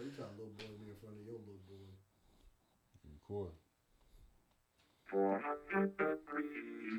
[0.00, 1.52] So you trying to little boy me in front of your little boy.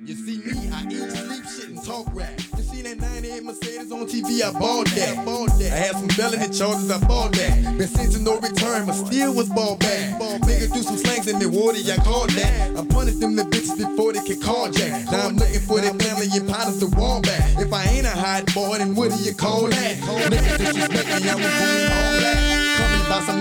[0.06, 2.40] You see me, I eat, sleep, shit, and talk rap.
[2.58, 5.18] You see that 98 Mercedes on TV, I bought that.
[5.18, 5.74] I, Bought that.
[5.74, 7.76] I had some felony charges, I bought that.
[7.76, 10.20] Been sent no return, but still was ball back.
[10.20, 12.78] Ball nigga do some slangs in the water, I called that.
[12.78, 15.10] I punished them the bitches before they could call jack.
[15.10, 17.58] Now I'm looking for their family and partners to wall back.
[17.58, 19.98] If I ain't a hot boy, then what do you call that?
[19.98, 22.51] Niggas disrespect me, I'm doing all that.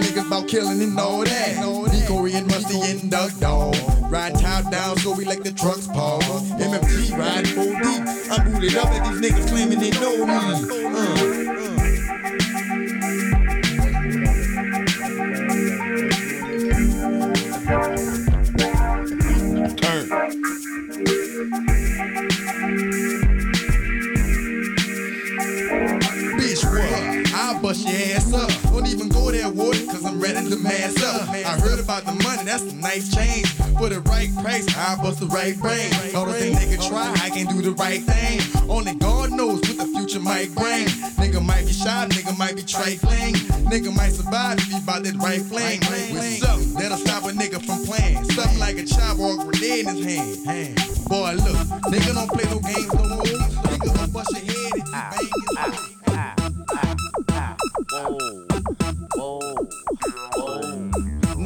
[0.00, 1.56] Niggas about killing and all that.
[1.92, 3.76] Decoy and Musty and Doug Dog.
[4.10, 6.50] Ride top down, so we like the trucks pause.
[6.52, 8.30] MFG riding 4 deep.
[8.30, 10.34] I'm booted up at these niggas claiming they know me.
[10.86, 11.29] Uh.
[30.20, 31.28] Ready to mass up.
[31.30, 33.48] I heard about the money, that's a nice change.
[33.78, 35.90] For the right price, I bust the right brain.
[36.14, 38.40] All the things they can try, I can do the right thing.
[38.68, 40.86] Only God knows what the future might bring.
[41.16, 43.34] Nigga might be shy, nigga might be trifling.
[43.72, 45.80] Nigga might survive if he about that right flame.
[45.88, 48.24] With something that'll stop a nigga from playing.
[48.30, 50.76] Something like a chop or a grenade in his hand.
[51.08, 51.56] Boy, look,
[51.88, 53.24] nigga don't play no games no more.
[53.24, 55.74] Nigga gon' bust your head if you bang his ah,
[56.10, 56.36] head.
[57.30, 57.56] Ah, ah,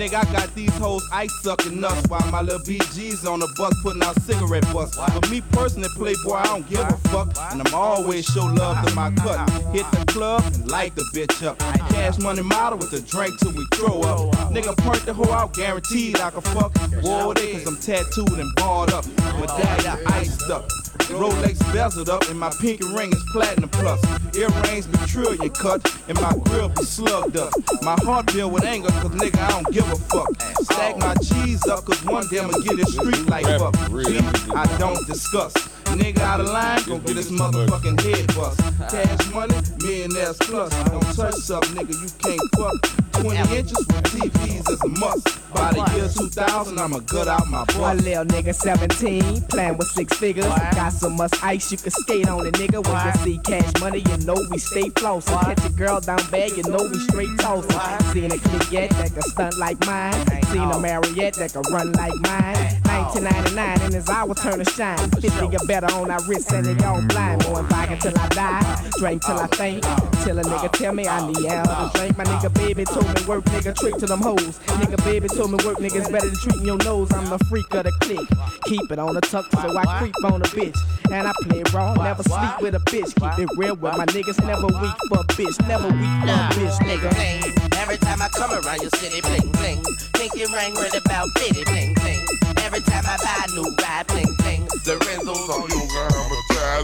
[0.05, 3.73] Nigga, I got these hoes ice sucking nuts while my little BG's on the bus
[3.83, 4.95] putting out cigarette butts.
[4.99, 7.35] But me personally, Playboy, I don't give a fuck.
[7.51, 9.49] And I'm always show love to my cut.
[9.73, 11.59] Hit the club and light the bitch up.
[11.59, 14.53] Cash money model with the drink till we throw up.
[14.53, 16.77] Nigga, perk the hoe out, guaranteed I can fuck.
[17.03, 19.07] Whoa, they, cause I'm tattooed and barred up.
[19.07, 20.69] Medallion iced up.
[21.15, 24.01] Rolex bezeled up and my pinky ring is platinum plus.
[24.37, 27.53] Earrings be trillion cut and my grill be slugged up.
[27.83, 30.29] My heart filled with anger cause nigga I don't give a fuck.
[30.63, 33.77] Stack my cheese up cause one day I'ma get this street life up.
[33.77, 34.19] See,
[34.55, 35.53] I don't discuss.
[35.95, 38.59] Nigga out of line, gon' get this motherfucking head bust.
[38.91, 40.71] Cash money, millionaires plus.
[40.91, 43.05] Don't touch something, nigga, you can't fuck.
[43.23, 45.55] 20 inches with TVs is a must.
[45.55, 47.99] By the year 2000, I'ma gut out my butt.
[47.99, 50.47] little nigga 17, playing with six figures.
[50.47, 52.85] Got so much ice you can skate on it, nigga.
[52.85, 55.41] When you see cash money, you know we stay flossing.
[55.41, 58.13] Catch a girl down bad, you know we straight tossing.
[58.13, 60.43] Seen a yet that can stunt like mine.
[60.47, 62.81] Seen a Marriott that can run like mine.
[63.15, 64.99] 1999 and it's our turn to shine.
[65.21, 66.21] 50 or better on our
[66.53, 67.45] and they all blind.
[67.45, 69.83] More vodka till I die, drink till I faint.
[70.25, 72.17] Till a nigga tell me I need help to drink.
[72.17, 74.59] My nigga baby told me work, nigga trick to them hoes.
[74.81, 77.13] Nigga baby told me work, niggas better than treating your nose.
[77.13, 78.29] I'm the freak of the clique.
[78.65, 80.79] Keep it on the tuck so I creep on a bitch.
[81.11, 83.15] And I play raw, never sleep with a bitch.
[83.37, 85.57] Keep it real with my niggas, never weak for a bitch.
[85.69, 87.75] Never weak for a bitch, nigga.
[87.79, 89.83] Every time I come around your city, bling bling.
[90.15, 92.27] Pinky ring right about bitty, bling bling.
[92.65, 94.69] Every time I buy a new ride, bling bling.
[94.87, 95.81] Lorenzo's on you.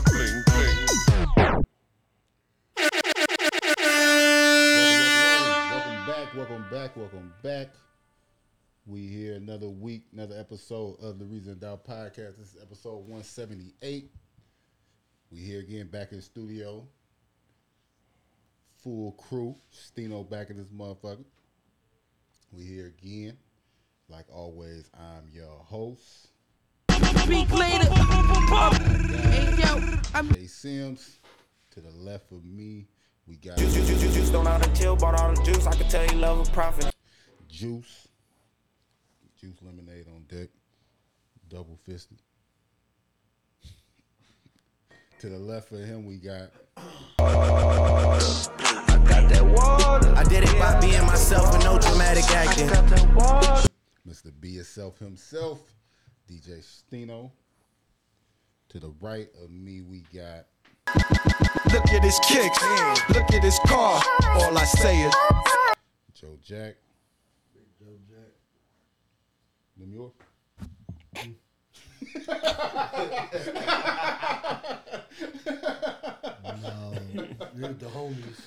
[0.07, 0.77] bling, bling.
[5.71, 7.69] Welcome back, welcome back, welcome back.
[8.87, 12.39] We here another week, another episode of the Reason Doubt Podcast.
[12.39, 14.11] This is episode 178.
[15.31, 16.87] We here again back in the studio.
[18.83, 19.57] Full crew.
[19.73, 21.25] Stino back in this motherfucker.
[22.53, 23.37] We here again.
[24.09, 26.29] Like always, I'm your host.
[27.23, 28.10] Speak later.
[28.51, 29.81] Hey yo,
[30.13, 31.19] I'm Jay Sims.
[31.71, 32.89] To the left of me,
[33.29, 35.69] we got Juice, juice, juice, juice, don't all the chill, bought all the juice.
[35.69, 36.93] I can tell you love a profit.
[37.49, 38.09] Juice.
[39.41, 40.49] Juice lemonade on deck.
[41.49, 42.19] Double fisted.
[45.21, 46.51] to the left of him, we got
[47.21, 47.29] I
[49.07, 50.13] got that water.
[50.17, 52.67] I did it by being myself with no dramatic acting.
[54.09, 54.33] Mr.
[54.41, 55.73] Be Yourself himself,
[56.29, 57.31] DJ Stino.
[58.71, 60.47] To the right of me, we got
[61.73, 62.63] Look at his kicks.
[63.09, 64.01] Look at his car.
[64.25, 65.15] All I say is.
[66.15, 66.77] Joe Jack.
[67.53, 68.33] Big Joe Jack.
[69.77, 70.13] Them yours?
[76.63, 76.95] No,
[77.55, 78.41] these the homies.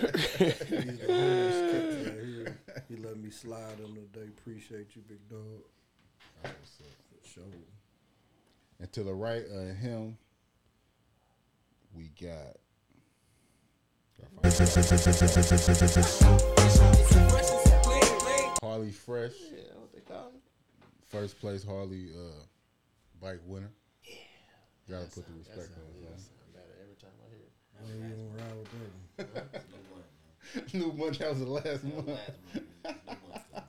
[0.00, 2.58] These the homies kept right here.
[2.88, 4.28] He let me slide on the day.
[4.38, 5.62] Appreciate you, big dog.
[6.42, 6.50] For
[7.28, 7.44] sure.
[8.80, 10.16] And to the right of him,
[11.94, 12.56] we got.
[18.62, 19.32] Harley Fresh.
[21.06, 22.44] First place Harley uh,
[23.20, 23.70] bike winner.
[24.04, 24.14] Yeah.
[24.90, 26.20] Gotta put the respect on it.
[26.82, 27.10] Every time
[27.74, 28.70] I know you don't ride with
[29.16, 29.54] that
[29.90, 30.64] one.
[30.74, 31.18] New month.
[31.18, 32.08] That was the last month.
[32.08, 33.64] Last month, new month.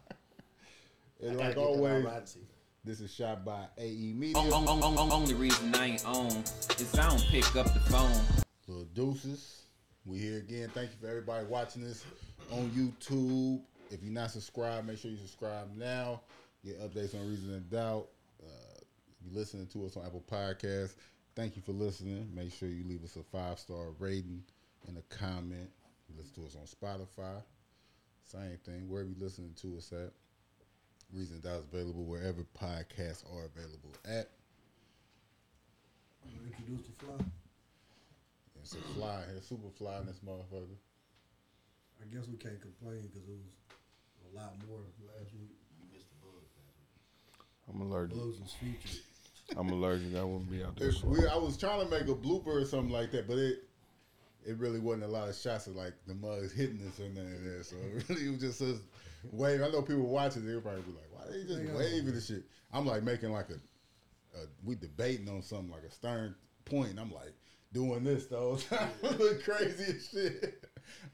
[1.21, 2.47] And I gotta like get that always, ride season.
[2.83, 4.37] This is shot by AE Media.
[4.37, 7.79] On, on, on, on, only reason I ain't on is I don't pick up the
[7.81, 8.43] phone.
[8.67, 9.63] Little deuces.
[10.05, 10.69] We here again.
[10.73, 12.05] Thank you for everybody watching this
[12.51, 13.61] on YouTube.
[13.91, 16.21] If you're not subscribed, make sure you subscribe now.
[16.63, 18.07] Get updates on Reason and Doubt.
[18.41, 20.95] Uh, if you're listening to us on Apple Podcasts,
[21.35, 22.29] thank you for listening.
[22.33, 24.43] Make sure you leave us a five star rating
[24.87, 25.69] and a comment.
[26.07, 27.41] You listen to us on Spotify.
[28.23, 28.87] Same thing.
[28.87, 30.11] Wherever you're listening to us at.
[31.13, 34.29] Reason and Doubt available wherever podcasts are available at.
[36.23, 37.25] I'm Introduce the fly.
[38.61, 40.77] It's a fly here, super fly in this motherfucker.
[42.01, 43.55] I guess we can't complain because it was
[44.31, 45.49] a lot more last week.
[45.79, 46.77] You missed the bug last
[47.33, 47.73] week.
[47.73, 48.17] I'm allergic.
[48.17, 49.01] Bugs was featured.
[49.57, 50.15] I'm allergic.
[50.15, 50.89] I wouldn't be out there.
[50.89, 51.29] It's weird.
[51.29, 53.68] I was trying to make a blooper or something like that, but it
[54.45, 57.33] it really wasn't a lot of shots of like the mugs hitting us or nothing
[57.35, 57.65] of that.
[57.65, 58.77] So it really was just us
[59.31, 59.61] wave.
[59.61, 61.75] I know people watching, they'll probably be like, "Why they just Yeah.
[61.77, 63.55] waving the shit?" I'm like making like a,
[64.37, 66.91] a we debating on something like a stern point.
[66.91, 67.33] And I'm like
[67.73, 70.63] doing this the whole time, look crazy as shit.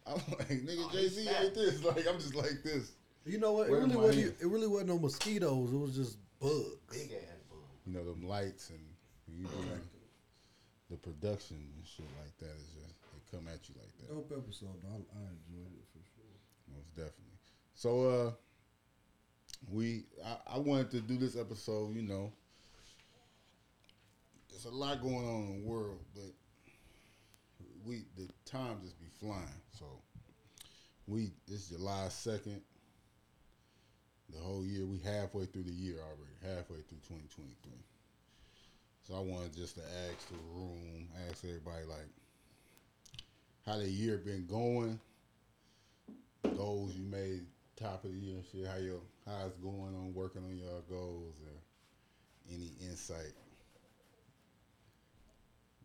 [0.07, 1.43] I'm like, nigga, Oh, Jay Z snapped.
[1.43, 1.83] ain't this.
[1.83, 2.91] Like I'm just like this.
[3.25, 3.69] You know what?
[3.69, 4.35] It really wasn't.
[4.39, 5.73] It really wasn't no mosquitoes.
[5.73, 6.77] It was just bugs.
[6.91, 7.59] Big ass bug.
[7.87, 8.79] You know them lights and
[9.27, 9.81] you doing
[10.91, 12.94] the production and shit like that is just they
[13.35, 14.09] come at you like that.
[14.09, 14.79] Dope episode.
[14.85, 16.75] I, I enjoyed it for sure.
[16.75, 17.39] Most definitely.
[17.73, 18.31] So uh
[19.71, 22.31] we I, I wanted to do this episode, you know.
[24.49, 26.31] There's a lot going on in the world, but
[27.85, 29.61] we the time just be flying.
[29.77, 29.85] So
[31.07, 32.61] we it's July second.
[34.33, 37.83] The whole year we halfway through the year already, halfway through twenty twenty three.
[39.03, 42.09] So I wanted just to ask the room, ask everybody like
[43.65, 44.99] how the year been going,
[46.55, 47.41] goals you made
[47.75, 50.81] top of the year and shit, how your how it's going on working on your
[50.89, 51.57] goals or
[52.53, 53.33] any insight.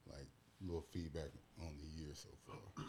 [0.09, 0.29] Like
[0.61, 2.85] little feedback on the year so far.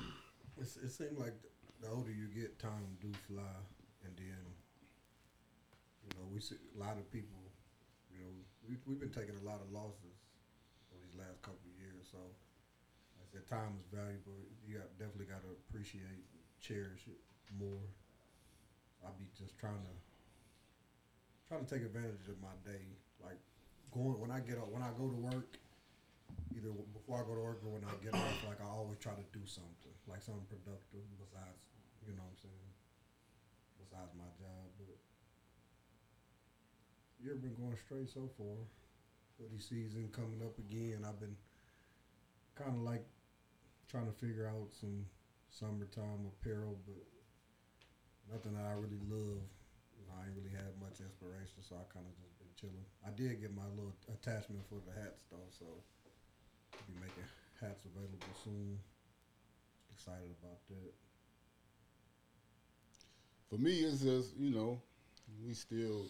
[0.60, 1.34] It's, it seemed like
[1.82, 3.56] the older you get, time do fly,
[4.04, 4.44] and then
[6.04, 7.40] you know we see a lot of people.
[8.12, 8.32] You know,
[8.68, 10.20] we we've been taking a lot of losses
[10.92, 12.12] over these last couple of years.
[12.12, 12.20] So,
[13.31, 14.44] said time is valuable.
[14.68, 16.28] You got, definitely got to appreciate,
[16.60, 17.19] cherish it
[17.56, 17.81] more.
[19.01, 19.95] I be just trying to
[21.48, 22.86] trying to take advantage of my day,
[23.24, 23.39] like
[23.92, 25.57] going when I get up when I go to work
[26.56, 29.16] either before I go to work or when I get off, like I always try
[29.16, 31.63] to do something, like something productive besides,
[32.07, 32.72] you know what I'm saying,
[33.80, 34.63] besides my job.
[34.80, 35.00] But
[37.19, 38.68] you have been going straight so far.
[39.39, 41.04] Hoodie season coming up again.
[41.07, 41.36] I've been
[42.56, 43.06] kind of like
[43.92, 45.04] trying to figure out some
[45.52, 47.04] summertime apparel, but
[48.32, 49.44] nothing I really love.
[50.00, 52.88] You know, I ain't really had much inspiration, so I kind of just been chilling.
[53.04, 57.28] I did get my little attachment for the hats though, so I'll be making
[57.60, 58.80] hats available soon.
[59.92, 60.96] Excited about that.
[63.52, 64.80] For me, it's just you know,
[65.44, 66.08] we still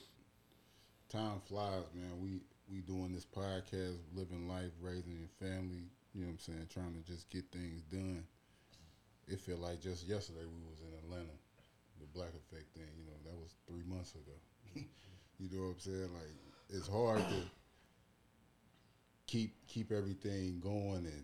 [1.10, 2.22] time flies, man.
[2.22, 5.90] We we doing this podcast, living life, raising your family.
[6.14, 6.68] You know what I'm saying?
[6.74, 8.24] Trying to just get things done.
[9.28, 11.36] It felt like just yesterday we was in Atlanta,
[12.00, 12.92] the Black Effect thing.
[12.98, 14.36] You know that was three months ago.
[15.40, 16.10] you know what I'm saying?
[16.12, 16.36] Like
[16.70, 17.42] it's hard to
[19.28, 21.24] keep keep everything going and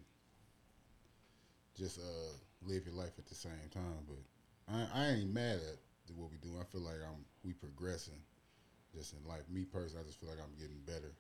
[1.76, 2.32] just uh,
[2.66, 4.08] live your life at the same time.
[4.08, 4.24] But
[4.72, 6.56] I, I ain't mad at what we do.
[6.60, 8.24] I feel like I'm we progressing
[8.96, 9.44] just in life.
[9.52, 11.12] Me personally, I just feel like I'm getting better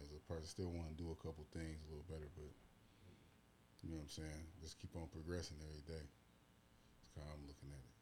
[0.00, 0.46] as a person.
[0.46, 2.46] Still want to do a couple things a little better, but
[3.88, 4.44] you know what I'm saying.
[4.60, 6.04] Just keep on progressing every day.
[6.04, 7.94] That's how I'm looking at it.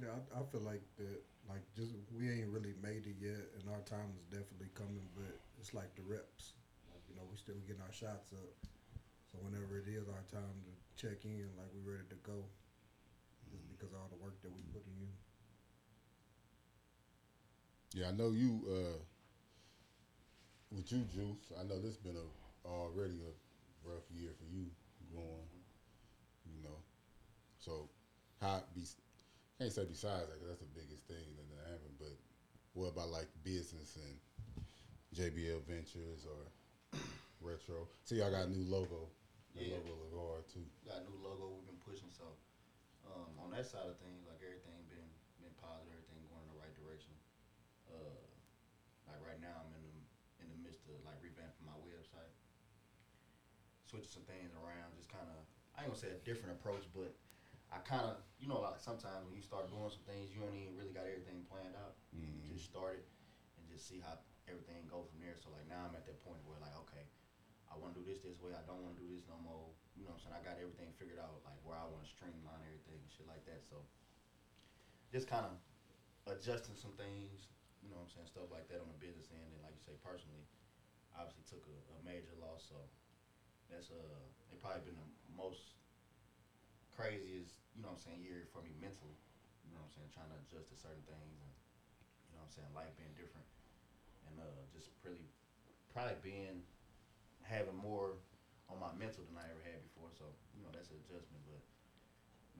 [0.00, 1.20] Yeah, I, I feel like that.
[1.44, 5.04] Like, just we ain't really made it yet, and our time is definitely coming.
[5.12, 6.56] But it's like the reps.
[6.88, 8.52] Like, you know, we still getting our shots up.
[9.28, 12.48] So whenever it is our time to check in, like we ready to go,
[13.52, 15.08] just because of all the work that we put in.
[17.92, 18.64] Yeah, I know you.
[18.66, 18.98] uh
[20.72, 21.52] With you, Juice.
[21.60, 22.26] I know this been a
[22.66, 23.32] already a
[23.86, 24.66] rough year for you
[25.14, 25.48] going.
[26.44, 26.78] You know,
[27.58, 27.88] so
[28.40, 28.84] how be
[29.58, 31.96] can't say besides that 'cause that's the biggest thing that happened.
[31.98, 32.18] But
[32.74, 34.18] what about like business and
[35.14, 36.50] JBL Ventures or
[37.40, 37.88] Retro?
[38.04, 39.08] See, y'all got a new logo.
[39.54, 39.78] The Yeah.
[39.78, 40.66] logo look hard too.
[40.84, 42.36] Got a new logo we've been pushing, so
[43.06, 45.08] um, on that side of things, like everything been
[45.40, 47.12] been positive, everything going in the right direction.
[47.88, 48.20] Uh,
[49.06, 49.96] like right now, I'm in the
[50.44, 52.32] in the midst of like revamping my website,
[53.94, 55.38] switching some things around, just kind of
[55.78, 57.14] I ain't gonna say a different approach, but
[57.70, 60.54] I kind of, you know, like sometimes when you start doing some things, you don't
[60.54, 61.94] even really got everything planned out.
[62.14, 62.42] Mhm.
[62.42, 63.06] You just start it
[63.58, 64.18] and just see how
[64.50, 65.34] everything go from there.
[65.38, 67.06] So like now I'm at that point where like, okay,
[67.70, 68.54] I want to do this this way.
[68.54, 69.70] I don't want to do this no more.
[69.98, 70.38] You know what I'm saying?
[70.38, 73.42] I got everything figured out, like where I want to streamline everything and shit like
[73.46, 73.62] that.
[73.66, 73.82] So
[75.10, 75.54] just kind of
[76.30, 77.50] adjusting some things,
[77.82, 79.82] you know what I'm saying, stuff like that on the business end, and like you
[79.82, 80.46] say, personally,
[81.18, 82.62] obviously took a, a major loss.
[82.66, 82.78] So
[83.74, 85.74] that's uh, it probably been the most
[86.94, 89.18] craziest, you know what I'm saying, year for me mentally.
[89.66, 91.52] You know what I'm saying, trying to adjust to certain things, and
[92.30, 93.48] you know what I'm saying, life being different,
[94.30, 95.26] and uh, just really
[95.90, 96.62] probably being
[97.42, 98.14] having more
[98.70, 100.14] on my mental than I ever had before.
[100.14, 101.58] So you know that's an adjustment, but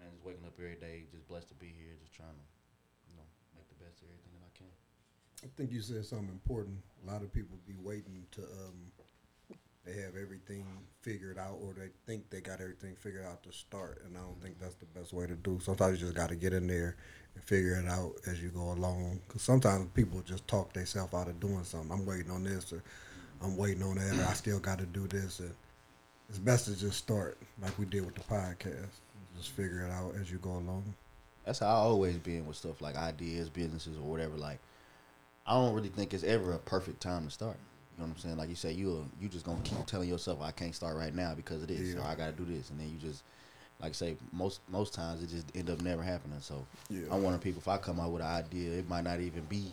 [0.02, 2.46] man, just waking up every day, just blessed to be here, just trying to,
[3.06, 4.72] you know, make the best of everything that I can.
[5.46, 6.82] I think you said something important.
[7.04, 8.90] A lot of people be waiting to um,
[9.84, 10.64] they have everything
[11.02, 14.40] figured out, or they think they got everything figured out to start, and I don't
[14.42, 15.60] think that's the best way to do.
[15.60, 16.96] Sometimes you just got to get in there
[17.34, 19.20] and figure it out as you go along.
[19.26, 21.92] Because sometimes people just talk themselves out of doing something.
[21.92, 22.82] I'm waiting on this, or
[23.42, 25.40] I'm waiting on that, or I still got to do this.
[25.40, 25.52] And
[26.28, 29.00] it's best to just start like we did with the podcast.
[29.36, 30.94] Just figure it out as you go along.
[31.44, 34.36] That's how I always been with stuff like ideas, businesses, or whatever.
[34.36, 34.60] Like,
[35.46, 37.58] I don't really think it's ever a perfect time to start.
[37.96, 38.36] You know what I'm saying?
[38.36, 41.34] Like you say, you you just gonna keep telling yourself, I can't start right now
[41.34, 42.00] because of this, Yeah.
[42.00, 43.22] or I gotta do this, and then you just,
[43.80, 46.40] like I say, most most times it just end up never happening.
[46.40, 47.02] So Yeah.
[47.10, 49.72] I'm wondering people if I come out with an idea, it might not even be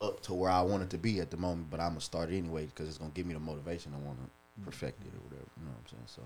[0.00, 2.30] up to where I want it to be at the moment, but I'm gonna start
[2.30, 4.30] it anyway because it's gonna give me the motivation I want to
[4.64, 5.50] perfect it or whatever.
[5.58, 6.02] You know what I'm saying?
[6.06, 6.22] So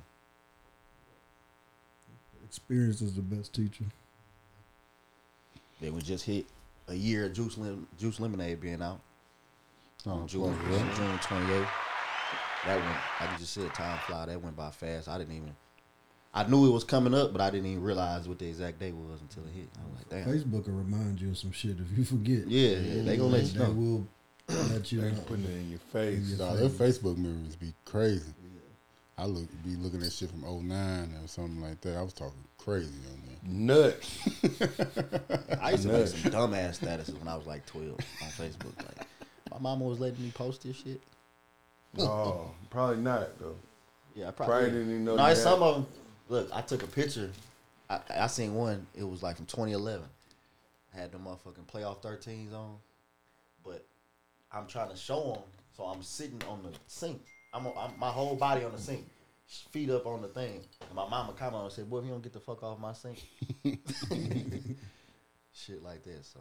[2.44, 3.84] Experience is the best teacher.
[5.80, 6.46] then we just hit
[6.88, 9.00] a year of Juice Lim- Juice Lemonade being out.
[10.06, 10.94] Oh, June, cool, yeah.
[10.94, 11.68] June 28th.
[12.66, 14.26] That went, like you just said, a time fly.
[14.26, 15.08] That went by fast.
[15.08, 15.54] I didn't even,
[16.34, 18.92] I knew it was coming up, but I didn't even realize what the exact day
[18.92, 19.68] was until it hit.
[19.78, 20.34] I was like, damn.
[20.34, 22.46] Facebook will remind you of some shit if you forget.
[22.46, 23.72] Yeah, yeah, they gonna let you They know.
[23.72, 24.06] will
[24.70, 25.20] let you They know.
[25.26, 26.38] putting it in your face.
[26.38, 28.24] Nah, their Facebook memories be crazy.
[28.42, 29.22] Yeah.
[29.22, 31.96] I look be looking at shit from 09 or something like that.
[31.96, 33.38] I was talking crazy on there.
[33.94, 34.18] Nuts.
[35.62, 36.12] I used to make Nuts.
[36.22, 37.96] some dumbass statuses when I was like 12 on
[38.28, 38.76] Facebook.
[38.78, 39.06] Like,
[39.50, 41.00] my mama was letting me post this shit.
[41.94, 43.56] No, probably not though.
[44.14, 45.86] Yeah, I Probably probably, didn't even know No, had- some of them.
[46.28, 47.30] Look, I took a picture.
[47.88, 48.86] I, I seen one.
[48.94, 50.04] It was like from 2011.
[50.94, 52.76] I had the motherfucking playoff 13s on,
[53.64, 53.84] but
[54.52, 55.42] I'm trying to show them.
[55.76, 57.22] So I'm sitting on the sink.
[57.54, 59.08] I'm, on, I'm my whole body on the sink,
[59.70, 60.60] feet up on the thing.
[60.82, 62.92] And my mama commented and said, "Boy, if you don't get the fuck off my
[62.92, 63.24] sink."
[65.52, 66.24] Shit like that.
[66.24, 66.40] So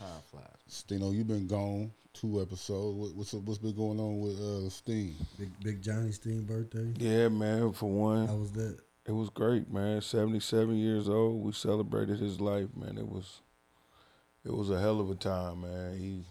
[0.00, 0.44] time flies.
[0.68, 2.96] Stino, you've been gone two episodes.
[2.96, 5.14] What, what's what's been going on with uh, Steen?
[5.38, 6.92] Big Big Johnny Steen birthday.
[6.96, 7.72] Yeah, man.
[7.72, 8.78] For one, How was that?
[9.06, 10.00] It was great, man.
[10.00, 11.44] Seventy-seven years old.
[11.44, 12.98] We celebrated his life, man.
[12.98, 13.40] It was,
[14.44, 15.98] it was a hell of a time, man.
[15.98, 16.24] He,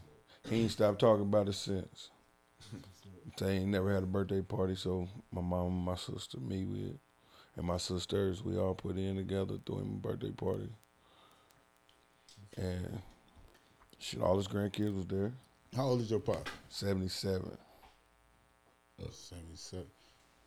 [0.49, 2.09] he ain't stopped talking about it since.
[3.37, 6.93] They ain't never had a birthday party, so my mom, my sister, me, we,
[7.55, 10.67] and my sisters, we all put in together, threw him a birthday party.
[12.57, 13.01] And
[13.99, 15.31] shit, all his grandkids was there.
[15.75, 16.49] How old is your pop?
[16.69, 17.57] Seventy-seven.
[19.01, 19.85] Oh, seventy-seven.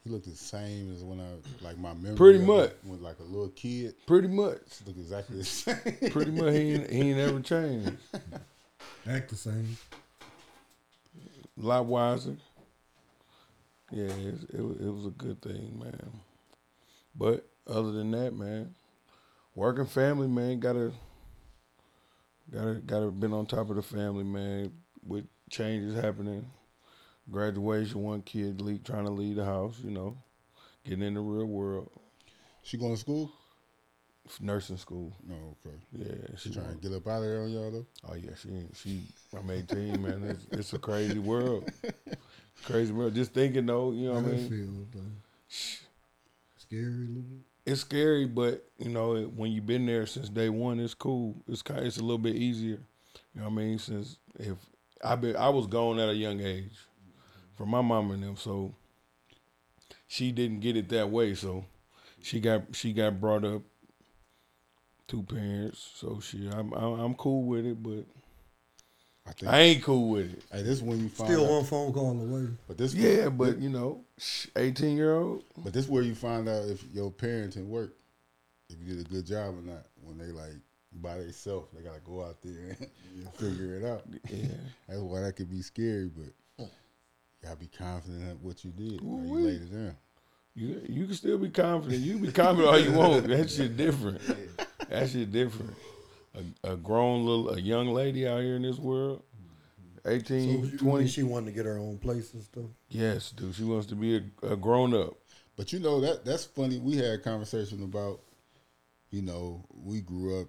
[0.02, 2.16] He looked the same as when I like my memory.
[2.16, 2.73] Pretty much.
[2.82, 3.94] When like a little kid.
[4.06, 4.59] Pretty much.
[4.85, 5.76] Look exactly the same.
[6.11, 7.92] Pretty much, he ain't, he ain't ever changed.
[9.09, 9.76] Act the same.
[11.61, 12.37] A lot wiser.
[13.92, 16.11] Yeah, it, it, it was a good thing, man.
[17.14, 18.75] But other than that, man,
[19.54, 20.92] working family, man, gotta
[22.52, 24.73] gotta gotta been on top of the family, man.
[25.04, 26.49] With changes happening,
[27.30, 30.16] graduation, one kid lead, trying to leave the house, you know,
[30.85, 31.90] getting in the real world.
[32.62, 33.32] She going to school?
[34.40, 35.12] Nursing school.
[35.26, 35.76] No, okay.
[35.92, 37.87] Yeah, She trying to get up out of there on y'all though.
[38.09, 39.02] Oh yeah, she she.
[39.37, 40.23] I'm 18, man.
[40.25, 41.68] It's, it's a crazy world.
[42.64, 43.14] Crazy world.
[43.14, 44.87] Just thinking though, you know what I mean.
[44.92, 45.02] feel.
[46.56, 47.51] Scary a little bit.
[47.64, 51.37] It's scary, but you know when you've been there since day one, it's cool.
[51.49, 52.81] It's kind, it's a little bit easier.
[53.35, 53.78] You know what I mean?
[53.78, 54.57] Since if
[55.02, 56.76] I been, I was gone at a young age
[57.57, 58.75] from my mom and them, so
[60.07, 61.35] she didn't get it that way.
[61.35, 61.64] So
[62.21, 63.62] she got she got brought up
[65.12, 65.90] two parents.
[65.95, 68.07] So she, I'm, I'm cool with it, but
[69.26, 70.43] I think I ain't cool with it.
[70.50, 71.50] Hey, this is when you find Still out.
[71.52, 72.49] one phone call away.
[72.67, 74.05] But this Yeah, but you know,
[74.57, 75.45] 18 year old.
[75.59, 77.95] But this where you find out if your parenting work,
[78.69, 79.87] if you did a good job or not.
[80.05, 80.55] When they like
[81.00, 82.76] by themselves, they gotta go out there
[83.14, 84.02] and figure it out.
[84.29, 84.47] Yeah.
[84.88, 86.69] That's why that could be scary, but you
[87.45, 89.00] gotta be confident in what you did.
[89.00, 89.97] how you laid it down.
[90.55, 92.02] You you can still be confident.
[92.02, 93.26] You can be confident all you want.
[93.29, 94.21] That shit different.
[94.91, 95.75] That shit different.
[96.35, 99.23] A, a grown little, a young lady out here in this world,
[100.05, 101.07] So 18, you 20.
[101.07, 102.65] she wanted to get her own place and stuff.
[102.89, 103.55] Yes, dude.
[103.55, 105.15] She wants to be a, a grown up.
[105.57, 106.79] But you know that that's funny.
[106.79, 108.21] We had a conversation about,
[109.11, 110.49] you know, we grew up.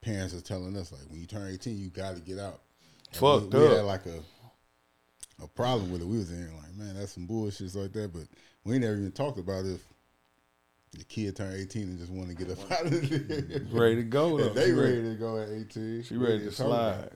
[0.00, 2.60] Parents are telling us like, when you turn eighteen, you got to get out.
[3.10, 3.72] And Fucked we, we up.
[3.78, 4.20] had like a
[5.42, 6.06] a problem with it.
[6.06, 8.12] We was in here like, man, that's some bullshit like that.
[8.12, 8.22] But
[8.64, 9.80] we ain't never even talked about if
[10.92, 13.60] the kid turned eighteen and just want to get up out of there.
[13.72, 14.48] Ready to go, though.
[14.50, 16.02] they She ready ready- to go at eighteen.
[16.02, 17.10] she ready to slide.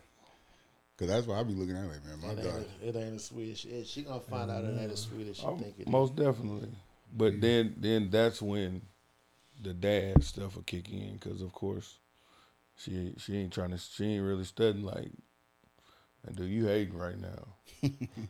[0.99, 2.57] Cause that's why I be looking at it like, man, my It God.
[2.59, 5.29] ain't, it ain't as sweet as she, she gonna find out it ain't as sweet
[5.29, 5.89] as she Oh, think it is.
[5.89, 6.69] most definitely.
[7.17, 8.83] But then then that's when
[9.63, 11.97] the dad stuff will kick in because of course
[12.77, 15.11] she ain't- she ain't trying to she ain't really studying like.
[16.27, 17.49] And dude, you hating right now.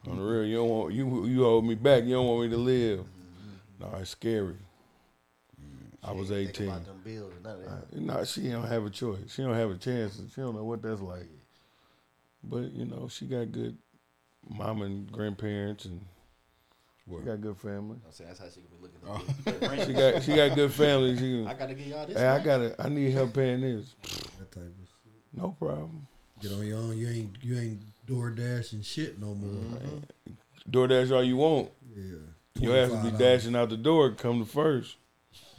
[0.08, 2.04] On the real, you don't want you you hold me back.
[2.04, 3.00] You don't want me to live.
[3.00, 3.92] Mm-hmm.
[3.92, 4.54] No, it's scary.
[6.02, 6.68] I was ain't eighteen.
[6.68, 7.70] about them bills and none of that.
[7.70, 9.18] Uh, No, she don't have a choice.
[9.28, 10.20] She don't have a chance.
[10.34, 11.28] She don't know what that's like.
[12.42, 13.76] But you know, she got good
[14.48, 16.00] mom and grandparents, and
[17.06, 17.98] she got good family.
[18.06, 19.84] I'm saying that's how she can be looking at me.
[19.86, 21.16] She got she got good family.
[21.16, 22.16] She can, I gotta give y'all this.
[22.16, 23.94] Hey, I got to I need help paying this.
[24.38, 25.12] That type of shit.
[25.34, 26.06] No problem.
[26.40, 26.96] Get on your own.
[26.96, 29.50] You ain't you ain't DoorDash and shit no more.
[29.50, 30.32] Mm-hmm.
[30.70, 31.70] DoorDash all you want.
[31.94, 32.16] Yeah.
[32.58, 34.12] Your ass will be dashing out the door.
[34.12, 34.96] Come to first.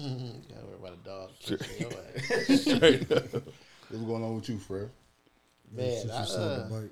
[0.50, 1.30] Gotta worry about a dog.
[1.40, 2.62] Straight- your ass.
[2.62, 3.44] Straight up.
[3.90, 4.90] What's going on with you, Fred?
[5.72, 6.92] Man, since I, you sold uh, the bike.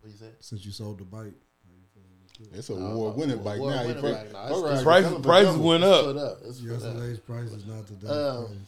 [0.00, 0.34] What you said?
[0.40, 1.34] Since you sold the bike.
[2.54, 3.64] It's a No, award winning award- bike now.
[3.82, 4.48] award-winning You fir- bike now.
[4.48, 6.04] first It's- round, it's- Prices- prices went up.
[6.06, 6.38] put up.
[6.44, 6.82] It's put up.
[6.82, 8.66] Yesterday's price is not today's Um,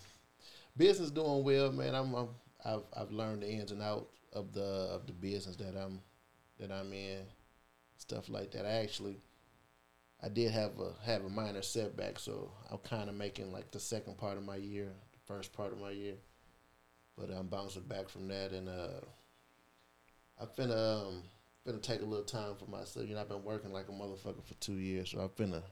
[0.77, 1.95] business doing well, man.
[1.95, 2.29] I'm, I'm
[2.65, 6.01] I've I've learned the ins and outs of the of the business that I'm
[6.61, 7.23] that I'm in,
[7.97, 8.65] stuff like that.
[8.65, 9.17] I actually
[10.25, 13.81] I did have a have a minor setback, so I'm kind of making like the
[13.81, 16.15] second part of my year, the first part of my year,
[17.19, 19.01] but I'm bouncing back from that, and uh,
[20.41, 21.23] I'm finna um
[21.67, 23.07] finna take a little time for myself.
[23.07, 25.63] You know, I've been working like a motherfucker for two years, so I'm finna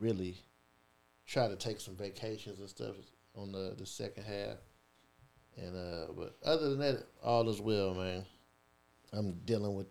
[0.00, 0.38] really
[1.26, 2.94] try to take some vacations and stuff
[3.36, 4.56] on the the second half.
[5.58, 8.24] And uh, but other than that, all is well, man.
[9.12, 9.86] I'm dealing with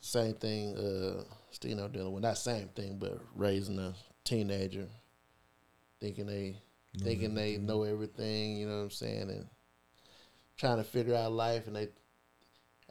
[0.00, 0.74] same thing.
[0.74, 1.24] Uh,
[1.62, 4.88] you know, dealing with not same thing, but raising a teenager,
[6.00, 6.56] thinking they
[6.94, 8.56] Know thinking they know everything.
[8.58, 9.30] You know what I'm saying?
[9.30, 9.46] And
[10.58, 11.88] trying to figure out life, and they.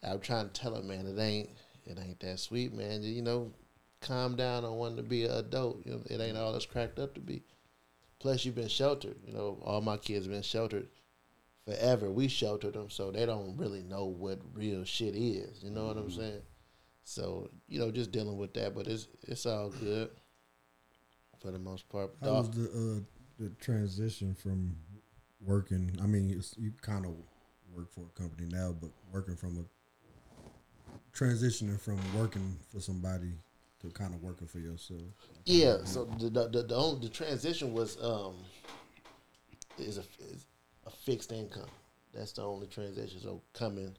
[0.03, 1.49] I'm trying to tell them, man, it ain't
[1.85, 3.03] it ain't that sweet, man.
[3.03, 3.51] You know,
[3.99, 5.85] calm down on wanting to be an adult.
[5.85, 7.43] You know, it ain't all it's cracked up to be.
[8.19, 9.17] Plus, you've been sheltered.
[9.25, 10.87] You know, all my kids been sheltered
[11.65, 12.09] forever.
[12.09, 15.61] We sheltered them, so they don't really know what real shit is.
[15.61, 16.19] You know what I'm mm-hmm.
[16.19, 16.41] saying?
[17.03, 20.09] So you know, just dealing with that, but it's it's all good
[21.39, 22.11] for the most part.
[22.21, 24.75] How was the uh, the transition from
[25.39, 25.97] working?
[26.01, 27.13] I mean, it's, you kind of
[27.73, 33.33] work for a company now, but working from a transitioning from working for somebody
[33.81, 35.01] to kind of working for yourself.
[35.45, 38.35] Yeah, so the the the, the, only, the transition was um
[39.77, 40.45] is a is
[40.85, 41.69] a fixed income.
[42.13, 43.19] That's the only transition.
[43.21, 43.95] So coming,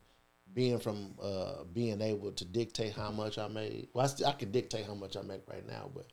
[0.55, 3.89] being from uh being able to dictate how much I made.
[3.93, 6.07] Well, I, still, I can dictate how much I make right now, but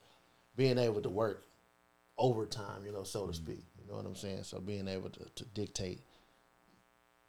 [0.55, 1.45] being able to work
[2.17, 3.63] overtime, you know, so to speak.
[3.79, 4.43] You know what I'm saying?
[4.43, 6.01] So being able to, to dictate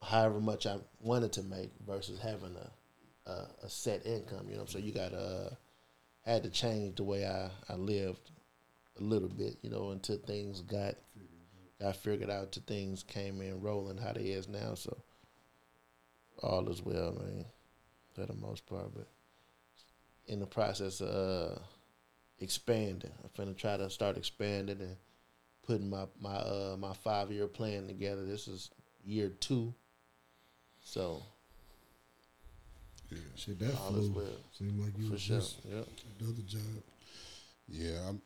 [0.03, 2.70] however much I wanted to make versus having a
[3.31, 4.46] a, a set income.
[4.51, 5.51] You know, so you got to uh,
[6.23, 8.31] had to change the way I, I lived
[8.99, 9.57] a little bit.
[9.62, 10.94] You know, until things got
[11.81, 14.75] got figured out, till things came in rolling how they is now.
[14.75, 15.03] So
[16.42, 17.44] all is well, man,
[18.14, 18.92] for the most part.
[18.94, 19.07] But
[20.26, 21.59] in the process of uh,
[22.38, 24.96] expanding, I'm finna try to start expanding and
[25.66, 28.24] putting my my uh, my five year plan together.
[28.24, 28.70] This is
[29.05, 29.74] year two,
[30.83, 31.22] so
[33.11, 33.18] Yeah.
[33.37, 34.22] Shit, that all is flew.
[34.22, 34.26] well.
[34.53, 35.37] Seemed like you For was sure.
[35.38, 35.88] just Yep.
[36.20, 36.83] another job.
[37.68, 38.20] Yeah, I'm.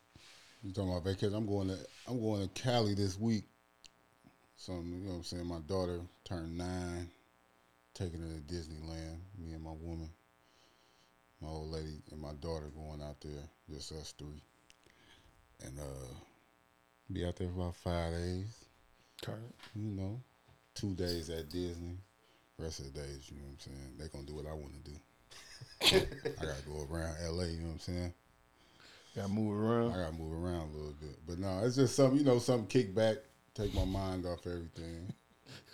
[0.63, 1.35] You talking about vacation?
[1.35, 1.77] I'm going to.
[2.09, 3.45] I'm going to Cali this week.
[4.57, 5.47] Some, you know what I'm saying.
[5.47, 7.11] My daughter turned nine,
[7.95, 9.19] taking her to Disneyland.
[9.39, 10.11] Me and my woman,
[11.41, 13.49] my old lady, and my daughter going out there.
[13.71, 14.43] Just us three,
[15.65, 16.15] and uh,
[17.13, 18.65] be out there for about five days.
[19.75, 20.21] You know,
[20.75, 21.97] two days at Disney.
[22.59, 23.95] Rest of the days, you know what I'm saying.
[23.99, 24.97] They're gonna do what I want to do.
[26.41, 27.45] I gotta go around LA.
[27.45, 28.15] You know what I'm saying.
[29.17, 29.93] Got to move around.
[29.93, 32.67] I gotta move around a little bit, but no, it's just something you know, something
[32.67, 33.17] kick back,
[33.55, 35.13] take my mind off everything.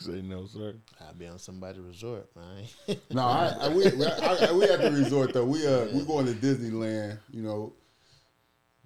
[0.06, 0.74] Say no, sir.
[1.00, 2.96] I'll be on somebody's resort, man.
[3.10, 5.44] No, I, I, we, we- I, I, we at the resort though.
[5.44, 7.18] We uh we going to Disneyland.
[7.30, 7.72] You know,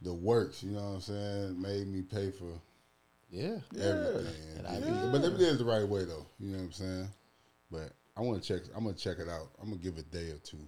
[0.02, 0.62] the works.
[0.62, 1.60] You know what I'm saying?
[1.62, 2.58] Made me pay for
[3.30, 3.58] Yeah.
[3.80, 4.34] everything.
[4.58, 6.26] And I And- be- But it is the right way though.
[6.40, 7.08] You know what I'm saying?
[7.70, 8.62] But I want to check.
[8.76, 9.48] I'm gonna check it out.
[9.62, 10.66] I'm gonna give a day or two,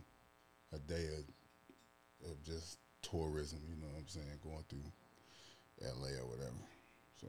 [0.72, 3.61] a day of, of just tourism.
[3.68, 4.26] You know what I'm saying?
[4.42, 4.92] Going through
[5.85, 6.22] L.A.
[6.22, 6.54] or whatever.
[7.20, 7.26] So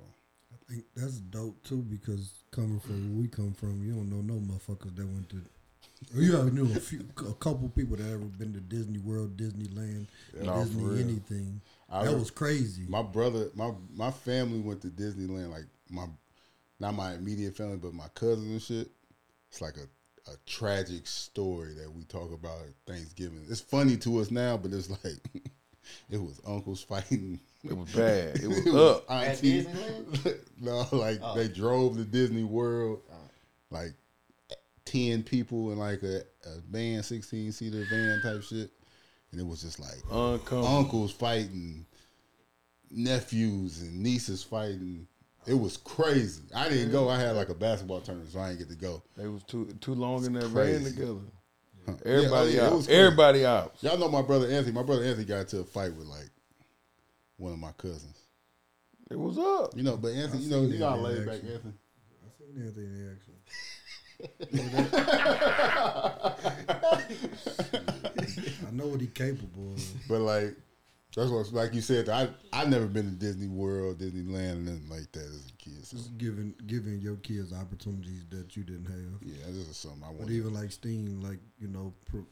[0.52, 4.22] I think that's dope too because coming from where we come from, you don't know
[4.22, 5.42] no motherfuckers that went to.
[6.16, 9.36] Or you have knew a few, a couple people that ever been to Disney World,
[9.36, 10.06] Disneyland,
[10.42, 11.60] No, Disney anything.
[11.90, 12.84] I that was crazy.
[12.88, 15.50] My brother, my my family went to Disneyland.
[15.50, 16.06] Like my,
[16.80, 18.92] not my immediate family, but my cousins and shit.
[19.50, 23.46] It's like a, a tragic story that we talk about at Thanksgiving.
[23.50, 25.20] It's funny to us now, but it's like
[26.10, 27.40] it was uncles fighting.
[27.64, 28.38] It was bad.
[28.38, 29.12] It was up.
[29.12, 30.38] At aunties- Disneyland?
[30.62, 31.36] no, like Oh.
[31.36, 33.02] they drove to Disney World,
[33.72, 33.94] like
[34.86, 38.72] ten people in like a, a van, sixteen seater van type shit,
[39.32, 40.68] and it was just like Uncomfortable.
[40.68, 41.86] uncles fighting,
[42.92, 45.08] nephews and nieces fighting.
[45.46, 46.42] It was crazy.
[46.54, 47.10] I didn't go.
[47.10, 49.02] I had like a basketball tournament, so I didn't get to go.
[49.16, 51.20] They was too too long in that van together.
[51.88, 51.94] Huh.
[52.06, 52.90] Oh, Everybody Yeah, oh, yeah, out.
[52.90, 53.76] Everybody out.
[53.82, 54.74] Y'all know my brother Anthony.
[54.74, 56.30] My brother Anthony got into a fight with like
[57.38, 58.20] one of my cousins.
[59.10, 59.72] It was up.
[59.76, 61.36] You know, but Anthony, you know, seen you got laid back.
[61.36, 61.74] Anthony.
[62.26, 63.34] I seen Anthony in action.
[68.68, 70.08] I know what he capable of.
[70.10, 70.56] But like
[71.18, 72.08] that's what like you said.
[72.10, 75.86] I I never been to Disney World, Disneyland, and nothing like that as a kid.
[75.86, 79.22] So Just giving giving your kids opportunities that you didn't have.
[79.22, 80.18] yeah, this is something I want.
[80.20, 80.36] But want.
[80.36, 82.26] even like Steen, like you know, pro-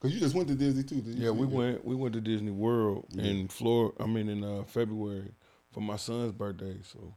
[0.00, 1.24] Cause you just went to Disney too, didn't you?
[1.26, 3.24] Yeah, we went we went to Disney World Yeah.
[3.24, 3.94] in Florida.
[4.02, 5.32] I mean in uh, February
[5.72, 6.76] for my son's birthday.
[6.82, 7.14] So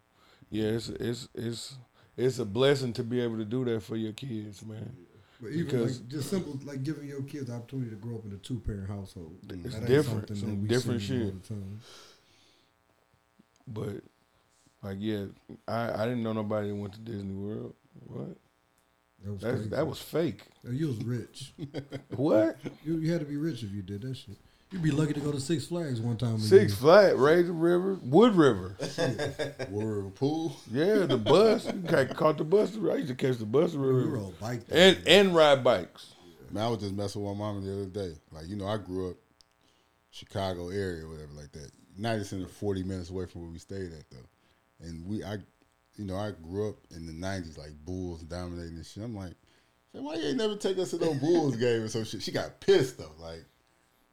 [0.49, 1.77] yeah, it's it's it's
[2.17, 4.95] it's a blessing to be able to do that for your kids, man.
[5.41, 8.25] But even Because- like just simple like giving your kids the opportunity to grow up
[8.25, 9.37] in a two parent household.
[9.49, 10.27] It's That different.
[10.37, 11.41] Some that different shit.
[11.41, 11.79] the time.
[13.67, 14.03] But
[14.83, 15.25] like yeah,
[15.67, 17.73] I I didn't know nobody that went to Disney World.
[18.07, 18.37] What?
[19.23, 19.69] That was crazy.
[19.69, 20.41] that was fake.
[20.67, 21.53] You was rich.
[22.15, 22.57] What?
[22.83, 24.35] You, you had to be rich if you did that shit.
[24.71, 26.39] You'd be lucky to go to Six Flags one time.
[26.39, 26.77] Six year.
[26.77, 28.77] Flat, Razor River, Wood River.
[29.69, 30.55] World pool.
[30.71, 31.65] Yeah, the bus.
[31.65, 32.77] You ca- caught the bus.
[32.77, 33.73] I used to catch the bus.
[33.73, 34.07] to We River.
[34.17, 34.61] rode bike.
[34.71, 36.13] and and ride bikes.
[36.51, 38.15] Man, I was just messing with my mom the other day.
[38.31, 39.17] Like, you know, I grew up
[40.09, 41.69] Chicago area or whatever like that.
[41.95, 44.85] United Center, forty minutes away from where we stayed at though.
[44.87, 45.37] And we I
[45.97, 49.03] you know, I grew up in the nineties like Bulls dominating and shit.
[49.03, 49.33] I'm like,
[49.93, 52.21] "Man, why you ain't never take us to no Bulls game or some shit?
[52.21, 53.11] She got pissed though.
[53.19, 53.43] Like,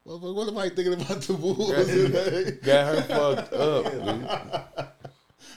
[0.08, 1.70] well, but what am I thinking about the Bulls?
[1.86, 2.58] today?
[2.62, 4.86] Got her fucked up, dude.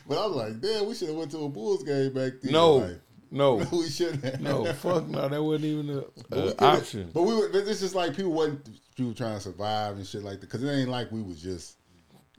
[0.07, 2.51] But I was like, damn, we should have went to a Bulls game back then.
[2.51, 2.99] No, Like,
[3.31, 4.41] no, we shouldn't have.
[4.41, 4.65] no.
[4.73, 5.29] Fuck no.
[5.29, 7.11] That wasn't even a, But we a could've- option.
[7.13, 7.49] But we were.
[7.49, 10.47] But it's just like people wasn't people trying to survive and shit like that.
[10.49, 11.77] Because it ain't like we was just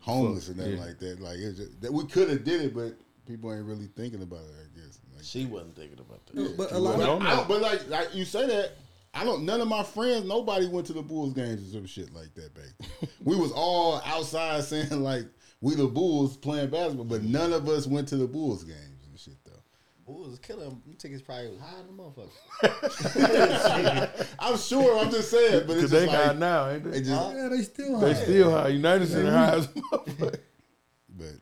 [0.00, 0.84] homeless and nothing yeah.
[0.84, 1.20] like that.
[1.20, 2.94] Like it's just, that we could have did it, but
[3.26, 4.54] people ain't really thinking about it.
[4.60, 4.98] I guess.
[5.14, 6.34] Like, She wasn't thinking about that.
[6.34, 7.22] No, but she a lot wasn't.
[7.22, 8.72] of- I don't- but like, like you say that.
[9.14, 9.44] I don't.
[9.44, 12.54] None of my friends, nobody went to the Bulls games or some shit like that
[12.54, 12.64] back.
[13.00, 13.08] then.
[13.24, 15.24] we was all outside saying like
[15.60, 19.18] we the Bulls playing basketball, but none of us went to the Bulls games and
[19.20, 19.52] shit though.
[20.06, 20.82] Bulls killing them.
[20.86, 22.30] Them tickets probably was high than motherfuckers.
[24.38, 24.98] I'm sure.
[24.98, 26.98] I'm just saying, but it's Cause they just high now, ain't it they?
[27.02, 27.34] just.
[27.36, 28.06] Yeah, they still high.
[28.06, 28.68] They still high.
[28.68, 30.18] United Center high as motherfucker.
[30.18, 30.40] But
[31.18, 31.32] But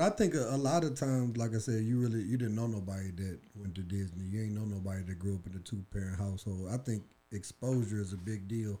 [0.00, 2.66] I think a, a lot of times, like I said, you really you didn't know
[2.66, 4.24] nobody that went to Disney.
[4.24, 6.68] You ain't know nobody that grew up in a two parent household.
[6.72, 8.80] I think exposure is a big deal.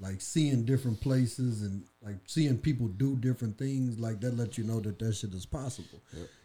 [0.00, 4.64] Like seeing different places and like seeing people do different things, like that let you
[4.64, 6.00] know that that shit is possible.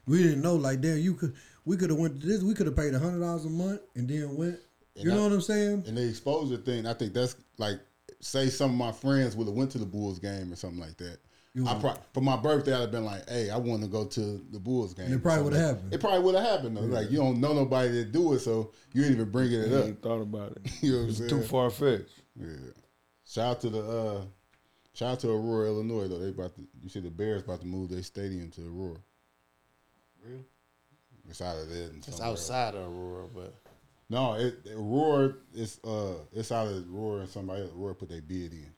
[0.05, 1.33] We didn't know, like damn, you could
[1.65, 2.43] we could have went to this.
[2.43, 4.59] We could have paid a hundred dollars a month and then went.
[4.95, 5.83] You And know I- what I'm saying?
[5.87, 7.79] And the exposure thing, I think that's like,
[8.19, 10.97] say some of my friends would have went to the Bulls game or something like
[10.97, 11.17] that.
[11.53, 13.87] You I would- pro- for my birthday, I'd have been like, "Hey, I want to
[13.87, 15.93] go to the Bulls game." And it probably would've happened.
[15.93, 16.81] It probably would have happened though.
[16.81, 19.75] Like you don't know nobody that do it, so you ain't even bringing it I
[19.77, 19.85] up.
[19.85, 20.71] ain't thought about it.
[20.83, 21.29] You know what I'm It's saying?
[21.29, 22.11] too far fetched.
[22.39, 22.47] Yeah.
[23.25, 24.21] Shout out to the uh,
[24.93, 26.19] shout out to Aurora, Illinois though.
[26.19, 26.61] They about to.
[26.83, 28.99] You see the Bears about to move their stadium to Aurora.
[30.23, 30.39] Real?
[31.29, 31.89] It's out of there.
[31.97, 32.41] It's somewhere else.
[32.49, 33.53] outside of Aurora, but
[34.09, 37.71] No, it, Aurora is uh, it's out of Aurora and somebody else.
[37.75, 38.69] Aurora put their bid in.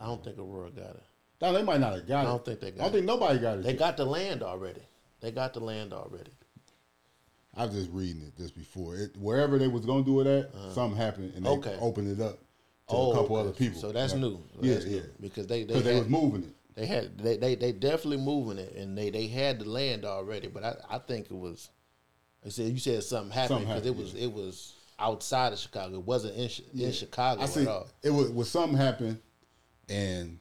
[0.00, 1.02] I don't think Aurora got it.
[1.40, 2.22] No, they might not have got I it.
[2.22, 2.92] I don't think they got I don't it.
[2.98, 3.62] think nobody got it.
[3.62, 3.78] They yet.
[3.78, 4.82] got the land already.
[5.20, 6.30] They got the land already.
[7.56, 8.96] I was just reading it just before.
[8.96, 10.72] It, wherever they was gonna do it at, uh-huh.
[10.72, 11.50] something happened and they.
[11.50, 11.76] Okay.
[11.80, 13.48] opened it up to Oh, a couple okay.
[13.48, 13.80] other people.
[13.80, 14.40] So that's new.
[14.60, 14.96] Yeah, That's new.
[14.96, 15.02] yeah.
[15.20, 16.54] Because they they, Because they was moving it.
[16.74, 20.46] They had they, they they definitely moving it, and they they had the land already.
[20.48, 21.70] But I, I think it was.
[22.46, 25.94] I said you said something happened because it was it was outside of Chicago.
[25.96, 26.86] It wasn't in Chi- Yeah.
[26.88, 27.62] in Chicago I see.
[27.62, 27.88] at all.
[28.02, 29.18] It was was something happened,
[29.88, 30.38] and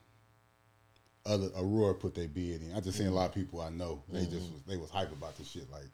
[1.28, 2.74] other Aurora put their bid in.
[2.76, 4.04] I just seen a lot of people I know.
[4.10, 5.70] They just was, they was hype about this shit.
[5.72, 5.86] Like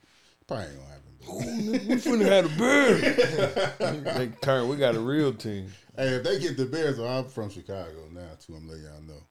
[0.48, 1.88] probably ain't gonna happen.
[1.88, 4.14] we finna have a bear.
[4.18, 4.68] they turn.
[4.68, 5.72] We got a real team.
[5.96, 8.56] Hey, if they get the Bears, well, I'm from Chicago now too.
[8.56, 9.24] I'm letting y'all know.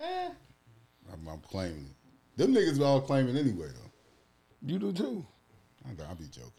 [0.00, 0.28] Eh.
[1.12, 2.38] I'm, I'm claiming it.
[2.38, 3.90] Them niggas all claiming anyway though.
[4.62, 5.26] You do too.
[5.84, 6.52] I, I'll be joking.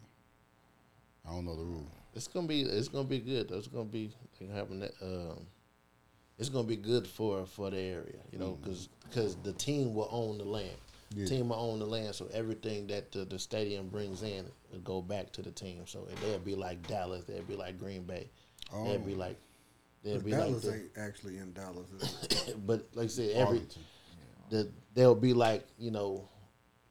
[1.28, 1.88] I don't know the rule.
[2.14, 3.50] It's gonna be it's gonna be good.
[3.50, 3.58] though.
[3.58, 4.94] It's gonna be they having that.
[5.02, 5.46] Um,
[6.38, 8.64] it's gonna be good for for the area, you know, mm-hmm.
[8.64, 10.76] because because the team will own the land.
[11.16, 11.26] Yeah.
[11.26, 15.02] Team will own the land, so everything that the, the stadium brings in will go
[15.02, 15.84] back to the team.
[15.86, 18.30] So they'll be like Dallas, they'll be like Green Bay,
[18.74, 19.18] they'll be Oh.
[19.18, 19.38] like
[20.04, 22.54] they'll be Dallas like the, ain't actually in Dallas.
[22.66, 23.62] but like I said, every
[24.50, 26.28] the, they'll be like you know,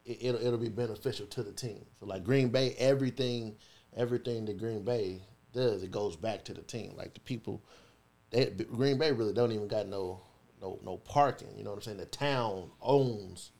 [0.03, 1.85] it, it'll it'll be beneficial to the team.
[1.99, 3.55] So like Green Bay, everything
[3.95, 5.21] everything that Green Bay
[5.53, 6.93] does, it goes back to the team.
[6.95, 7.63] Like the people,
[8.31, 10.21] they, Green Bay really don't even got no
[10.61, 11.49] no no parking.
[11.57, 11.97] You know what I'm saying?
[11.97, 13.51] The town owns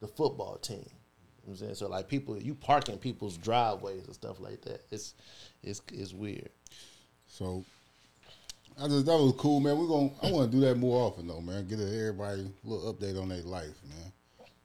[0.00, 0.78] the football team.
[0.78, 1.74] You know I'm saying?
[1.74, 4.82] So like people, you park in people's driveways and stuff like that.
[4.90, 5.14] It's
[5.62, 6.50] it's it's weird.
[7.26, 7.64] So
[8.80, 9.78] I just that was cool, man.
[9.78, 11.66] We're gonna I wanna do that more often though, man.
[11.66, 14.12] Get everybody a little update on their life, man.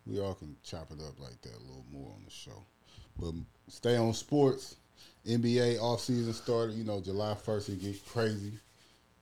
[0.06, 2.64] We all can chop it up like that a little more on the show.
[3.18, 3.34] But
[3.70, 4.76] stay on sports.
[5.26, 8.54] NBA off season started, you know, July first it gets crazy.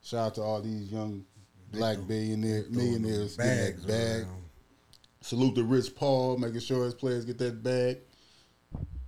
[0.03, 1.25] Shout out to all these young
[1.71, 4.23] black billionaire millionaires getting that bag.
[4.23, 4.43] around.
[5.21, 7.99] Salute to Rich Paul, making sure his players get that bag.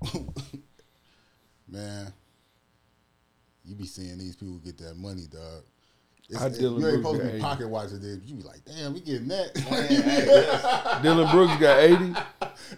[1.68, 2.14] Man,
[3.66, 5.64] you be seeing these people get that money, dog.
[6.28, 7.40] It's, I it- Dylan you ain't Brooks supposed to be 80.
[7.42, 8.20] pocket watching this.
[8.26, 9.52] You be like, damn, we getting that.
[9.70, 12.14] Oh, Dillon Brooks got eighty.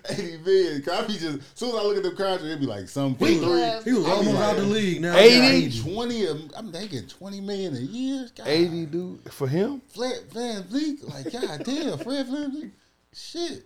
[0.09, 0.81] 80 million.
[0.81, 2.89] 'Cause I be just, as soon as I look at the contract, it be like
[2.89, 3.45] some for He three.
[3.47, 5.15] was, he was I be almost like, out the league now.
[5.17, 5.81] he got 80?
[5.81, 8.27] 20, a- I'm thinking 20 million a year.
[8.35, 9.81] God, Eighty, dude, for him.
[9.95, 12.71] Fred VanVleet, like, god damn, Fred VanVleet.
[13.13, 13.65] Shit.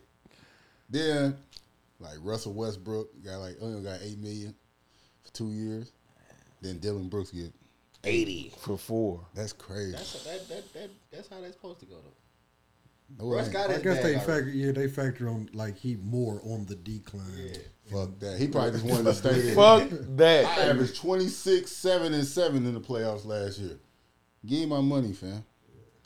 [0.89, 1.35] Then,
[1.99, 4.53] like, Russell Westbrook got like, only got 8 million
[5.23, 5.91] for two years.
[6.61, 7.51] Then Dillon Brooks get,
[8.03, 8.53] Eighty.
[8.59, 9.25] For four.
[9.35, 9.91] that's crazy.
[9.91, 13.23] That's that, that, that, that's how that's supposed to go though.
[13.25, 13.53] No, Russ ain't.
[13.53, 14.25] got I his guess bag they already.
[14.25, 14.49] factor.
[14.49, 17.53] Yeah, they factor on like he more on the decline.
[17.91, 18.39] Fuck that.
[18.39, 19.55] He probably just wanted to stay there.
[19.55, 20.57] Fuck I that.
[20.59, 23.77] averaged 26, 7, and 7 in the playoffs last year.
[24.45, 25.43] Give me my money, fam.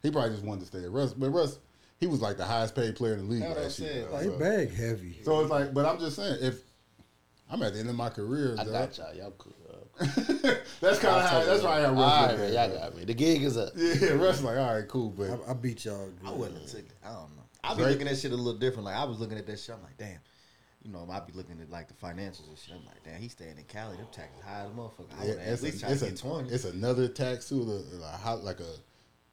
[0.01, 0.89] He probably just wanted to stay there.
[0.91, 1.59] Russ, but Russ,
[1.99, 3.93] he was like the highest paid player in the league That's what last I'm year.
[3.93, 4.05] saying.
[4.07, 4.13] though.
[4.13, 5.19] Like, he So, bag heavy.
[5.23, 6.59] so it's like, but I'm just saying, if
[7.51, 9.13] I'm at the end of my career, I dog, got y'all.
[9.13, 9.53] Y'all cool.
[10.81, 11.43] That's kind of how.
[11.45, 12.21] That's why I all Russ.
[12.21, 13.05] right, look man, y'all got me.
[13.05, 13.73] The gig is up.
[13.75, 16.09] Yeah, Russ like, all right, cool, but I, I beat y'all.
[16.23, 16.37] I good.
[16.37, 16.81] wouldn't have.
[17.03, 17.43] I don't know.
[17.63, 18.85] I'd be Drake- looking at shit a little different.
[18.85, 19.73] Like I was looking at that shit.
[19.75, 20.19] I'm like, damn.
[20.83, 22.75] You know, I'd be looking at like the financials and shit.
[22.75, 23.97] I'm like, damn, he's staying in Cali.
[23.97, 25.19] Them taxes high as a motherfucker.
[25.19, 26.49] I Yeah, would at it's, least a, try it's, to a, get twenty.
[26.49, 27.63] it's another tax too.
[27.65, 28.73] The, like, how, like a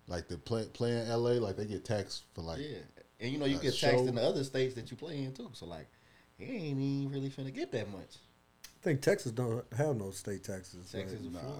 [0.09, 2.79] like the play, play in LA, like they get taxed for like yeah,
[3.21, 4.07] and you know you a get taxed show.
[4.07, 5.51] in the other states that you play in too.
[5.53, 5.89] So like,
[6.39, 8.17] he ain't even really finna get that much.
[8.83, 10.91] I think Texas don't have no state taxes.
[10.91, 11.29] Texas right?
[11.29, 11.55] or nah.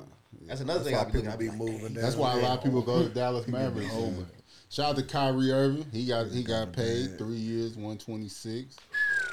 [0.49, 1.95] That's another That's thing why I be people be be like, moving.
[1.95, 3.93] That's why a lot of people go to Dallas Mavericks.
[3.93, 4.27] home.
[4.71, 5.87] Shout out to Kyrie Irving.
[5.93, 8.77] He got he got paid three years, one twenty six.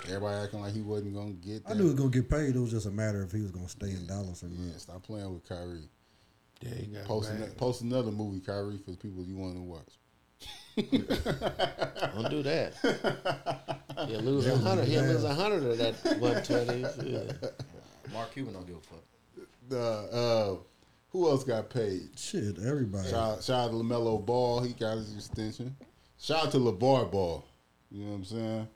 [0.06, 1.72] Everybody acting like he wasn't gonna get that.
[1.72, 2.56] I knew he was gonna get paid.
[2.56, 4.82] It was just a matter if he was gonna stay in Dallas or Yeah, not.
[4.82, 5.90] stop playing with Kyrie.
[6.62, 7.42] Yeah, he got Post, bad.
[7.42, 9.98] ano- post another movie, Kyrie, for the people you want to watch.
[12.14, 12.74] Don't do that.
[14.08, 14.88] He'll lose a hundred.
[14.88, 16.82] He'll lose a hundred of that one twenty.
[17.10, 17.32] Yeah.
[18.14, 19.04] Mark Cuban don't give a fuck.
[19.72, 20.06] Uh,
[20.56, 20.56] uh,
[21.12, 22.10] who else got paid?
[22.18, 23.10] Shit, everybody.
[23.10, 24.62] Shout, shout out to LaMelo Ball.
[24.62, 25.76] He got his extension.
[26.20, 27.44] Shout out to LaVar Ball.
[27.92, 28.68] You know what I'm saying?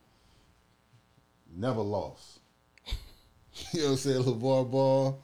[1.56, 2.40] Never lost.
[3.72, 4.24] you know what I'm saying?
[4.24, 5.22] LaVar Ball.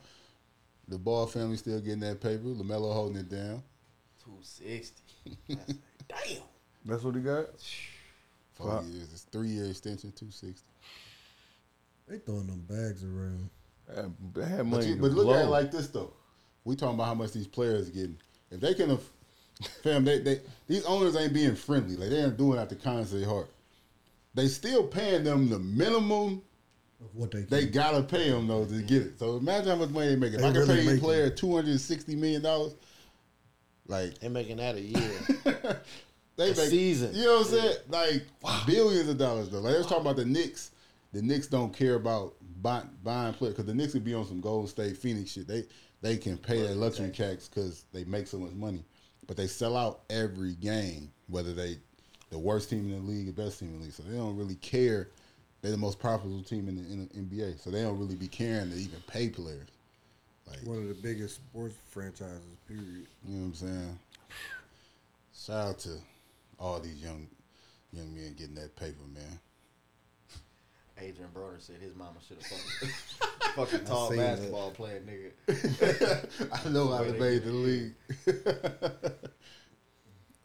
[0.88, 2.44] The Ball family still getting that paper.
[2.44, 3.62] LaMelo holding it down.
[4.24, 5.02] Two sixty.
[5.48, 6.42] Damn.
[6.86, 7.46] That's what he got.
[8.54, 8.82] Four Wow.
[8.82, 9.10] years.
[9.12, 10.68] It's three year extension, two sixty.
[12.08, 13.50] They throwing them bags around.
[13.96, 14.86] Had, they had But, money.
[14.88, 16.14] you, to but look at it like this though.
[16.66, 18.18] We talking about how much these players getting.
[18.52, 19.10] If they can, aff-
[19.84, 21.96] fam, they, they these owners ain't being friendly.
[21.96, 23.50] Like they ain't doing out the kindness of their heart.
[24.36, 26.42] They still paying them the minimum
[27.02, 27.72] Of what they they can.
[27.72, 29.20] gotta pay them though to get it.
[29.20, 30.34] So imagine how much money they make.
[30.34, 32.76] If They I can really pay a player two hundred and sixty million dollars,
[33.88, 35.12] like They're making that a year.
[36.36, 37.16] they A make season.
[37.16, 37.76] You know what I'm saying?
[37.90, 39.60] Like billions of dollars though.
[39.60, 40.72] Like they was talking about the Knicks.
[41.12, 44.42] The Knicks don't care about buy, buying players because the Knicks would be on some
[44.42, 45.48] Golden State Phoenix shit.
[45.48, 45.64] They
[46.02, 48.84] they can pay their luxury tax because they make so much money,
[49.28, 51.78] but they sell out every game, whether they
[52.30, 53.94] the worst team in the league, the best team in the league.
[53.94, 55.10] So they don't really care.
[55.62, 58.30] They're the most profitable team in the, in the NBA, so they don't really be
[58.30, 59.68] caring to even pay players.
[60.48, 62.40] Like One of the biggest sports franchises.
[62.68, 63.08] Period.
[63.28, 64.00] you know what I'm saying?
[65.36, 65.98] Shout out to
[66.60, 67.28] all these young
[67.92, 69.40] Young men getting that paper, man.
[71.02, 72.48] Adrien Broner said his mama should have
[73.56, 75.32] fucking fucking tall basketball playing nigga.
[76.66, 77.96] I know I Way they made the league.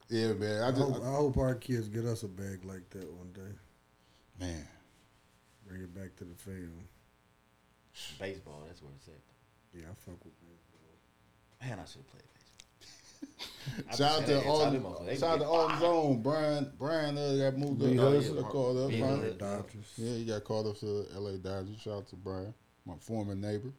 [0.08, 0.62] yeah, man.
[0.62, 3.32] I I, just, hope, I hope our kids get us a bag like that one
[3.32, 3.54] day.
[4.40, 4.66] man.
[5.66, 6.88] Bring it back to the film.
[8.20, 9.14] Baseball, that's where it's at.
[9.72, 10.98] Yeah, I fuck with baseball.
[11.62, 13.53] Man, I should have played baseball.
[13.90, 15.78] I Shout out to saying all, every time them motherfuckers, shout out to be all
[15.78, 16.22] zone.
[16.22, 17.98] Brian, Brian uh, got moved B.
[17.98, 18.12] up.
[18.12, 18.38] Hudson.
[18.38, 18.90] Uh, called up.
[18.90, 19.00] B.
[19.00, 19.92] Dodgers.
[19.96, 21.38] Yeah, he got called up to the L.A.
[21.38, 21.80] Dodgers.
[21.80, 22.54] Shout out to Brian,
[22.86, 23.72] my former neighbor.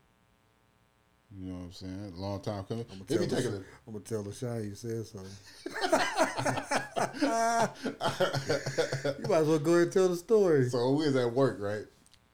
[1.37, 2.13] You know what I'm saying?
[2.15, 2.85] Long time coming.
[2.91, 5.29] I'm gonna, taking tell, a, I'm gonna tell LaShawn you said something.
[9.21, 10.69] you might as well go ahead and tell the story.
[10.69, 11.83] So we was at work, right?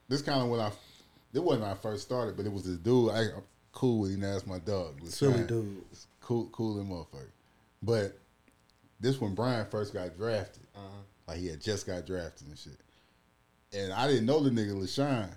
[0.08, 0.72] This kind of when I,
[1.34, 3.12] it wasn't when I first started, but it was this dude.
[3.12, 4.22] I, I'm cool with him.
[4.22, 5.00] That's my dog.
[5.06, 5.82] Silly dude.
[6.20, 7.30] Cool, cool and motherfucker.
[7.82, 8.18] But
[9.00, 10.88] this when Brian first got drafted, Uh-huh.
[11.28, 12.78] like he had just got drafted and shit.
[13.74, 15.30] And I didn't know the nigga LaShawn.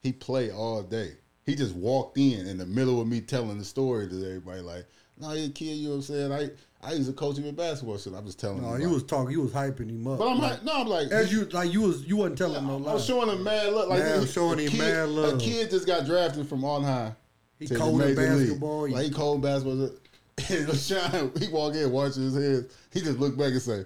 [0.00, 1.12] He played all day.
[1.44, 4.60] He just walked in in the middle of me telling the story to everybody.
[4.62, 4.86] Like,
[5.18, 6.32] no, you kid, you know what I'm saying?
[6.32, 6.50] I
[6.82, 8.12] I used to coach him in basketball shit.
[8.14, 8.80] I'm just telling No, him.
[8.82, 9.30] you like- was talking.
[9.30, 10.18] He was hyping him up.
[10.18, 12.66] But I'm like, like, no, I'm like, as you like you was you wasn't telling
[12.66, 12.90] no lie.
[12.90, 13.88] I was showing him mad look.
[13.88, 15.34] Like Yeah, he- showing him kid, mad love.
[15.34, 17.14] A kid just got drafted from on high.
[17.58, 18.40] He cold at major league.
[18.48, 18.88] basketball.
[18.90, 19.90] Like he cold basketball.
[20.50, 22.72] And LaShawn, he walk in, washing his hands.
[22.92, 23.84] He just look back and say,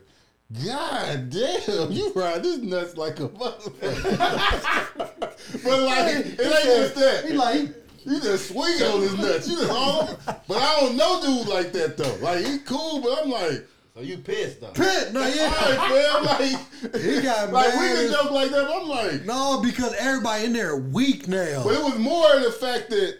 [0.64, 4.96] God damn, you ride this nuts like a motherfucker.
[5.64, 7.24] but like, it ain't just that.
[7.26, 7.68] He like
[8.04, 9.48] You just swing on his nuts.
[9.48, 10.16] You just on him.
[10.48, 12.16] But I don't know dude like that though.
[12.16, 14.72] Like he cool, but I'm like, So you pissed though.
[14.72, 15.12] pit.
[15.12, 15.54] No, all yeah.
[15.54, 16.24] right, fam.
[16.24, 18.66] Like, He got like we can joke like that.
[18.66, 21.62] But I'm like, No, because everybody in there weak now.
[21.62, 23.18] but it was more the fact that,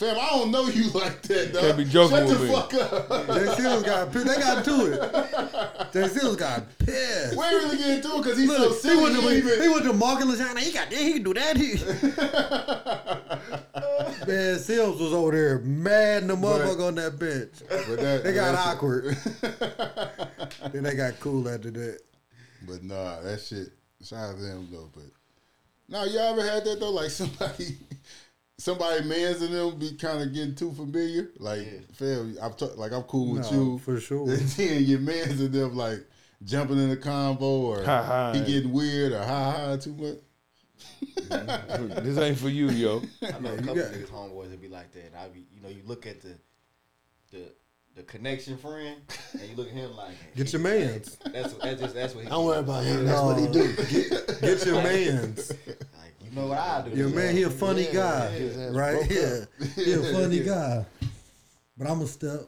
[0.00, 1.52] fam, I don't know you like that.
[1.52, 1.62] Dog.
[1.62, 2.52] Can't be joking Shut with the me.
[2.52, 3.26] fuck up.
[3.34, 4.26] Jay Seals got pissed.
[4.26, 5.92] They got to it.
[5.92, 7.36] Jay Seals got pissed.
[7.36, 9.02] We ain't really get to it because he's so Look, he silly.
[9.02, 10.58] went He to even, he went to Mark and LaShawn.
[10.58, 10.98] He got that.
[10.98, 11.56] He can do that.
[11.56, 11.74] He.
[14.26, 17.52] Man, Seals was over there mad in the motherfucker on that bench.
[17.68, 19.16] but that, They got awkward.
[20.72, 22.00] then they got cool after that.
[22.66, 23.68] But nah, that shit.
[24.04, 24.90] Shout out to them though.
[24.94, 25.04] But
[25.88, 26.90] now, you ever had that though?
[26.90, 27.76] Like somebody,
[28.60, 31.30] somebody mans and them be kind of getting too familiar.
[31.38, 34.28] Like, fam, I'm t- like I'm cool with No, you for sure.
[34.30, 36.06] And then your mans and them like
[36.44, 38.32] jumping in the convo or Ha ha.
[38.32, 40.18] he getting weird or ha ha too much.
[41.30, 43.02] this ain't for you, yo.
[43.22, 45.12] I know a you couple got- niggas homeboys that be like that.
[45.18, 46.34] I be, you know, you look at the
[47.30, 47.52] the
[47.96, 48.96] the connection friend,
[49.32, 51.16] and you look at him like, Get your mans.
[51.32, 52.24] That's what that's just that's what.
[52.24, 53.04] He Don't worry about him.
[53.04, 53.74] That's what he do.
[54.40, 55.50] Get your mans.
[55.66, 56.96] Like you know what I do.
[56.96, 58.94] Your man, he a funny Yeah, guy, his ass right?
[58.96, 59.44] broke Yeah,
[59.84, 60.86] he a funny guy.
[61.76, 62.42] But I'm a step.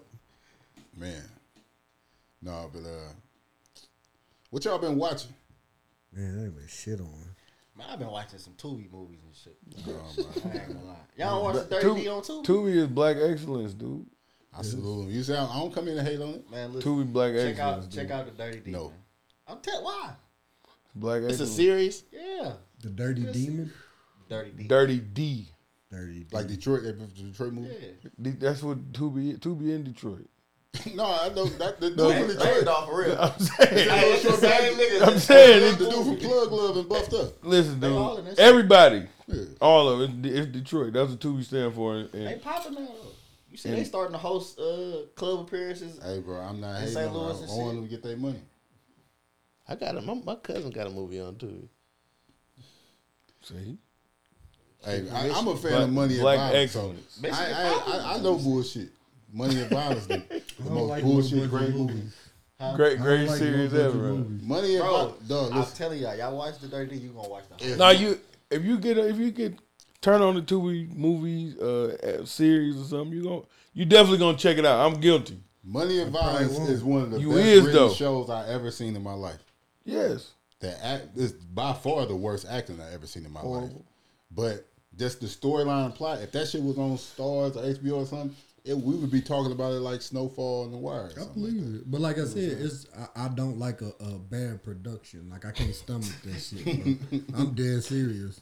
[0.97, 1.23] Man,
[2.43, 3.13] no, but uh,
[4.51, 5.33] what y'all been watching?
[6.13, 7.09] Man, that ain't been shit on.
[7.77, 9.57] Man, I've been watching some Tubi movies and shit.
[9.89, 10.97] Oh, I ain't gonna lie.
[11.17, 12.45] Y'all watch the But Dirty D on Tubi?
[12.45, 14.07] Tubi is black excellence, dude.
[14.57, 15.11] I salute him.
[15.11, 16.51] You say I I don't come in and hate on it.
[16.51, 16.93] Man, listen.
[16.93, 17.87] Tubi black check excellence.
[17.87, 18.71] out check out the Dirty D.
[18.71, 18.89] No.
[18.91, 18.99] Man.
[19.49, 20.11] I'm tell why.
[20.95, 21.41] black Excellence.
[21.41, 22.05] It's a series.
[22.13, 23.73] Yeah, The Dirty Demon.
[24.29, 24.65] Dirty D.
[24.69, 25.49] Dirty D.
[25.91, 27.75] Dirty Like Detroit, that Detroit movie.
[27.81, 28.11] Yeah.
[28.21, 29.39] D- That's what Tubi.
[29.39, 30.27] Tubi in Detroit.
[30.95, 32.67] no, I know that the dude No, from Hey, Detroit.
[32.69, 33.19] off for real.
[33.21, 33.89] I'm saying.
[33.91, 35.07] Hey, it's the same nigga.
[35.07, 37.45] I'm saying The dude from Plug Love and Buffed Up.
[37.45, 38.37] Listen, They all in dude.
[38.37, 38.49] that shit.
[38.49, 39.45] Everybody, Yeah.
[39.61, 40.27] all of it.
[40.27, 40.95] It's Detroit.
[40.95, 41.97] That's what Tubi stand for.
[41.97, 43.09] And, They and popping now though.
[43.51, 46.01] You see, And- they starting to host uh, club appearances.
[46.03, 47.09] Hey, bro, I'm not In hating St.
[47.11, 47.43] on Louis them.
[47.43, 47.75] and I want shit.
[47.75, 48.41] them to get their money.
[49.69, 50.05] I got it.
[50.05, 51.69] My, my cousin got a movie on too.
[53.43, 53.79] See,
[54.85, 57.21] Hey, I, I'm a fan Black- of money black and violence.
[57.21, 57.29] So.
[57.29, 58.89] I, I, I, I know bullshit.
[59.33, 60.17] Money and violence, the,
[60.59, 61.93] the most like bullshit no great budget movie.
[61.95, 62.17] movies.
[62.77, 63.95] great, great like series ever.
[63.95, 64.43] movies.
[64.43, 65.29] Money and Bro, violence.
[65.29, 65.77] Dog, I'm listen.
[65.77, 67.73] telling y'all, y'all watch the Dirty D, you gonna watch the whole.
[67.73, 68.19] If- Now you,
[68.51, 69.55] if you get, a, if you get
[70.01, 74.37] turn on the Tubi movies uh, uh, series or something, you gonna, you definitely gonna
[74.37, 74.85] check it out.
[74.85, 75.39] I'm guilty.
[75.65, 79.03] Money and violence is one of the You best is, shows I ever seen in
[79.03, 79.39] my life.
[79.85, 80.33] Yes.
[80.63, 83.73] The act is by far the worst acting I've ever seen in my life.
[84.31, 86.21] But just the storyline plot.
[86.23, 89.51] If that shit was on Starz or HBO or something, it, we would be talking
[89.51, 91.11] about it like Snowfall and The Wire.
[91.11, 93.93] I something like believe it, but like I said, it's I, I don't like a,
[93.99, 95.29] a bad production.
[95.31, 96.99] Like I can't stomach that shit.
[97.37, 98.41] I'm dead serious.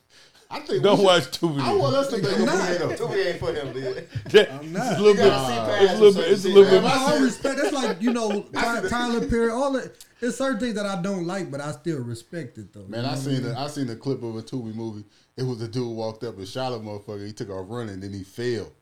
[0.52, 1.60] I think Don't we watch Tubi.
[1.60, 2.96] I want us to make a movie.
[2.96, 4.08] Tubi ain't for him, dude.
[4.50, 4.92] I'm not.
[4.92, 5.28] It's a little bit.
[5.28, 6.32] gotta It's a little bit.
[6.32, 6.84] It's a little bit.
[6.84, 7.56] I I respect.
[7.58, 8.42] That's like you know
[8.88, 9.50] Tyler Perry.
[9.50, 9.94] All that.
[10.20, 12.84] There's certain things that I don't like, but I still respect it though.
[12.88, 15.04] Man, You I know seen what a, I seen a clip of a Tubi movie.
[15.36, 17.26] It was a dude walked up and shot a motherfucker.
[17.26, 18.72] He took off running, then he fell, And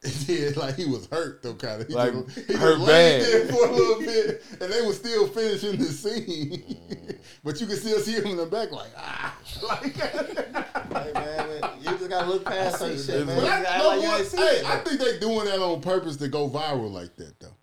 [0.26, 1.90] then, like he was hurt though, kind of.
[1.90, 3.26] Like, just, he hurt just laid bad.
[3.26, 7.18] there for a little bit, and they were still finishing the scene.
[7.42, 9.36] but you could still see him in the back, like ah,
[9.68, 9.96] like.
[9.96, 13.38] Hey, man, you just gotta look past certain shit, man.
[13.40, 14.66] I, no, like what- hey, it.
[14.66, 17.56] I think they doing that on purpose to go viral like that, though.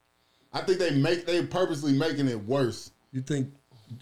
[0.52, 3.54] I think they make they purposely making it worse You think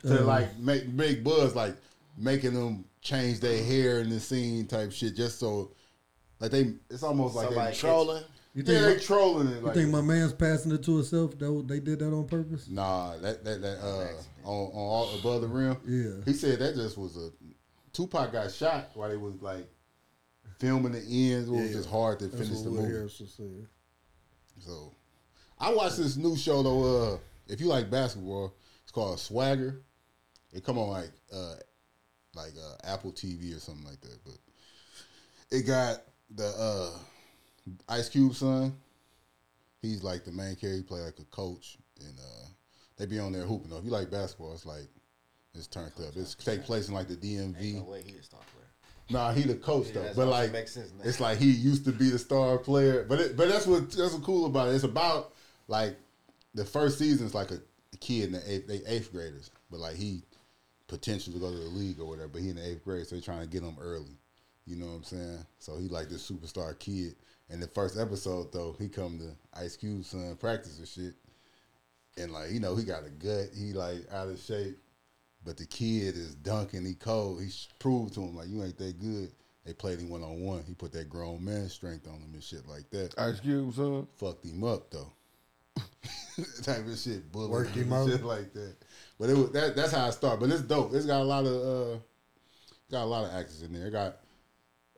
[0.04, 1.76] to uh, like make make buzz, like
[2.18, 5.72] making them change their hair in the scene type shit, just so
[6.44, 6.74] like they.
[6.90, 8.24] It's almost like Somebody they trolling.
[8.56, 9.56] You Yeah, think they my- trolling it.
[9.56, 11.38] You Like, think my man's passing it to himself?
[11.40, 12.68] That was- they did that on purpose.
[12.70, 14.08] Nah, that that that uh
[14.44, 15.78] on on all above the rim.
[15.88, 16.24] Yeah.
[16.26, 17.32] He said that just was a
[17.94, 19.68] Tupac got shot while they was like
[20.60, 21.48] filming the ends.
[21.48, 21.74] It was Yeah.
[21.78, 23.68] just hard to That's finish what the Will movie.
[24.60, 24.92] So
[25.60, 27.14] I watched this new show though.
[27.14, 27.18] Uh,
[27.48, 29.82] if you like basketball, it's called Swagger.
[30.52, 31.56] It come on like uh
[32.36, 34.20] like uh, Apple TV or something like that.
[34.24, 34.38] But
[35.52, 36.02] it got
[36.36, 36.90] the uh
[37.90, 38.74] Ice Cube son.
[39.82, 40.78] He's like the main character.
[40.78, 42.48] He play like a coach, and uh
[42.98, 43.70] they be on there hooping.
[43.70, 43.78] Though.
[43.78, 44.88] If you like basketball, it's like
[45.54, 46.16] it's turned up.
[46.16, 47.76] It's take place in like the DMV.
[47.76, 48.68] No way he a star player.
[49.10, 50.14] Nah, he the coach Yeah, though.
[50.16, 51.08] But like, makes sense now.
[51.08, 53.06] it's like he used to be the star player.
[53.08, 54.76] But it, but that's what that's what cool about it.
[54.76, 55.34] It's about
[55.68, 55.98] like
[56.54, 57.60] the first season is like a,
[57.94, 60.24] a kid in the eighth, they eighth graders, but like he
[60.88, 62.30] potential to go to the league or whatever.
[62.30, 64.18] But he in the eighth grade, so they're trying to get him early.
[64.66, 65.46] You know what I'm saying?
[65.60, 67.16] So he like this superstar kid.
[67.50, 71.14] And the first episode though, he come to Ice Cube's son practice and shit.
[72.18, 73.50] And like, you know, he got a gut.
[73.56, 74.78] He like out of shape.
[75.46, 76.86] But the kid is dunking.
[76.86, 77.42] He cold.
[77.42, 77.50] He
[77.80, 79.32] proved to him like you ain't that good.
[79.66, 80.64] They played him one on one.
[80.68, 83.14] He put that grown man strength on him and shit like that.
[83.18, 84.08] Ice Cube, son.
[84.18, 85.12] Fucked him up though.
[86.64, 87.32] type of shit.
[87.32, 88.10] Bullied Worked him and.
[88.10, 88.76] Shit like that.
[89.20, 89.76] But it was that.
[89.76, 90.40] That's how I start.
[90.40, 90.94] But it's dope.
[90.94, 91.54] It's got a lot of
[91.96, 92.00] uh,
[92.92, 93.88] got a lot of actors in there.
[93.88, 94.18] It got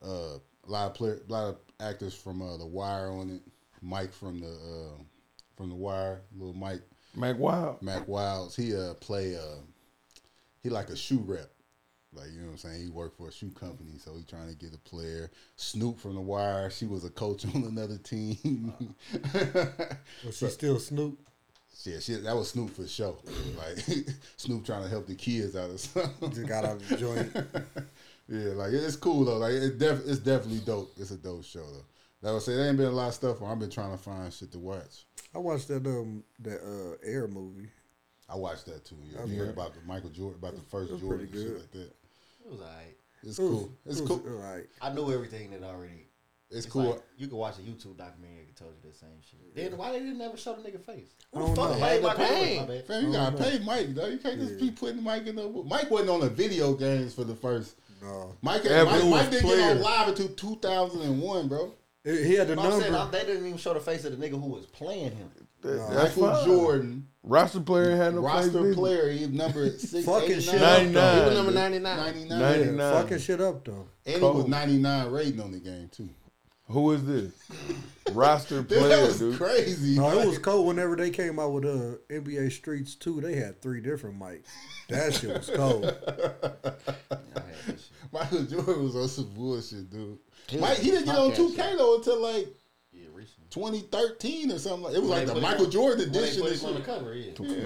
[0.06, 0.38] uh,
[0.68, 3.42] a lot of player, a lot of actors from uh, The Wire on it.
[3.82, 5.02] Mike from the uh,
[5.56, 6.82] from The Wire, little Mike.
[7.16, 7.82] Mack Wild.
[7.82, 8.56] Mack Wilds.
[8.56, 9.62] He uh play uh
[10.62, 11.50] he like a shoe rep.
[12.14, 12.84] Like you know what I'm saying?
[12.84, 15.30] He worked for a shoe company, so he trying to get a player.
[15.56, 16.70] Snoop from the Wire.
[16.70, 18.74] She was a coach on another team.
[20.26, 21.20] Was she still Snoop?
[21.84, 23.18] Yeah, shit, that was Snoop for sure.
[23.58, 23.86] Like
[24.38, 26.32] Snoop trying to help the kids out of something.
[26.32, 27.36] Just got out of the joint.
[28.28, 29.38] yeah, like it's cool though.
[29.38, 30.92] Like it def- it's definitely dope.
[30.98, 31.86] It's a dope show though.
[32.22, 33.42] Like I say, there ain't been a lot of stuff.
[33.42, 33.52] on.
[33.52, 35.06] I've been trying to find shit to watch.
[35.34, 37.68] I watched that um that uh Air movie.
[38.28, 38.96] I watched that too.
[39.14, 41.48] Yeah, You heard about the Michael Jordan, about the first It was Jordan, pretty and
[41.52, 41.80] shit like that.
[42.46, 42.98] It was alright.
[43.24, 43.72] It's It was- cool.
[43.86, 44.34] It's it was cool.
[44.42, 44.66] alright.
[44.82, 46.08] I knew everything that already.
[46.52, 46.92] It's cool.
[46.92, 49.56] like you can watch a YouTube documentary that told you the same shit.
[49.56, 51.14] Then why they didn't ever show the nigga face?
[51.34, 51.86] I Who the fuck know.
[51.86, 52.44] paid The Michael Jordan?
[52.46, 52.60] pain.
[52.62, 52.88] My bad.
[52.88, 54.06] Fam, you gotta don't pay Mike though.
[54.08, 54.60] You can't just Yeah.
[54.60, 55.48] be putting Mike in the.
[55.68, 57.76] Mike wasn't on the video games for the first.
[58.02, 58.36] No.
[58.42, 61.74] Mike, Yeah, Mike, Mike didn't get on live until 2001, bro.
[62.04, 63.18] He had the No, I'm saying number.
[63.18, 65.30] I- they didn't even show the face of the nigga who was playing him.
[65.62, 65.90] That- No.
[65.96, 66.46] that's Michael fine.
[66.46, 68.74] Jordan, Roster player had no face roster neither.
[68.76, 71.20] player, he number six, Fucking 89, shit up, though.
[71.20, 71.98] He was number 99.
[71.98, 72.40] 99.
[72.40, 72.94] 99.
[73.02, 73.88] Fucking shit up though.
[74.06, 76.10] And he was 99 rating on the game too.
[76.70, 77.32] Who is this?
[78.12, 79.38] Roster Dude, player, that was dude.
[79.38, 79.96] crazy.
[79.98, 83.62] No, it was cold whenever they came out with uh NBA Streets 2, they had
[83.62, 84.46] three different mics.
[84.90, 85.84] That shit was cold.
[88.12, 90.18] Michael Jordan was on some bullshit, dude.
[90.48, 92.48] He Mike, he didn't get on podcast 2K though until like
[92.94, 93.08] Yeah,
[93.50, 94.84] 2013 or something.
[94.84, 96.42] Like, it was When like the Michael on- Jordan when they edition.
[96.44, 97.32] put him on the cover, yeah.
[97.40, 97.58] Yeah.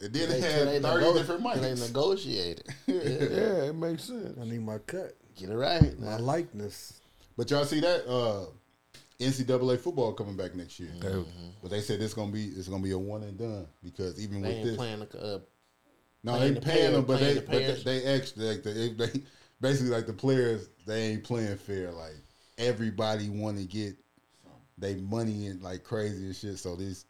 [0.00, 2.66] And then They, it had they, 30 nego- different they negotiated.
[2.86, 2.94] Yeah.
[3.02, 4.38] Yeah, it makes sense.
[4.40, 5.98] I need my cut, Get it right.
[5.98, 6.18] my Now.
[6.18, 7.00] likeness.
[7.38, 8.46] But y'all see that uh,
[9.20, 10.90] NCAA football coming back next year.
[11.00, 11.24] They-
[11.62, 14.42] But they said it's gonna be it's gonna be a one and done because even
[14.42, 15.38] They with ain't this, playing the uh,
[16.24, 18.62] no, playing they the paying them, but playing they the but they, they extra like
[18.64, 19.22] they, they
[19.60, 21.92] basically like the players they ain't playing fair.
[21.92, 22.16] Like
[22.58, 23.96] everybody want to get
[24.76, 26.58] they money in like crazy and shit.
[26.58, 27.04] So these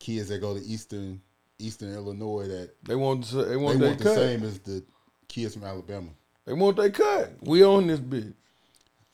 [0.00, 1.20] kids that go to Eastern
[1.60, 4.14] Eastern Illinois that They want they they want want the cut.
[4.16, 4.84] same as the
[5.28, 6.08] kids from Alabama.
[6.44, 7.32] They want they cut.
[7.42, 8.34] We own this bitch.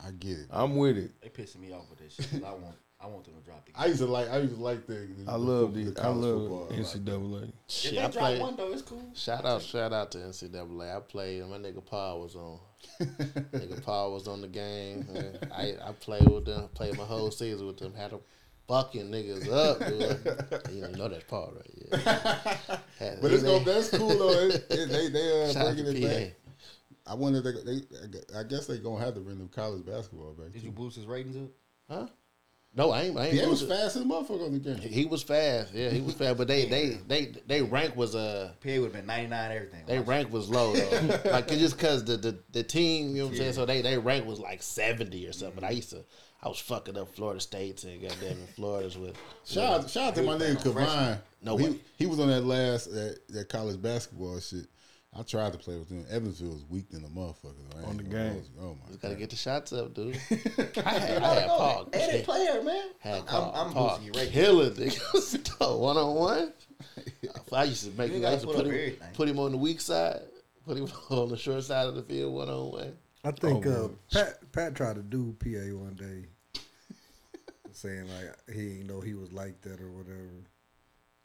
[0.06, 0.46] I get it.
[0.50, 1.12] I'm with it.
[1.22, 2.30] They pissing me off with this shit.
[2.30, 3.80] 'cause I want, I want them to drop the game.
[3.82, 4.94] I used to like I used to like the,
[5.24, 6.66] the I love the, the I college love football.
[6.70, 7.42] Like, NCAA.
[7.44, 8.40] If Shit, they I drop played.
[8.40, 9.10] one though, it's cool.
[9.14, 10.96] Shout out, shout out to NCAA.
[10.96, 11.40] I played.
[11.42, 12.58] and My nigga Paul was on.
[13.00, 15.06] nigga Paul was on the game.
[15.12, 15.38] man.
[15.52, 16.68] I I played with them.
[16.74, 17.94] Played my whole season with them.
[17.94, 18.20] Had them
[18.68, 20.74] fucking niggas up, dude.
[20.74, 21.70] you know that's Paul right?
[21.92, 22.78] Yeah.
[23.20, 24.30] but it's he- gonna, that's cool though.
[24.48, 26.08] It, it, they they uh, Shout out bringing to it PA.
[26.24, 26.34] back.
[27.06, 30.32] I wonder if they, they I guess they gonna have to bring them college basketball
[30.32, 30.52] back.
[30.52, 30.66] Did too.
[30.66, 31.50] you boost his ratings up?
[31.88, 32.06] Huh?
[32.76, 33.16] No, I ain't.
[33.16, 33.68] I ain't He was losing.
[33.68, 34.78] fast as a motherfucker on the game.
[34.78, 35.72] He was fast.
[35.72, 36.36] Yeah, he was fast.
[36.36, 39.82] But they they they they rank was uh Pay would have been 99 everything.
[39.86, 41.20] they rank was low though.
[41.30, 43.52] like it's just because the, the the team, you know what I'm saying.
[43.52, 45.60] So they they rank was like seventy or something.
[45.60, 46.04] But I used to.
[46.42, 49.16] I was fucking up Florida States and goddamn in Florida's with.
[49.46, 51.18] Shout out, shout out to my nigga Kavine.
[51.40, 51.76] No he, way.
[51.96, 54.66] he was on that last that, that college basketball shit.
[55.16, 56.04] I tried to play with him.
[56.10, 57.54] Evansville was weak than a motherfucker.
[57.80, 57.86] though.
[57.86, 58.32] On the game.
[58.32, 58.48] hold.
[58.60, 59.20] Oh my Just gotta god.
[59.20, 60.16] get the shots up, dude.
[60.30, 61.88] I had, I had Paul.
[61.92, 62.88] Hey, they player, man.
[62.98, 65.50] Had I'm- Paul, I'm Paul you right killing niggas.
[65.78, 66.52] One on one.
[67.52, 69.08] I used to make You I used to put put him, everything.
[69.14, 70.20] put him on the weak side.
[70.66, 72.96] Put him on the short side of the field, one on one.
[73.22, 76.60] I think Oh, uh, Pat Pat tried to do PA one day,
[77.72, 80.28] saying like he didn't know he was like that or whatever.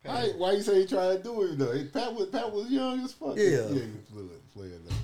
[0.04, 1.72] Why, why you say he tried to do it though?
[1.74, 3.36] Hey, Pat was Pat was young as fuck.
[3.38, 3.44] Yeah.
[3.44, 4.96] yeah, he was a little player though.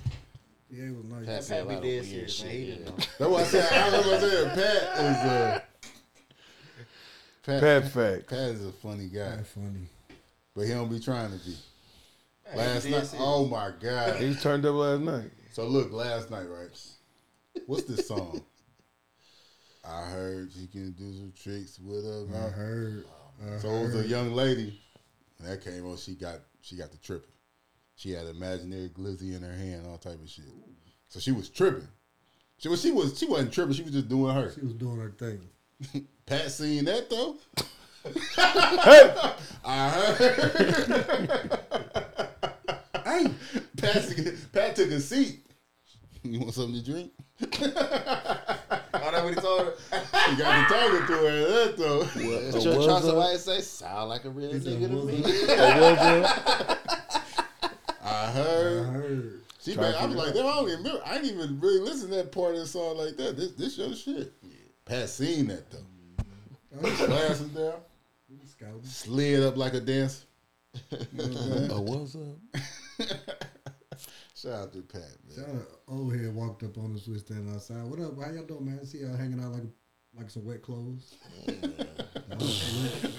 [0.71, 1.25] Yeah, it was nice.
[1.25, 2.51] Pat Pat said a be dead serious, man.
[2.51, 2.77] He shit.
[2.77, 2.89] didn't yeah.
[2.89, 2.95] know.
[3.19, 5.59] That's why I said I remember saying Pat is uh,
[7.43, 8.27] Pat, Pat fact.
[8.29, 9.87] Pat is a funny guy, That's funny.
[10.55, 11.55] but he don't be trying to be.
[12.47, 13.15] Hey, Last he night, serious.
[13.19, 14.15] oh my god.
[14.21, 15.31] He turned up last night.
[15.51, 16.69] So look, last night, right?
[17.67, 18.41] What's this song?
[19.87, 22.51] I heard you can do some tricks with a I mouth.
[22.53, 23.05] heard.
[23.55, 24.81] I So it was a young lady.
[25.37, 27.29] When that came on, she got she got the tripping.
[27.95, 30.45] She had imaginary glizzy in her hand, all type of shit.
[31.07, 31.87] So she was tripping.
[32.57, 33.73] She was she was she wasn't tripping.
[33.73, 34.51] She was just doing her.
[34.53, 35.49] She was doing her thing.
[36.25, 37.37] Pat seen that though.
[39.65, 41.61] I heard.
[43.05, 43.27] Hey,
[43.77, 44.03] Pat,
[44.51, 45.45] Pat took a seat.
[46.23, 47.11] You want something to drink?
[49.25, 49.73] What he told her?
[50.31, 52.03] You got to talking to her at that though.
[52.03, 55.23] That's Chuck Johnson White say, sound like a real nigga to me.
[55.55, 56.77] I
[58.03, 58.85] I heard.
[58.87, 59.41] heard.
[59.61, 61.01] She Try been, to I was figure like, damn, I don't even remember.
[61.05, 63.35] I didn't even really listen to that part of the song like that.
[63.35, 64.31] This this your shit.
[64.85, 65.85] Pat seen that though.
[67.07, 67.73] Glasses down,
[68.47, 68.83] Scouting.
[68.83, 70.25] slid up like a dancer.
[71.71, 72.37] Oh, what's up?
[74.45, 75.01] Shout out to Pat,
[75.35, 75.57] Shout man.
[75.57, 77.07] out, old head walked up on us.
[77.07, 77.83] We standing outside.
[77.83, 78.21] What up?
[78.21, 78.85] How y'all doing, man?
[78.85, 79.63] See y'all hanging out like
[80.15, 81.15] like some wet clothes.
[81.47, 83.13] That was slick.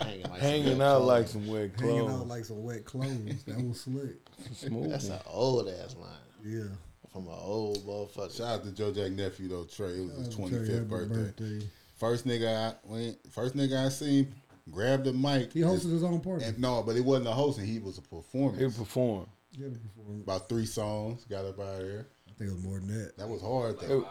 [0.00, 1.06] Hanging, like Hanging some out clothes.
[1.08, 1.90] like some wet clothes.
[1.92, 3.44] hanging out like some wet clothes.
[3.46, 4.16] That was slick.
[4.52, 4.90] Smooth.
[4.90, 6.10] That's an old ass line
[6.44, 6.64] Yeah.
[7.10, 8.36] from an old motherfucker.
[8.36, 9.92] Shout out to Joe Jack nephew though, Trey.
[9.92, 11.66] It was his I'll twenty tell you, fifth happy birthday.
[11.96, 13.16] First nigga I went.
[13.32, 14.34] First nigga I seen
[14.70, 15.54] grabbed the mic.
[15.54, 16.44] He hosted his own party.
[16.44, 17.64] And no, but it wasn't a hosting.
[17.64, 18.58] He was a performer.
[18.58, 19.28] He performed.
[19.58, 20.14] Yeah, before.
[20.22, 21.24] About three songs.
[21.28, 22.06] Got up out of there.
[22.28, 23.16] I think it was more than that.
[23.18, 24.00] That was hard though.
[24.00, 24.06] It-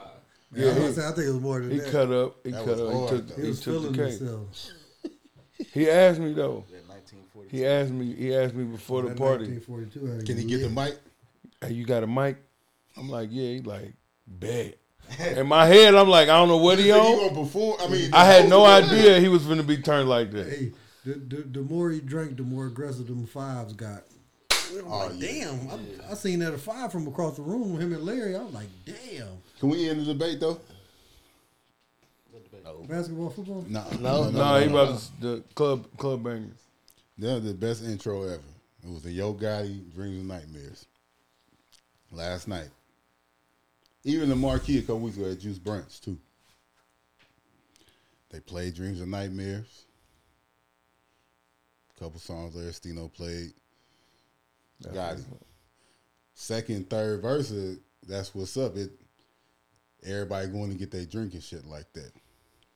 [0.54, 1.92] Yeah, Yeah, I, he- gonna I think it was more than He that.
[1.92, 2.36] cut up.
[2.44, 2.92] He That cut was up.
[2.94, 3.42] He took, though.
[3.42, 4.20] He he took the feeling cake.
[4.20, 4.68] himself.
[5.74, 6.66] He asked me though.
[7.50, 8.14] He asked me.
[8.14, 9.46] He asked me before the party.
[10.26, 10.98] Can he get the mic?
[11.62, 12.38] Hey, you got a mic?
[12.96, 13.54] I'm like, yeah.
[13.54, 13.94] He like,
[14.28, 14.78] bet.
[15.38, 17.30] In my head, I'm like, I don't know what he He on.
[17.30, 17.78] gonna perform.
[17.82, 20.48] I mean, I had no idea he was gonna be turned like that.
[20.50, 20.74] Hey,
[21.06, 24.04] the, the the more he drank, the more aggressive them fives got.
[24.86, 25.46] I'm Oh, like, yeah.
[25.46, 25.70] damn!
[25.70, 27.74] I, I seen that a five from across the room.
[27.74, 28.36] with Him and Larry.
[28.36, 29.28] I was like, damn.
[29.60, 30.60] Can we end the debate though?
[32.88, 33.66] Basketball, football.
[33.68, 36.58] No, No, No, he about to, the club club bangers.
[37.18, 38.42] That was the best intro ever.
[38.84, 40.86] It was the Yo Gotti Dreams and Nightmares.
[42.12, 42.70] Last night.
[44.04, 46.18] Even the marquee a couple weeks ago at Juice Brunch too.
[48.30, 49.86] They played Dreams and Nightmares.
[51.96, 53.52] A Couple songs there, Stino played.
[54.84, 55.24] Gotti.
[56.34, 57.54] Second, third verse,
[58.08, 58.76] that's what's up.
[58.78, 58.92] It
[60.06, 62.12] everybody going to get their drinking shit like that.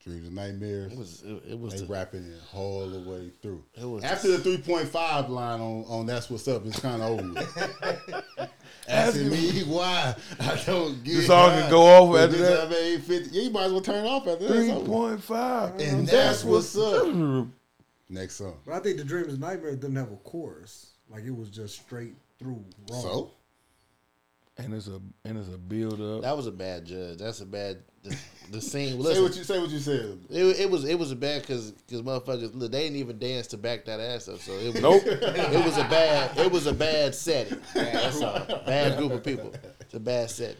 [0.04, 0.91] Dreams and Nightmares.
[0.91, 3.64] It was it, it was They the, rapping it all the way through.
[3.80, 7.04] It was After the three point five line on, on that's what's up, it's kind
[7.04, 7.34] of over.
[7.34, 8.24] with.
[8.88, 12.68] Asking me why I don't get The song can go off But after that?
[12.68, 13.30] I made 50.
[13.32, 14.54] Yeah, you might as well turn it off after that.
[14.54, 15.80] Three It's point five.
[15.80, 17.47] And that's what's up.
[18.10, 18.58] Next song.
[18.66, 20.91] But I think the Dreamers Nightmares didn't have a chorus.
[21.12, 22.99] Like it was just straight through raw.
[22.99, 23.32] So
[24.57, 26.22] And it's a and it's a build up.
[26.24, 27.18] that was a bad judge.
[27.18, 28.18] That's a bad the,
[28.49, 29.01] the scene.
[29.03, 29.59] say what you say.
[29.59, 30.20] What you said.
[30.30, 33.47] It, it was it was a bad because because motherfuckers look, they didn't even dance
[33.47, 34.39] to back that ass up.
[34.39, 35.03] So it was, Nope.
[35.05, 37.59] it was a bad it was a bad setting.
[37.74, 38.45] That's all.
[38.66, 39.53] Bad group of people.
[39.82, 40.57] It's a bad setting.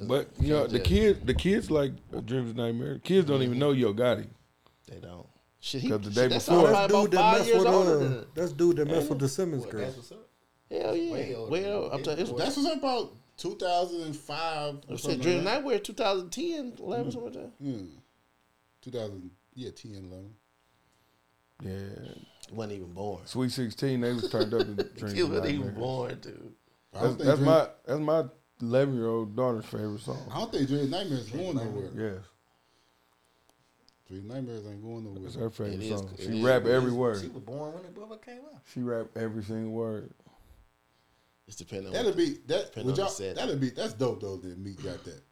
[0.00, 1.92] But you know the kids, the kids like
[2.24, 2.98] Dreams of Nightmare.
[3.00, 3.60] Kids don't even mm-hmm.
[3.60, 4.28] know Yo Gotti.
[4.88, 5.19] They don't.
[5.62, 7.58] Shit, he, 'Cause the shit, day that's before- That's about dude that five messed years
[7.58, 9.80] with older than uh, that's dude that messed with the Simmons girl.
[9.82, 10.28] That's what's up.
[10.70, 11.12] Hell yeah.
[11.12, 14.38] Way older Well, I'm telling you, That's that's what's up about 2005.
[14.38, 15.54] I Or said something Dream like that.
[15.62, 17.52] Nightmare 2010, 11, something like that.
[17.62, 17.84] Hmm.
[18.82, 19.30] 2000.
[19.54, 20.34] Yeah, 10, 11.
[21.62, 22.12] Yeah,
[22.54, 23.26] Wasn't even born.
[23.26, 24.00] Sweet Sixteen.
[24.00, 26.54] They was turned up in Dreams He wasn't even born, dude.
[26.94, 28.24] I don't That's, think that's Dream- my that's my
[28.62, 30.16] eleven year old daughter's favorite song.
[30.30, 30.40] I song.
[30.40, 31.90] don't think Dreams Nightmares going nowhere.
[32.14, 32.24] Yes.
[34.10, 35.24] Street Nightmares ain't going nowhere.
[35.24, 36.10] It's her favorite It is- song.
[36.18, 37.20] it She is- rap it every word.
[37.22, 38.60] She was born when it brother came out.
[38.74, 40.10] She rap every single word.
[41.46, 42.76] It's depending on That'll what be that.
[42.84, 43.36] Would y'all, setting.
[43.36, 44.36] that'll be that's dope though.
[44.36, 45.22] That Meek got that.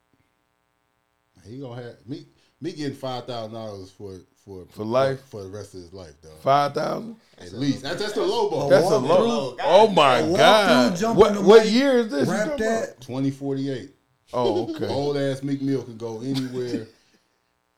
[1.44, 2.28] He gonna have Meek.
[2.60, 4.12] Meek getting five thousand dollars for
[4.44, 5.22] for For life?
[5.26, 6.30] for the rest of his life, though.
[6.40, 7.16] Five thousand.
[7.38, 8.68] At least that's that's the low ball.
[8.68, 9.56] That's a low.
[9.60, 11.16] Oh, oh my walk god!
[11.16, 12.28] What what year is this?
[12.28, 13.00] Rap that.
[13.00, 13.90] Twenty forty eight.
[14.32, 14.86] Oh okay.
[14.92, 16.86] Old ass Meek Mill can go anywhere.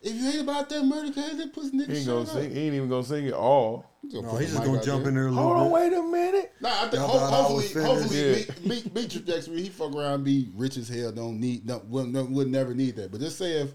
[0.02, 2.28] If you ain't about that murder case, that pussy nigga He ain't gonna up.
[2.28, 2.50] sing.
[2.54, 3.84] He ain't even gonna sing it all.
[4.10, 5.08] gonna No, put he's just gonna jump there.
[5.10, 5.72] in there a little Hold on, bit.
[5.72, 6.52] wait a minute.
[6.60, 8.60] Nah, I think Y'all ho- thought I hopefully, hopefully, finished.
[8.64, 9.62] Meek, Meek, Meek trajectory.
[9.62, 11.12] He fuck around, be rich as hell.
[11.12, 13.10] Don't need, don't, would, would never need that.
[13.12, 13.72] But just say if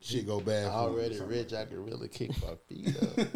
[0.00, 0.64] shit go bad.
[0.64, 1.36] for him or Already something.
[1.38, 3.26] rich, I could really kick my feet up.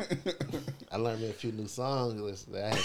[0.92, 2.20] I learned me a few new songs.
[2.20, 2.78] Listen, I, had,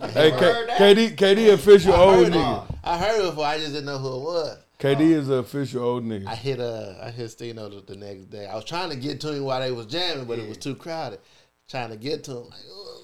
[0.12, 2.74] Hey, K- KD, KD official I old heard nigga.
[2.84, 3.44] I heard it before.
[3.44, 4.58] I just didn't know who it was.
[4.78, 6.26] KD is an official old nigga.
[6.26, 6.36] I nigga.
[6.36, 8.46] hit uh, I hit Stino the, the next day.
[8.46, 10.76] I was trying to get to him while they was jamming, but it was too
[10.76, 11.20] crowded.
[11.68, 12.98] Trying to get to him, like, oh,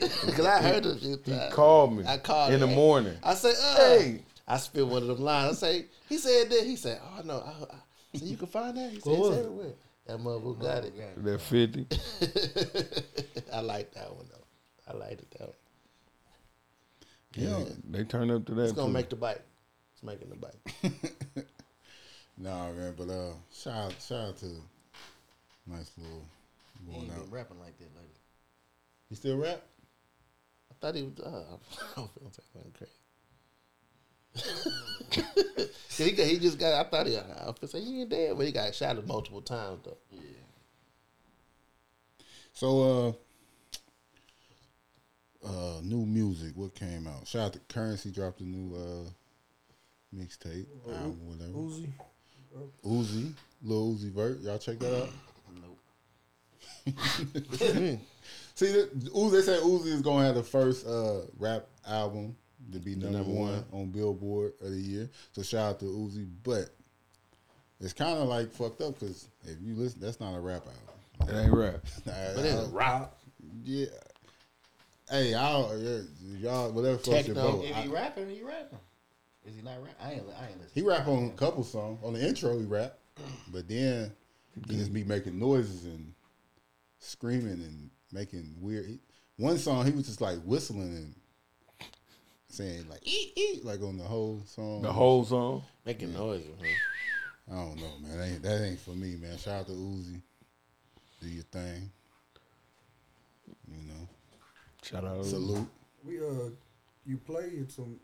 [0.00, 0.98] because I heard him.
[0.98, 3.14] He called me I called in the morning.
[3.22, 4.22] I say, uh, Hey.
[4.46, 5.62] I spit one of them lines.
[5.62, 6.64] I say, he said that.
[6.64, 8.90] He said, oh no, I, I said you can find that.
[8.90, 9.72] He said What it's everywhere.
[10.06, 11.24] That motherfucker got it.
[11.24, 11.86] That fifty.
[13.52, 14.92] I like that one though.
[14.92, 15.56] I liked it that one.
[17.34, 18.62] Yeah, they turn up to that.
[18.62, 18.92] It's gonna too.
[18.92, 19.40] make the bite.
[20.02, 20.56] It's making the bite.
[22.38, 22.94] Nah, man.
[22.96, 24.46] But uh, shout out, shout out to
[25.66, 26.24] nice little
[26.86, 27.20] He going ain't out.
[27.24, 28.20] been rapping like that lately.
[29.10, 29.60] He still rap?
[30.70, 31.20] I thought he was.
[31.20, 31.26] Uh,
[31.96, 32.74] I don't feel like
[35.94, 36.10] crazy.
[36.10, 36.86] he, got- he just got.
[36.86, 37.18] I thought he.
[37.18, 39.98] I was say he ain't dead, but he got shot multiple times though.
[40.10, 40.20] Yeah.
[42.54, 43.14] So
[45.44, 46.52] uh, uh, new music.
[46.56, 47.28] What came out?
[47.28, 48.10] Shout out to Currency.
[48.10, 49.10] Dropped a new uh
[50.14, 51.52] mixtape, album, whatever.
[51.52, 51.88] Uzi.
[52.84, 53.32] Uzi,
[53.62, 54.40] Lil Uzi Vert.
[54.40, 55.08] Y'all check that out.
[55.60, 55.78] Nope.
[58.54, 62.36] See, the, Uzi, they say Uzi is gonna have the first uh, rap album
[62.72, 63.82] to be number, number one, one.
[63.82, 65.10] on Billboard of the year.
[65.32, 66.70] So shout out to Uzi, but
[67.80, 71.34] it's kind of like fucked up because if you listen, that's not a rap album.
[71.34, 71.80] It ain't rap.
[72.04, 73.14] but it's rap.
[73.64, 73.86] Yeah.
[75.10, 75.76] Hey, I'll,
[76.38, 77.52] y'all whatever floats your Techno.
[77.52, 77.64] boat.
[77.64, 78.78] If I- he rapping, he rapping.
[79.46, 79.94] Is he not rap?
[80.00, 80.22] I ain't.
[80.40, 80.70] I ain't listening.
[80.74, 81.98] He rap on a couple songs.
[82.04, 82.94] On the intro, he rap,
[83.52, 84.12] but then
[84.68, 86.12] he just be making noises and
[87.00, 88.86] screaming and making weird.
[88.86, 89.00] He,
[89.36, 91.14] one song, he was just like whistling and
[92.48, 94.82] saying like "eat eat" like on the whole song.
[94.82, 95.64] The whole song.
[95.84, 96.44] Making noise.
[96.60, 96.66] Huh?
[97.50, 98.18] I don't know, man.
[98.18, 99.36] That ain't, that ain't for me, man.
[99.38, 100.22] Shout out to Uzi.
[101.20, 101.90] Do your thing.
[103.68, 104.08] You know,
[104.82, 105.24] Shout out.
[105.24, 105.66] salute.
[106.04, 106.50] We uh,
[107.04, 107.98] you played some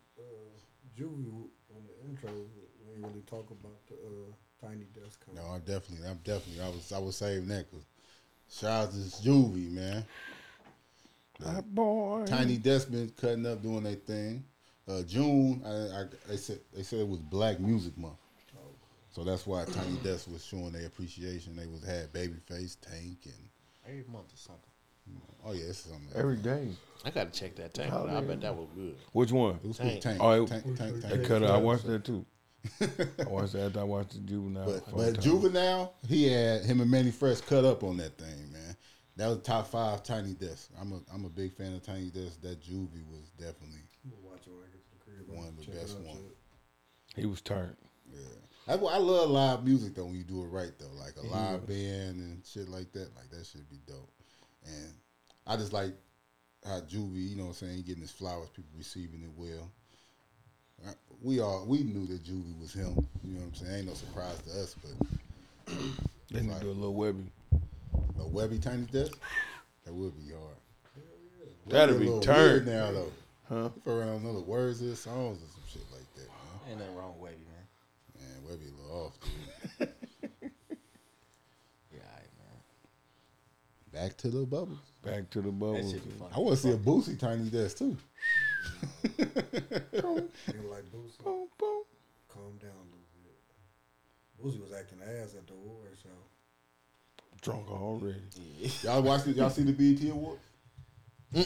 [0.99, 1.31] Juvie
[1.75, 2.31] on the intro.
[2.31, 5.21] We ain't really talk about the uh, Tiny Desk.
[5.35, 7.87] No, I'm definitely, I'm definitely, I was, I was saving that because
[8.51, 10.05] shout out to Juvie, man.
[11.41, 12.25] That boy.
[12.27, 14.45] Tiny Desk been cutting up doing their thing.
[14.89, 18.17] Uh, June, I, I, they said they said it was Black Music Month,
[19.13, 21.55] so that's why Tiny Desk was showing their appreciation.
[21.55, 23.49] They was had Babyface, Tank, and
[23.87, 24.68] Every month or something.
[25.45, 26.09] Oh yeah, it's something.
[26.15, 26.69] Every day.
[27.05, 27.93] I gotta check that tank.
[27.93, 28.09] out.
[28.11, 28.97] I bet that was good.
[29.13, 29.59] Which one?
[29.63, 30.01] It was Tank.
[30.01, 30.19] Tank.
[30.21, 31.27] Oh, it- Tank, Tank, They Tank.
[31.27, 31.51] cut it.
[31.51, 32.27] I watched that too.
[32.81, 34.67] I watched that after I watched the juvenile.
[34.67, 35.21] But, but.
[35.21, 38.77] Juvenile, he had him and Mannie Fresh cut up on that thing, man.
[39.17, 40.71] That was top five Tiny Desk.
[40.81, 42.41] I'm a I'm a big fan of Tiny Desk.
[42.43, 45.39] That Juvie was definitely We'll watch it when I get to the crib.
[45.39, 46.21] one of the Check best out, ones.
[47.17, 47.77] he was turned.
[48.13, 48.21] Yeah,
[48.67, 50.05] that's why I love live music though.
[50.07, 53.31] When you do it right though, like a live band and shit like that, like
[53.31, 54.11] that should be dope.
[54.69, 54.93] And
[55.47, 55.93] I just like
[56.67, 59.71] how Juvie, you know, what I'm saying, getting his flowers, people receiving it well.
[60.87, 60.93] Uh,
[61.23, 63.07] We all we knew that Juvie was him.
[63.25, 63.77] You know what I'm saying?
[63.79, 65.77] Ain't no surprise to us, but
[66.31, 67.27] They need to do a little Webbie.
[67.53, 69.19] a Webbie Tiny Desk,
[69.85, 70.57] that would be hard.
[71.69, 72.67] That'd be a turned.
[72.67, 73.13] weird now though.
[73.49, 73.71] Huh?
[73.77, 76.71] If around know the words of the songs or some shit like that, man.
[76.71, 77.67] Ain't nothing wrong with Wavy, man.
[78.21, 79.89] Man, Webbie a little off, dude.
[81.91, 82.61] Yeah, alright, man.
[83.99, 84.79] Back to the bubbles.
[85.03, 85.91] Back to the That bubble.
[85.91, 86.31] shit be funny.
[86.37, 87.97] I want to see a Boosie Tiny Desk too.
[89.17, 89.25] Feel
[90.71, 91.25] like Boosie.
[91.25, 91.83] Boom, boom.
[92.29, 94.41] Calm down a little bit.
[94.41, 96.11] Boosie was acting ass at the award show.
[97.41, 98.21] Drunk already.
[98.85, 99.37] Y'all watched it?
[99.37, 100.41] Y'all see the BET Awards?
[101.35, 101.39] I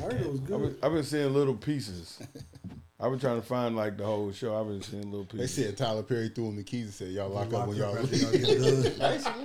[0.00, 0.60] heard it was I've good.
[0.60, 2.18] been, I've been seeing little pieces.
[3.00, 4.60] I've been trying to find like the whole show.
[4.60, 5.54] I've been seeing little pieces.
[5.56, 7.94] They said Tyler Perry threw him the keys and said, "Y'all lock up when y'all
[7.94, 8.98] leave." y'all get done.
[8.98, 9.44] Basically,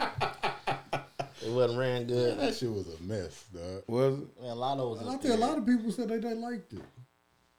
[1.43, 2.40] It wasn't ran good.
[2.40, 3.84] that shit was a mess, dog.
[3.88, 4.42] Was it?
[4.42, 6.74] man, a lot of was I think a lot of people said they, they liked
[6.74, 6.82] it.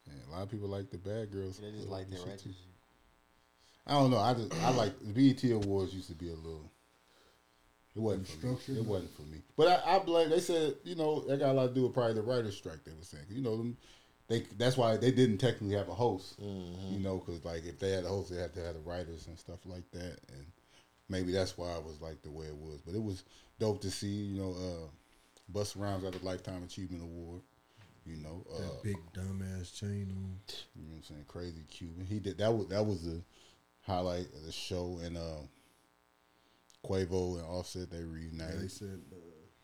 [0.06, 1.58] Yeah, a lot of people like the bad girls.
[1.58, 2.52] They just like that Shit, ratchet.
[3.86, 4.18] I don't know.
[4.18, 6.70] I just I like the BET Awards used to be a little
[7.94, 8.78] It wasn't for me.
[8.78, 9.38] It wasn't for me.
[9.56, 10.30] But I, I blame.
[10.30, 12.84] They said you know that got a lot to do with probably the writer's strike.
[12.84, 13.76] They were saying you know them.
[14.26, 16.40] They that's why they didn't technically have a host.
[16.40, 16.94] Mm-hmm.
[16.94, 19.26] You know because like if they had a host, they had to have the writers
[19.26, 20.18] and stuff like that.
[20.32, 20.46] And
[21.08, 22.80] maybe that's why it was like the way it was.
[22.80, 23.24] But it was
[23.58, 24.06] dope to see.
[24.08, 24.86] You know, uh,
[25.52, 27.42] Busta Rhymes got a lifetime achievement award.
[28.06, 30.38] You know, uh, That big dumbass chain on.
[30.76, 31.24] you know what I'm saying?
[31.26, 32.04] Crazy Cuban.
[32.06, 33.22] He did that was that was the
[33.86, 35.48] highlight of the show and um
[36.84, 38.60] Quavo and Offset they Yeah, reunited.
[38.62, 39.16] they said uh,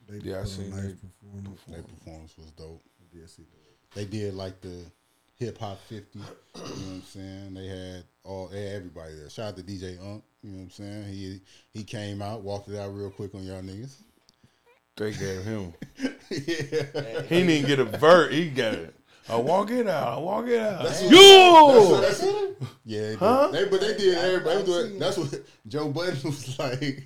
[0.08, 1.60] they Yeah, I seen a nice they performance.
[1.68, 2.82] Their performance was dope.
[3.00, 3.94] I did see that.
[3.94, 4.84] They did like the
[5.40, 7.54] hip hop fifty, you know what I'm saying?
[7.54, 9.30] They had all they had everybody there.
[9.30, 11.04] Shout out to DJ Unk, you know what I'm saying?
[11.06, 11.40] He
[11.72, 13.94] he came out, walked it out real quick on y'all niggas.
[14.96, 15.72] They gave him.
[16.30, 17.22] yeah.
[17.22, 18.32] He didn't get a vert.
[18.32, 18.94] He got it.
[19.30, 20.18] I walk it out.
[20.18, 20.82] I walk it out.
[20.82, 22.00] That's what- you.
[22.02, 23.14] that's what- Yeah, they.
[23.14, 23.48] Huh?
[23.52, 24.62] They, but they did everybody.
[24.64, 24.98] do it.
[24.98, 25.34] That's what
[25.68, 27.04] Joe Budden was like.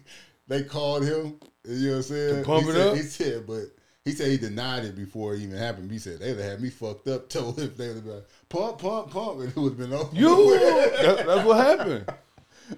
[0.48, 1.38] They called him.
[1.68, 2.36] You know what I'm saying?
[2.40, 2.96] To pump he it said, up?
[2.96, 3.62] He said, but
[4.04, 5.90] he said he denied it before it even happened.
[5.90, 7.28] He said they would have had me fucked up.
[7.30, 9.92] Told if they would have been like, pump, pump, pump, and it would have been
[9.92, 10.14] over.
[10.14, 10.60] You.
[11.04, 12.04] That, that's what happened.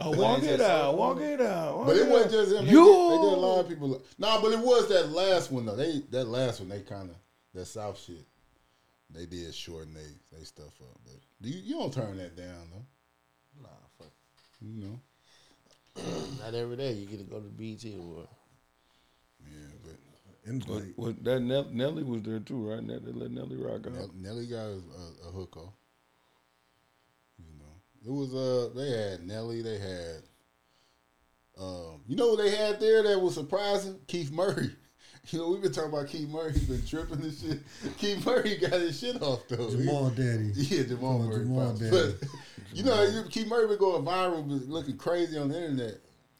[0.00, 0.80] Oh, I walk it out.
[0.80, 0.98] something.
[0.98, 1.76] Walk it out.
[1.76, 2.64] walk But it it wasn't just him.
[2.66, 2.84] They, You.
[2.84, 4.02] did, they did a lot of people.
[4.18, 5.76] Nah, but it was that last one though.
[5.76, 7.14] They that last one they kind of
[7.54, 8.26] that South shit.
[9.10, 10.98] They did shorten they they stuff up.
[11.04, 11.14] But
[11.48, 13.62] you you don't turn that down though.
[13.62, 14.10] Nah, fuck.
[14.60, 15.00] You know.
[16.42, 18.26] Not every day you get to go to the BT Award.
[19.40, 19.94] Yeah, but
[20.46, 20.92] What, Invite.
[20.96, 22.86] what, that Nell, Nelly was there too, right?
[22.86, 23.92] They let Nelly rock out.
[23.94, 25.72] Nell- Nelly got a, a, a hook off.
[27.38, 27.74] You know,
[28.06, 30.22] it was uh they had Nelly, they had
[31.58, 33.98] um you know what they had there that was surprising?
[34.06, 34.70] Keith Murray.
[35.30, 36.52] You know, we've been talking about Keith Murray.
[36.52, 37.58] He's been tripping and shit.
[37.98, 39.70] Keith Murray got his shit off though.
[39.70, 40.52] Jamal Daddy.
[40.54, 41.42] Yeah, Jamal Murray.
[41.42, 41.72] Jamal.
[41.72, 41.90] Daddy.
[41.90, 42.28] But
[42.72, 45.94] you know, Keith Murray been going viral, been looking crazy on the internet.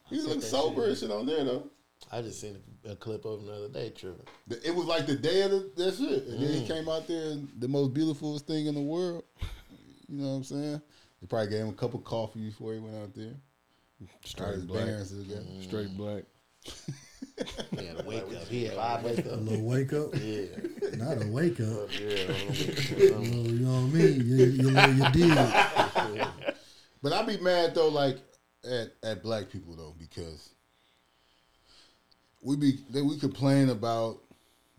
[0.09, 0.89] He's said looking that sober shit.
[0.89, 1.69] and shit on there though.
[2.09, 2.55] I just seen
[2.87, 4.25] a, a clip of him the other day tripping.
[4.63, 6.27] It was like the day of the, that shit.
[6.27, 6.67] And then he Mm.
[6.67, 9.23] came out there, and the most beautiful thing in the world.
[10.09, 10.81] You know what I'm saying?
[11.21, 13.33] They probably gave him a cup of coffee before he went out there.
[14.23, 14.85] Straight black.
[14.85, 15.43] bands together.
[15.61, 16.23] Straight black.
[17.77, 18.47] He had to wake up.
[18.47, 19.25] He had to wake up.
[19.25, 20.09] A little wake up.
[20.15, 20.95] Yeah.
[20.97, 21.89] Not a wake up.
[21.99, 22.33] Yeah.
[22.97, 24.25] You know, you know what I mean?
[24.25, 26.27] You, you know you did.
[27.03, 28.17] But I'd be mad though, like
[28.63, 30.49] at at black people though, because
[32.47, 34.19] we be they, we complain about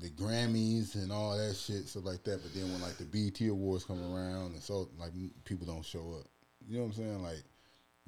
[0.00, 2.42] the Grammys and all that shit, stuff like that.
[2.42, 5.12] But then when like the BET Awards come around, and so like
[5.44, 6.26] people don't show up.
[6.66, 7.22] You know what I'm saying?
[7.22, 7.42] Like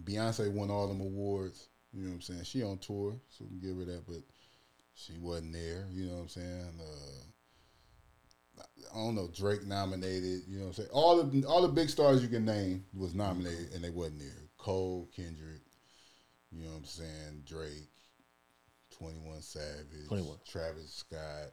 [0.02, 1.68] Beyonce won all them awards.
[1.92, 2.44] You know what I'm saying?
[2.44, 4.22] She on tour, so we give her that, but
[4.94, 5.86] she wasn't there.
[5.92, 6.80] You know what I'm saying?
[6.80, 8.62] Uh,
[8.94, 9.28] I don't know.
[9.34, 10.42] Drake nominated.
[10.48, 10.88] You know what I'm saying?
[10.90, 14.48] All the all the big stars you can name was nominated, and they wasn't there.
[14.56, 15.60] Cole, Kendrick.
[16.50, 17.42] You know what I'm saying?
[17.44, 17.89] Drake,
[19.00, 20.36] Twenty One Savage, 21.
[20.46, 21.52] Travis Scott.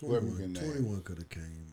[0.00, 1.66] Whoever you 21, 21 could have came.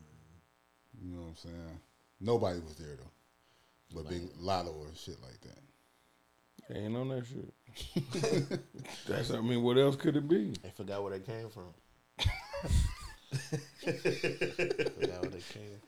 [1.01, 1.79] You know what I'm saying?
[2.19, 6.77] Nobody was there though, but big Latto or shit like that.
[6.77, 7.53] Ain't on that shit.
[9.07, 9.31] That's.
[9.31, 10.51] I mean, what else could it be?
[10.65, 11.73] I forgot where they came from.
[13.79, 15.79] forgot where they came.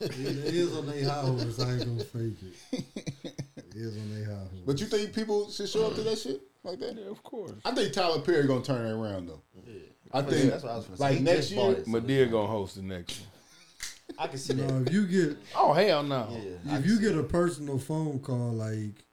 [0.00, 1.58] It is on their high horse.
[1.58, 2.84] I ain't gonna fake it.
[3.70, 4.62] It is on their high horse.
[4.66, 6.96] But you think people should show up to that shit like that?
[6.96, 7.52] Yeah, of course.
[7.64, 9.42] I think Tyler Perry gonna turn it around though.
[10.12, 11.78] I Yeah, think that's what I was gonna like He next just bought year.
[11.78, 11.86] it.
[11.86, 13.28] Madea gonna host the next one.
[14.18, 14.88] I can see No, that.
[14.88, 16.28] if you get Oh hell no!
[16.64, 17.20] Yeah, if you get that.
[17.20, 19.04] a personal phone call, like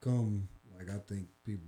[0.00, 0.48] come,
[0.78, 1.66] like I think people.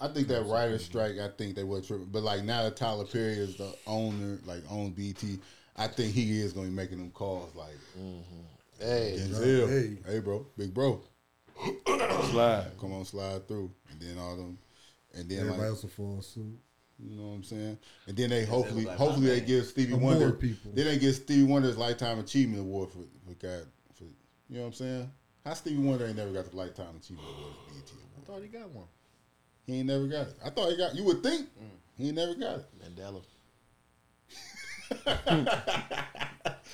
[0.00, 1.18] I think that writer's strike.
[1.18, 4.62] I think they were tripping, but like now that Tyler Perry is the owner, like
[4.70, 5.38] own BT,
[5.76, 7.54] I think he is gonna be making them calls.
[7.54, 8.40] Like, mm-hmm.
[8.80, 9.96] Hey, Denzel, Hey.
[10.12, 10.18] hey.
[10.18, 11.00] bro, big bro,
[12.30, 12.72] Slide.
[12.80, 14.58] come on, slide through, and then all them,
[15.14, 16.58] and then Everybody like, else will fall suit.
[16.98, 19.94] you know what I'm saying, and then they look hopefully, like hopefully they give Stevie
[19.94, 20.72] Wonder, people.
[20.74, 24.66] then they give Stevie Wonder's lifetime achievement award for for God, for you know what
[24.68, 25.10] I'm saying.
[25.44, 28.48] How Stevie Wonder ain't never got the lifetime achievement award, at BET I thought he
[28.48, 28.86] got one.
[29.66, 30.36] He ain't never got it.
[30.44, 30.94] I thought he got.
[30.94, 31.68] You would think mm.
[31.96, 32.66] he ain't never got it.
[32.80, 33.22] Mandela.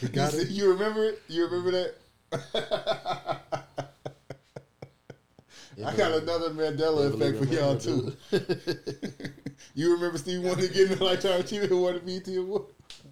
[0.01, 0.49] He got you, it.
[0.49, 1.23] You remember it?
[1.29, 1.93] You remember
[2.33, 3.53] that?
[5.85, 8.13] I got another Mandela effect for y'all too.
[9.75, 12.63] you remember Stevie Wonder getting the Lifetime Achievement Award at BET Award?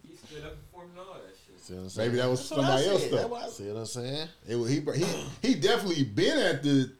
[0.06, 1.60] He stood up performing all that shit.
[1.60, 2.08] See what I'm saying?
[2.08, 3.12] Maybe that was That's somebody else said.
[3.12, 3.28] though.
[3.28, 4.28] That's I- See what I'm saying?
[4.48, 6.92] It was, he, he he definitely been at the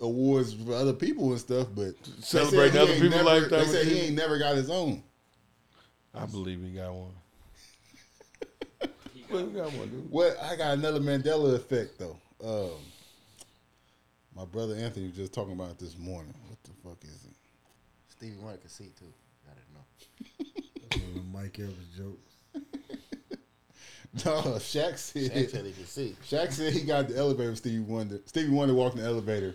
[0.00, 3.58] awards for other people and stuff, but they Celebrating he other ain't people's never- lifetime
[3.60, 5.02] They said he ain't never got his own.
[6.14, 7.12] I believe he got one.
[9.30, 10.10] Well, he got one, dude.
[10.10, 12.18] What I got another Mandela effect though.
[12.44, 12.70] Um,
[14.36, 16.34] my brother Anthony was just talking about it this morning.
[16.48, 17.34] What the fuck is it?
[18.08, 19.12] Stevie Wonder can see too.
[19.48, 21.20] I don't know.
[21.20, 22.32] One Mike Evans jokes.
[24.26, 25.30] No, Shaq said.
[25.32, 26.14] Shaq said he could see.
[26.28, 28.20] Shaq said he got the elevator with Stevie Wonder.
[28.26, 29.54] Stevie Wonder walked in the elevator.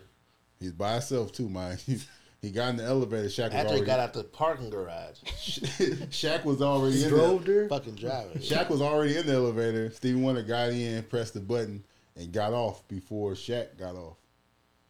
[0.59, 1.78] He's by himself too, man.
[1.86, 1.99] He,
[2.41, 3.28] he got in the elevator.
[3.28, 7.45] Shaq was After he got out the parking garage, Shaq was already He in drove
[7.45, 7.61] there.
[7.61, 7.69] there.
[7.69, 8.38] fucking driving.
[8.41, 9.89] Shaq was already in the elevator.
[9.91, 11.84] Stevie Wonder got in, pressed the button,
[12.15, 14.17] and got off before Shaq got off.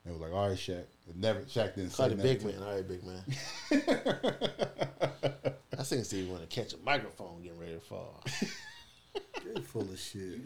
[0.08, 2.64] They was like, "All right, Shaq." It never Shaq didn't Call say it big man.
[2.64, 3.24] All right, big man.
[5.78, 8.24] I seen Stevie Wonder catch a microphone getting ready to fall.
[9.46, 10.40] You're full of shit.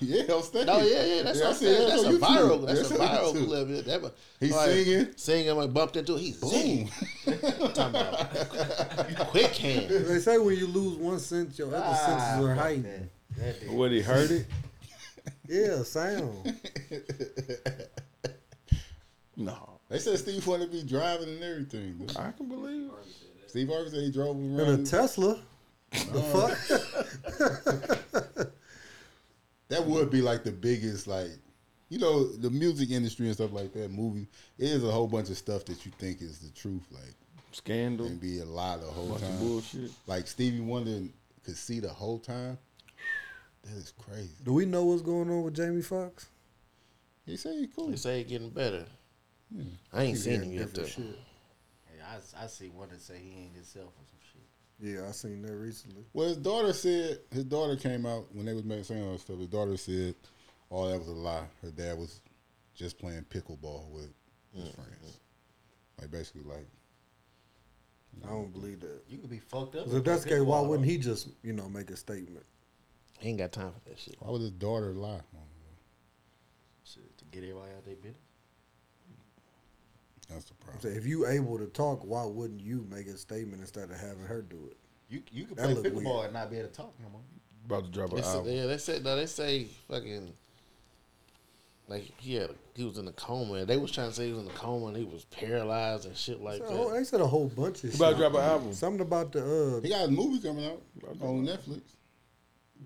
[0.00, 0.66] Yeah, I'm saying.
[0.66, 1.78] No, yeah, yeah, that's I what I'm saying.
[1.78, 2.18] that That's a YouTube.
[2.20, 2.66] viral.
[2.66, 3.46] That's That's a viral YouTube.
[3.46, 3.68] clip.
[3.70, 5.06] Yeah, that, was- He's all right, singing.
[5.16, 5.60] singing.
[5.60, 6.14] I bumped into.
[6.16, 6.20] it.
[6.20, 6.88] He's Boom.
[7.74, 8.30] Talking about
[9.28, 9.90] quick hand.
[9.90, 13.10] They say when you lose one sense, your other ah, senses are heightened.
[13.68, 14.46] What he heard it?
[15.48, 16.60] Yeah, sound.
[19.36, 21.98] No, They said Steve Wonder be driving and everything.
[21.98, 22.16] dude.
[22.16, 22.90] I can believe.
[22.90, 23.50] it.
[23.50, 24.80] Steve Harvey said he drove In around.
[24.80, 25.38] a Tesla.
[25.90, 26.58] The uh, fuck?
[29.68, 31.28] that would be like the biggest like
[31.88, 34.26] you know the music industry and stuff like that movie
[34.58, 37.14] it is a whole bunch of stuff that you think is the truth like
[37.52, 38.06] Scandal.
[38.06, 39.90] and be a lie the whole Bunch of time bullshit.
[40.08, 41.02] like Stevie Wonder
[41.44, 42.58] could see the whole time
[43.62, 46.26] that is crazy Do we know what's going on with Jamie Foxx?
[47.24, 48.84] he say he cool He say he getting better.
[49.92, 50.84] I ain't seen him yet though.
[50.84, 51.04] Shit.
[51.86, 54.42] Hey, I, I see one that say he ain't himself or some shit.
[54.80, 56.04] Yeah, I seen that recently.
[56.12, 59.20] well his daughter said his daughter came out when they was making saying all that
[59.20, 60.14] stuff his daughter said
[60.70, 62.20] all that was a lie her dad was
[62.74, 64.12] just playing pickleball with
[64.52, 66.00] his mm, friends mm, mm.
[66.00, 66.66] like basically like
[68.22, 69.02] I don't believe that.
[69.08, 69.86] You could be fucked up.
[69.88, 72.44] if that's the case, why wouldn't he just, you know, make a statement?
[73.18, 74.16] He ain't got time for that shit.
[74.18, 75.20] why would his daughter lie
[76.84, 78.20] Shit, to get everybody out their business?
[80.34, 83.60] That's the problem saying, if you able to talk, why wouldn't you make a statement
[83.60, 84.76] instead of having her do it?
[85.08, 86.24] You you could play look pickleball weird.
[86.26, 87.20] and not be able to talk no more.
[87.66, 88.52] About to drop They an say, album.
[88.52, 89.16] yeah, they said no.
[89.16, 90.32] They say fucking
[91.88, 93.64] like he had he was in a coma.
[93.64, 96.16] They was trying to say he was in a coma and he was paralyzed and
[96.16, 96.94] shit like They said a whole- that.
[96.96, 97.96] they said a whole bunch of He shit.
[98.00, 98.72] about to drop an album.
[98.72, 100.80] Something about the uh, He got a movie coming out
[101.20, 101.82] on Netflix.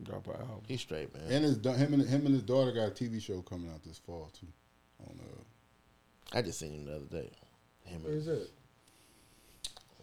[0.03, 0.63] Drop an album.
[0.67, 1.25] He's straight man.
[1.31, 3.99] And his him and him and his daughter got a TV show coming out this
[3.99, 4.47] fall too.
[5.01, 5.43] On uh,
[6.33, 7.31] I just seen him the other day.
[7.85, 8.49] Him Where is on that?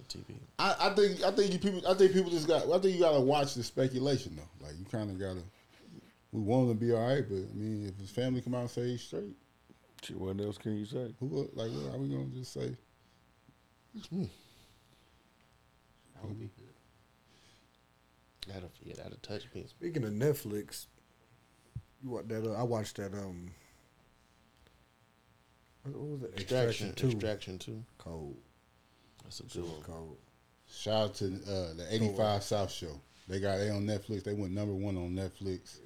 [0.09, 0.35] TV.
[0.59, 2.99] I, I think I think you people I think people just got I think you
[2.99, 4.65] gotta watch the speculation though.
[4.65, 5.41] Like you kind of gotta.
[6.31, 8.61] We want him to be all right, but I mean, if his family come out
[8.61, 9.35] and say he's straight,
[10.03, 11.13] Shit, what else can you say?
[11.19, 12.75] who like what are we gonna just say?
[14.11, 14.29] That
[16.23, 16.73] would be good.
[18.53, 19.65] That'll yeah, that'll touch me.
[19.67, 20.85] Speaking of Netflix,
[22.03, 22.45] you what that?
[22.45, 23.13] Uh, I watched that.
[23.13, 23.51] Um,
[25.85, 26.33] what, what was it?
[26.39, 27.09] Extraction, two.
[27.09, 27.83] extraction too.
[27.97, 28.37] Cold.
[29.23, 29.81] That's a Shit good was one.
[29.83, 30.17] cold.
[30.69, 32.99] Shout out to uh, the eighty five South Show.
[33.27, 34.23] They got they on Netflix.
[34.23, 35.79] They went number one on Netflix.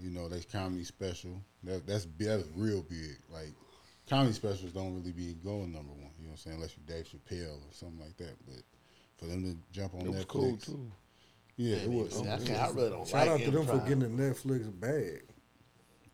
[0.00, 1.42] You know, they comedy special.
[1.64, 3.16] That that's that's real big.
[3.32, 3.52] Like
[4.08, 6.10] comedy specials don't really be going number one.
[6.18, 6.56] You know what I'm saying?
[6.56, 8.36] Unless you're Dave Chappelle or something like that.
[8.46, 8.62] But
[9.18, 10.92] for them to jump on It was Netflix, cool too.
[11.56, 12.12] yeah, it was.
[12.12, 14.80] See, I, can't, I really don't Shout like out to them for getting the Netflix
[14.80, 15.22] bag.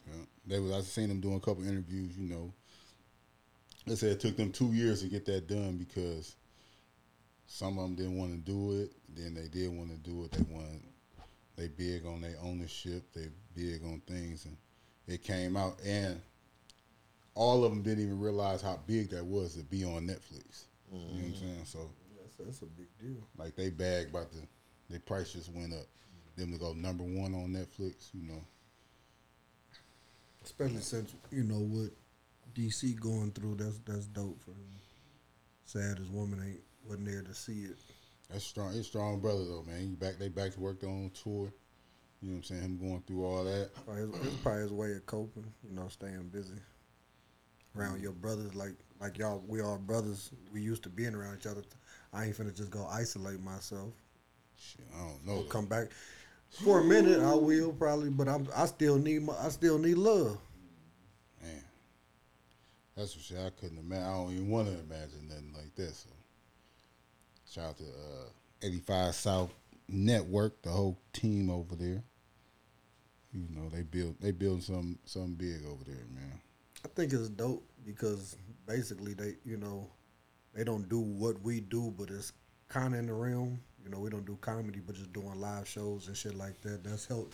[0.07, 0.25] Yeah.
[0.47, 2.16] They was I seen them doing a couple interviews.
[2.16, 2.53] You know,
[3.87, 6.37] they said it took them two years to get that done because
[7.47, 8.93] some of them didn't want to do it.
[9.14, 10.32] Then they did want to do it.
[10.32, 10.80] They wanted
[11.57, 13.05] they big on their ownership.
[13.14, 14.57] They big on things, and
[15.07, 16.20] it came out, and
[17.35, 20.64] all of them didn't even realize how big that was to be on Netflix.
[20.93, 21.41] You know what I'm mm-hmm.
[21.41, 21.64] saying?
[21.64, 23.22] So That's, that's a big deal.
[23.37, 24.39] like they bagged about the
[24.91, 25.87] their price just went up.
[26.37, 28.11] Them to go number one on Netflix.
[28.12, 28.41] You know.
[30.45, 31.91] Especially since you know what
[32.55, 33.57] DC going through.
[33.57, 34.69] That's that's dope for them.
[35.65, 37.77] Sad as woman ain't wasn't there to see it.
[38.31, 38.75] That's strong.
[38.75, 39.81] It's strong brother though, man.
[39.81, 41.53] He back they back to work on tour.
[42.23, 42.63] You know what I'm saying?
[42.63, 43.71] Him going through all that.
[43.85, 45.53] Probably his, it's probably his way of coping.
[45.63, 46.55] You know, staying busy
[47.77, 48.55] around your brothers.
[48.55, 50.31] Like like y'all, we all brothers.
[50.53, 51.63] We used to being around each other.
[52.13, 53.93] I ain't finna just go isolate myself.
[54.57, 55.43] Shit, I don't know.
[55.43, 55.89] Come back
[56.49, 57.21] for a minute.
[57.21, 60.39] I will probably, but I'm I still need my I still need love.
[62.97, 63.47] That's for sure.
[63.47, 64.05] I couldn't imagine.
[64.05, 65.95] I don't even want to imagine nothing like that.
[65.95, 66.11] So
[67.51, 68.29] shout out to uh,
[68.63, 69.51] 85 South
[69.89, 72.03] Network, the whole team over there.
[73.33, 76.41] You know, they build they build some something big over there, man.
[76.85, 78.37] I think it's dope because
[78.67, 79.89] basically they, you know,
[80.55, 82.33] they don't do what we do, but it's
[82.69, 83.61] kind of in the realm.
[83.83, 86.85] You know, we don't do comedy, but just doing live shows and shit like that.
[86.85, 87.33] That's help.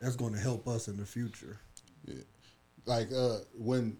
[0.00, 1.58] That's going to help us in the future.
[2.06, 2.22] Yeah.
[2.86, 3.96] Like uh when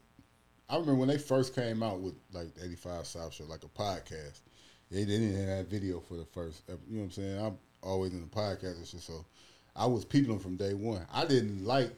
[0.71, 3.69] I remember when they first came out with like the 85 South show, like a
[3.69, 4.41] podcast,
[4.91, 6.63] They didn't have video for the first.
[6.69, 7.45] You know what I'm saying?
[7.45, 9.25] I'm always in the podcast and shit, so
[9.75, 11.07] I was peeping them from day one.
[11.13, 11.93] I didn't like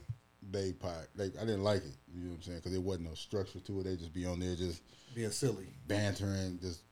[0.50, 1.06] they pod.
[1.14, 1.96] They, I didn't like it.
[2.14, 2.58] You know what I'm saying?
[2.58, 3.84] Because there wasn't no structure to it.
[3.84, 4.82] They just be on there just
[5.14, 5.68] Being silly.
[5.86, 6.82] bantering, just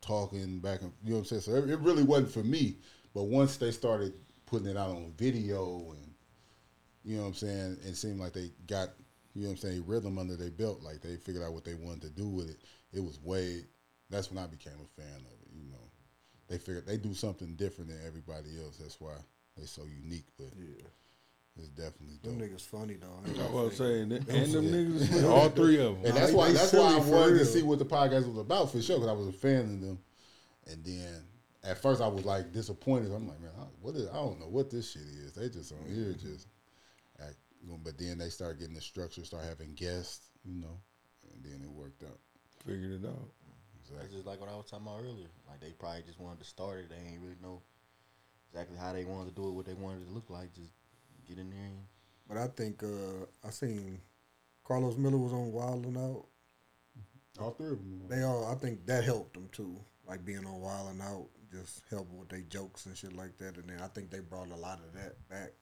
[0.00, 1.42] talking back and you know what I'm saying.
[1.42, 2.76] So it, it really wasn't for me.
[3.14, 4.14] But once they started
[4.46, 6.14] putting it out on video and
[7.04, 8.90] you know what I'm saying, it seemed like they got
[9.34, 10.82] you know what I'm saying rhythm under their belt.
[10.82, 12.58] Like they figured out what they wanted to do with it.
[12.92, 13.62] It was way.
[14.10, 15.48] That's when I became a fan of it.
[15.54, 15.90] You know,
[16.48, 18.78] they figured they do something different than everybody else.
[18.78, 19.12] That's why
[19.56, 20.26] they're so unique.
[20.38, 20.86] But yeah,
[21.58, 22.38] it's definitely dope.
[22.38, 23.42] Them niggas funny though.
[23.44, 26.04] I was saying, and Them them shit- niggas, is- all three of them.
[26.06, 28.26] And Nah, that's they- why they that's why I wanted to see what the podcast
[28.28, 29.98] was about for sure because I was a fan of them.
[30.70, 31.22] And then
[31.64, 33.12] at first I was like disappointed.
[33.12, 34.08] I'm like, man, I, what is?
[34.08, 35.32] I don't know what this shit is.
[35.34, 36.46] They just on here just
[37.20, 37.36] act.
[37.84, 40.78] But then they start getting the structure, start having guests, you know,
[41.32, 42.18] and then it worked out.
[42.66, 43.30] Figured it out.
[43.80, 43.98] Exactly.
[44.02, 45.28] That's just like what I was talking about earlier.
[45.48, 46.90] Like they probably just wanted to start it.
[46.90, 47.62] They ain't really know
[48.50, 50.52] exactly how they wanted to do it, what they wanted it to look like.
[50.54, 50.72] Just
[51.26, 51.84] get in there and
[52.28, 54.00] But I think uh, I seen
[54.64, 56.26] Carlos Miller was on Wild and Out.
[57.40, 58.02] All three of them.
[58.08, 58.46] They all.
[58.46, 59.76] I think that helped them too.
[60.06, 63.56] Like being on Wild and Out just helped with their jokes and shit like that.
[63.56, 65.52] And then I think they brought a lot of that back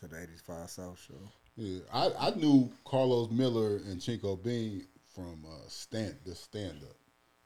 [0.00, 1.14] to the '85 South show.
[1.56, 6.96] Yeah, I, I knew Carlos Miller and Chico Bean from uh, stand the stand up.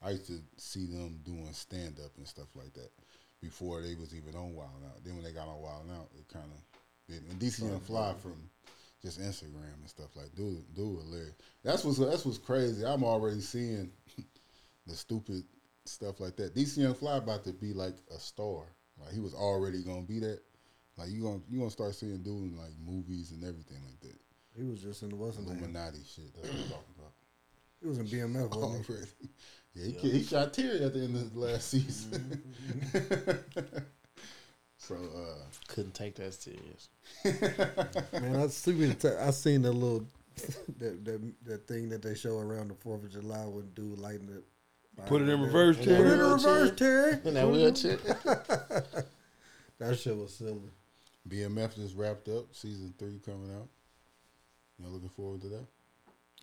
[0.03, 2.91] I used to see them doing stand up and stuff like that
[3.41, 5.03] before they was even on Wild Out.
[5.03, 6.59] Then when they got on Wild Out, it kind of
[7.09, 8.49] and DC Young Fly from
[9.01, 11.35] just Instagram and stuff like dude, dude, hilarious.
[11.63, 12.85] That's what's that's what's crazy.
[12.85, 13.91] I'm already seeing
[14.87, 15.43] the stupid
[15.85, 16.55] stuff like that.
[16.55, 18.63] DC Young Fly about to be like a star.
[18.99, 20.39] Like he was already gonna be that.
[20.97, 24.19] Like you gonna you gonna start seeing dude in like movies and everything like that.
[24.55, 25.53] He was just in the wasn't he?
[25.53, 26.33] Illuminati shit.
[26.35, 27.11] That's what I'm talking about.
[27.81, 28.55] He was in BMF.
[28.55, 28.93] Wasn't he?
[28.93, 29.07] Already.
[29.75, 32.43] Yeah, he, ki- he shot Terry at the end of the last season.
[34.77, 36.89] so uh Couldn't take that serious.
[38.13, 40.05] Man, I seen I seen the little
[40.77, 44.29] that, that that thing that they show around the Fourth of July when dude lighting
[44.29, 44.43] it.
[45.07, 45.97] Put it in reverse, Terry.
[45.97, 47.13] Put it in reverse, Terry.
[47.25, 47.97] In that wheelchair.
[49.79, 50.69] that shit was silly.
[51.27, 52.53] BMF just wrapped up.
[52.53, 53.67] Season three coming out.
[54.79, 55.65] Y'all looking forward to that?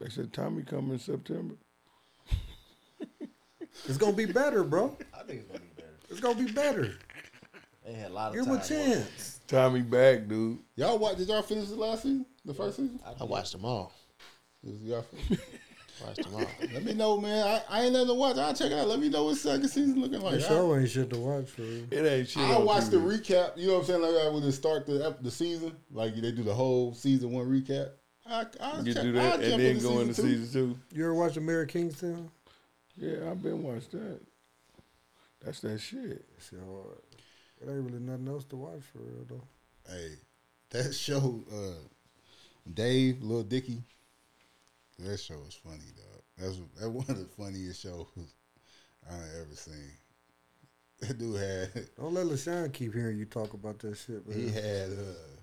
[0.00, 1.56] They said Tommy coming in September.
[3.86, 4.96] It's gonna be better, bro.
[5.14, 5.96] I think it's gonna be better.
[6.10, 6.94] It's gonna be better.
[7.86, 9.40] They had a lot of Give him a chance.
[9.46, 10.58] Tommy back, dude.
[10.76, 11.16] Y'all watch?
[11.16, 12.26] Did y'all finish the last season?
[12.44, 13.00] The first season?
[13.20, 13.92] I watched them all.
[14.62, 15.06] Y'all
[16.00, 16.70] fin- Watched them.
[16.74, 17.46] Let me know, man.
[17.46, 18.36] I, I ain't nothing to watch.
[18.36, 18.88] I'll check it out.
[18.88, 20.34] Let me know what second season looking like.
[20.34, 21.84] The show ain't shit to watch for real.
[21.90, 22.42] It ain't shit.
[22.42, 23.56] I on watch the recap.
[23.56, 24.02] You know what I'm saying?
[24.02, 27.46] Like when they start the ep- the season, like they do the whole season one
[27.46, 27.90] recap.
[28.26, 30.22] I, I You check- do I'll that and then go into two.
[30.22, 30.96] season two.
[30.96, 32.30] You ever watch Mary Kingston?
[32.96, 34.20] Yeah, I've been watched that.
[35.44, 36.24] That's that shit.
[36.48, 36.98] Shit hard.
[37.62, 39.42] It ain't really nothing else to watch for real though.
[39.92, 40.12] Hey,
[40.70, 41.78] that show, uh,
[42.72, 43.82] Dave, Little Dicky,
[45.04, 46.22] that show was funny, dog.
[46.38, 48.06] That's that one of the funniest shows
[49.08, 49.90] I ever seen.
[51.00, 54.38] That dude had Don't let LaShawn keep hearing you talk about that shit, man.
[54.38, 55.40] he had uh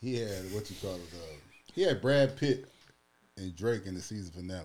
[0.00, 1.34] he had what you call it uh,
[1.74, 2.66] he had Brad Pitt
[3.36, 4.64] and Drake in the season finale.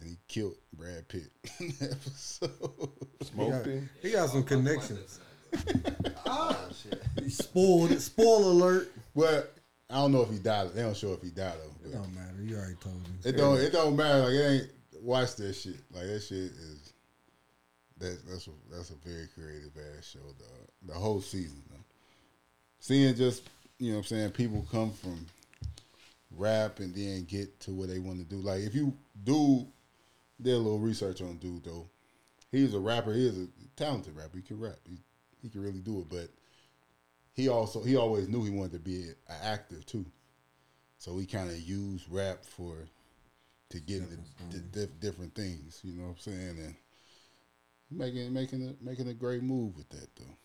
[0.00, 2.50] And he killed Brad Pitt in the episode.
[3.22, 3.88] Smoked him.
[4.02, 5.20] He got some connections.
[6.26, 7.32] Oh, shit.
[7.32, 7.98] Spoiled.
[8.00, 8.92] Spoil alert.
[9.14, 9.53] But
[9.90, 10.70] I don't know if he died.
[10.74, 11.88] They don't show if he died though.
[11.88, 12.42] It don't matter.
[12.42, 13.10] You already told me.
[13.24, 13.58] It don't.
[13.58, 14.20] It don't matter.
[14.20, 14.70] Like it ain't.
[15.02, 15.76] Watch that shit.
[15.92, 16.92] Like that shit is.
[17.98, 20.68] That that's a that's a very creative ass show, dog.
[20.86, 21.84] The whole season, though.
[22.80, 25.26] Seeing just you know what I'm saying people come from
[26.36, 28.36] rap and then get to what they want to do.
[28.36, 29.66] Like if you do
[30.40, 31.86] did a little research on dude though,
[32.50, 33.12] he's a rapper.
[33.12, 34.36] He is a talented rapper.
[34.36, 34.76] He can rap.
[34.88, 34.98] He
[35.42, 36.08] he can really do it.
[36.08, 36.30] But
[37.34, 40.06] he also he always knew he wanted to be an actor too.
[40.98, 42.88] So he kind of used rap for
[43.70, 44.16] to get into
[44.50, 45.80] di- diff- different things.
[45.82, 46.58] You know what I'm saying?
[46.58, 46.74] And
[47.90, 50.36] making making a making a great move with that though.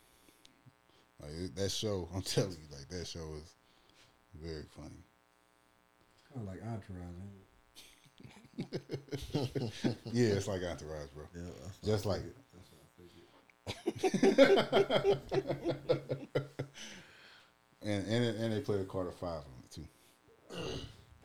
[1.21, 3.55] Like that show, I'm telling you, like that show is
[4.41, 5.03] very funny.
[6.33, 7.05] Kind of like Entourage.
[10.11, 11.23] yeah, it's like Entourage, bro.
[11.35, 11.51] Yeah,
[11.83, 12.21] Just like
[12.97, 13.27] figured.
[14.11, 16.45] it.
[17.81, 19.71] and and it- and they play the Carter Five on it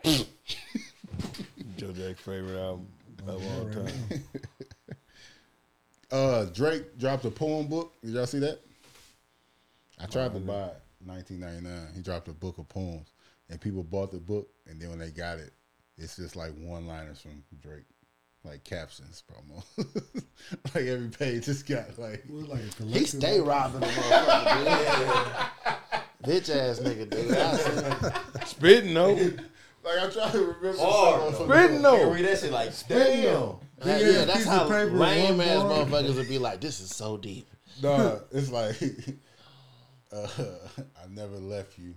[0.04, 0.24] too.
[1.76, 2.86] Joe Jack's favorite album
[3.26, 4.24] of all right time.
[6.12, 7.92] Uh, Drake dropped a poem book.
[8.04, 8.60] Did y'all see that?
[9.98, 11.88] I tried to buy it, 1999.
[11.96, 13.08] He dropped a book of poems,
[13.50, 15.52] and people bought the book, and then when they got it,
[15.98, 17.86] it's just like one liners from Drake.
[18.44, 19.64] like captions promo.
[20.74, 25.74] like every page just got like We're like He stay robbing the motherfucker, dude.
[26.26, 28.46] Bitch ass nigga, dude.
[28.46, 29.12] Spitting though.
[29.14, 30.78] like I'm trying to remember.
[30.78, 31.34] Hard.
[31.34, 31.54] some though.
[31.54, 32.10] Spitting though.
[32.10, 33.32] Read that shit like, Spitting damn.
[33.34, 33.60] though.
[33.78, 35.84] That- He yeah, that's how of paper lame ass bar.
[35.84, 37.48] motherfuckers would be like, this is so deep.
[37.82, 38.76] Nah, it's like
[40.12, 40.26] uh,
[40.78, 41.94] I never left you.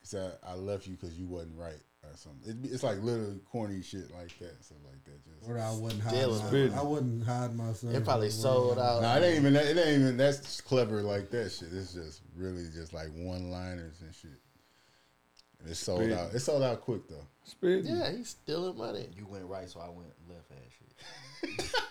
[0.00, 1.78] He said I left you because you wasn't right
[2.12, 2.64] or something.
[2.64, 5.24] It, it's like little corny shit like that, stuff like that.
[5.24, 6.32] Just Or I wouldn't hide.
[6.46, 6.72] Spitting.
[6.72, 7.94] My, I wouldn't hide myself.
[7.94, 9.02] It probably sold wouldn't out.
[9.02, 9.66] Nah, it ain't even that.
[9.66, 11.68] It ain't even that's clever like that shit.
[11.72, 14.30] It's just really just like one liners and shit.
[15.60, 16.12] And it sold Spit.
[16.18, 16.34] out.
[16.34, 17.26] It sold out quick though.
[17.44, 17.86] Spitting.
[17.96, 19.08] Yeah, he's stealing money.
[19.16, 21.74] You went right, so I went left ass shit.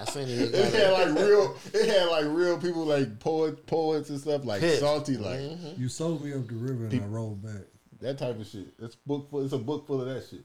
[0.00, 0.54] I seen it.
[0.54, 1.56] It had like real.
[1.74, 4.80] It had like real people like poet, poets and stuff like Pitch.
[4.80, 5.78] salty like Mhm.
[5.78, 7.62] You sold me up the river and Peop- I rolled back.
[8.02, 8.66] That type of shit.
[8.80, 9.30] It's book.
[9.30, 10.44] Full, it's a book full of that shit.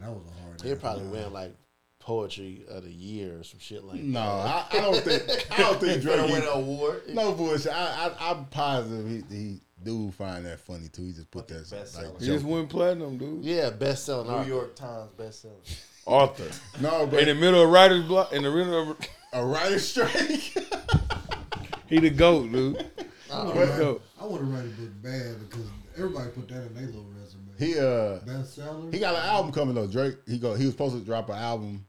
[0.00, 0.60] That was a hard.
[0.62, 1.12] He ass probably ride.
[1.24, 1.54] win like
[2.00, 4.66] poetry of the year or some shit like No, that.
[4.74, 5.46] I, I don't think.
[5.52, 6.18] I don't think Drake.
[6.18, 7.02] Finna win he- an award.
[7.08, 7.72] No bullshit.
[7.72, 11.04] I, I I'm positive he, he do find that funny too.
[11.04, 12.12] He just put that Bestseller.
[12.12, 12.52] like He just joke.
[12.52, 13.44] went platinum, dude.
[13.44, 14.46] Yeah, best selling New art.
[14.48, 15.78] York Times bestseller.
[16.06, 16.50] Author.
[16.82, 18.32] No, In the middle of writer's block.
[18.32, 18.98] In the middle of
[19.32, 20.10] a writer strike.
[21.86, 22.84] he the goat, dude.
[23.32, 24.00] I He want to write.
[24.20, 25.66] I want to write a book bad because
[25.96, 27.54] everybody put that in their little resume.
[27.58, 28.92] he uh Bestseller.
[28.92, 29.86] he got an album coming though.
[29.86, 30.16] Drake.
[30.26, 30.54] He go.
[30.54, 31.86] He was supposed to drop an album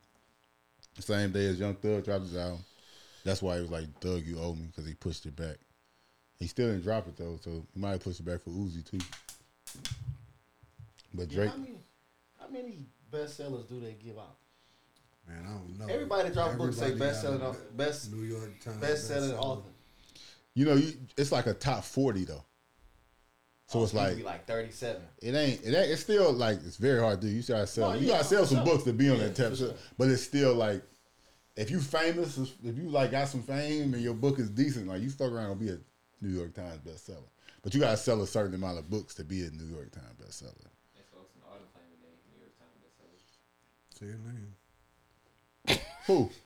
[0.95, 2.63] the same day as Young Thug dropped his album.
[3.23, 5.57] That's why he was like, "Thug, you owe me," because he pushed it back.
[6.37, 8.83] He still didn't drop it though, so he might have pushed it back for Uzi
[8.89, 8.99] too.
[11.13, 11.75] But Drake, How many,
[12.39, 14.35] how many bestsellers do they give out?
[15.27, 15.93] Man, I don't know.
[15.93, 19.37] Everybody that drop books say Everybody bestseller, got a best New York Times bestselling bestseller.
[19.39, 19.69] author.
[20.53, 22.43] you know, you, it's like a top forty though.
[23.67, 25.01] So it's It used to like be like thirty-seven.
[25.21, 25.61] It ain't.
[25.63, 25.89] It ain't.
[25.91, 27.33] It's still like it's very hard to do.
[27.33, 27.91] You gotta sell.
[27.91, 28.65] Oh, you yeah, gotta sell some sure.
[28.65, 29.55] books to be on Yeah, that tab.
[29.55, 29.73] sure.
[29.97, 30.83] But it's still like,
[31.55, 35.01] if you famous, if you like got some fame and your book is decent, like
[35.01, 35.79] you stuck around gonna be a
[36.21, 37.23] New York Times bestseller.
[37.63, 40.13] But you gotta sell a certain amount of books to be a New York Times
[40.23, 40.67] bestseller.
[43.99, 45.79] Say your name.
[46.05, 46.29] Who?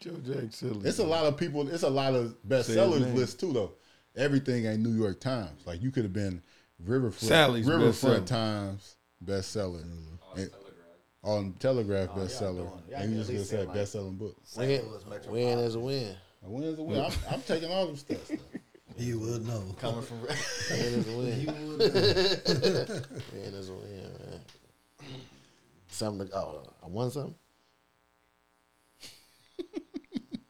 [0.00, 0.86] Joe Jack Silly.
[0.88, 1.66] It's a lot of people.
[1.68, 3.14] It's a lot of Say his bestsellers name.
[3.16, 3.72] lists too, though.
[4.16, 5.66] Everything ain't New York Times.
[5.66, 6.42] Like you could have been
[6.84, 8.26] Riverfront, Sally's Riverfront bestseller.
[8.26, 9.82] Times bestseller,
[10.36, 10.50] And-
[11.22, 14.16] on Telegraph Oh, y'all bestseller, doing- y'all and you just gonna say say, like, best-selling
[14.16, 14.36] book.
[14.56, 14.84] Win, St.
[14.90, 15.32] Louis Metropolitan.
[15.32, 16.16] win is a win.
[16.44, 17.00] A win is a win.
[17.00, 18.30] I'm, I'm taking all them stuff.
[18.96, 19.60] You would know.
[19.80, 20.30] Coming from Win
[20.70, 21.32] is a win.
[21.40, 23.02] He would know.
[23.32, 24.40] Win is a win, man.
[25.88, 27.34] Something to, oh, I won something?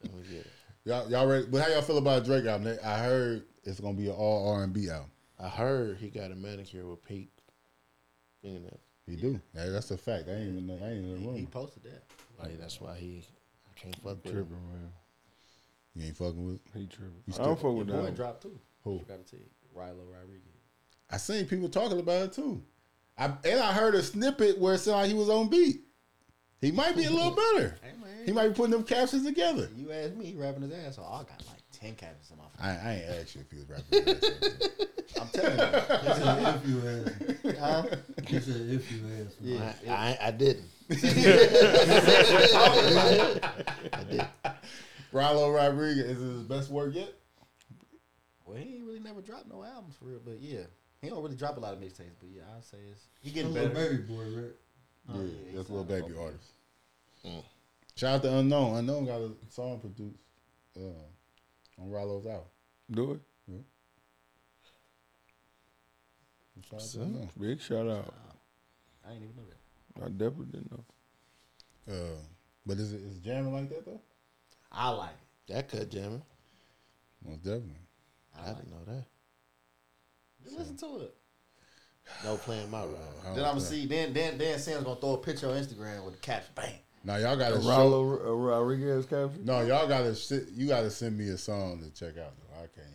[0.02, 0.46] Let me get it.
[0.84, 1.46] Y'all, y'all ready?
[1.46, 2.76] But how y'all feel about Drake album?
[2.84, 5.10] I heard it's gonna be an all R and B album.
[5.38, 7.30] I heard he got a manicure with Pete
[8.42, 8.80] fingernails.
[9.06, 9.40] He do.
[9.54, 10.28] Yeah, that's a fact.
[10.28, 10.66] I ain't even.
[10.66, 12.02] know- I ain't even He, he posted that.
[12.42, 13.24] Like that's why he
[13.68, 14.68] I can't fuck with tripping, him.
[14.72, 14.92] man.
[15.94, 16.60] You ain't fucking with.
[16.74, 17.22] He tripping.
[17.26, 18.16] You I don't fuck with Boy that.
[18.16, 18.58] dropped too.
[18.84, 18.98] Who?
[19.00, 19.46] Forgot to tell you,
[19.76, 20.40] Rylo Rodriguez.
[21.10, 22.62] I seen people talking about it too.
[23.16, 25.82] I and I heard a snippet where it sounded like he was on beat.
[26.60, 27.76] He might be a little better.
[27.82, 29.68] Hey man, He might be putting them captions together.
[29.76, 31.26] You asked me, he rapping his ass off.
[31.26, 32.64] I got like ten captions in my phone.
[32.64, 34.00] I, I ain't asked you if he was rapping.
[35.20, 35.64] I'm telling you.
[36.00, 37.58] He said if you asked.
[37.58, 37.82] Huh?
[38.26, 39.40] He said if you asked.
[39.40, 39.54] me.
[39.54, 39.72] Yeah.
[39.88, 40.68] I, I, I didn't.
[43.92, 44.26] I did.
[45.12, 47.12] Rylo Rodriguez is his best work yet.
[48.44, 50.62] Well, he ain't really never dropped no albums for real, but yeah,
[51.00, 52.16] he don't really drop a lot of mixtapes.
[52.18, 53.90] But yeah, I'd say it's he getting Little better.
[53.90, 54.54] baby boy, right?
[55.10, 56.52] Oh, yeah, yeah, that's a little baby artist.
[57.24, 57.44] Mm.
[57.94, 58.76] Shout out to Unknown.
[58.76, 60.18] Unknown got a song produced
[60.76, 61.04] uh,
[61.80, 62.46] on Rylo's album.
[62.90, 63.20] Do it.
[66.70, 67.28] Shout out to So?
[67.38, 68.14] Big shout out.
[69.06, 70.04] I ain't even know that.
[70.04, 70.84] I definitely didn't know.
[71.86, 72.20] Uh,
[72.64, 74.00] but is it is it jamming like that though?
[74.72, 75.52] I like it.
[75.52, 76.22] That cut jamming.
[77.24, 77.76] Most definitely.
[78.36, 79.04] I, didn't know that.
[80.42, 81.14] Just listen to it.
[82.24, 82.98] No playing my role.
[83.34, 83.86] Then I'm gonna see.
[83.86, 86.78] Then then Dan Sam's gonna throw a picture on Instagram with the caption, bang.
[87.04, 88.02] Now y'all gotta show.
[88.34, 89.44] Rodriguez caption.
[89.44, 92.56] No, y'all gotta sit, you gotta send me a song to check out though.
[92.62, 92.88] I can't.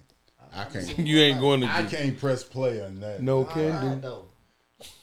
[0.51, 0.99] I can't.
[1.07, 1.67] You ain't going to.
[1.67, 3.21] I do- can't press play on that.
[3.21, 4.01] No All can right, do.
[4.01, 4.25] though.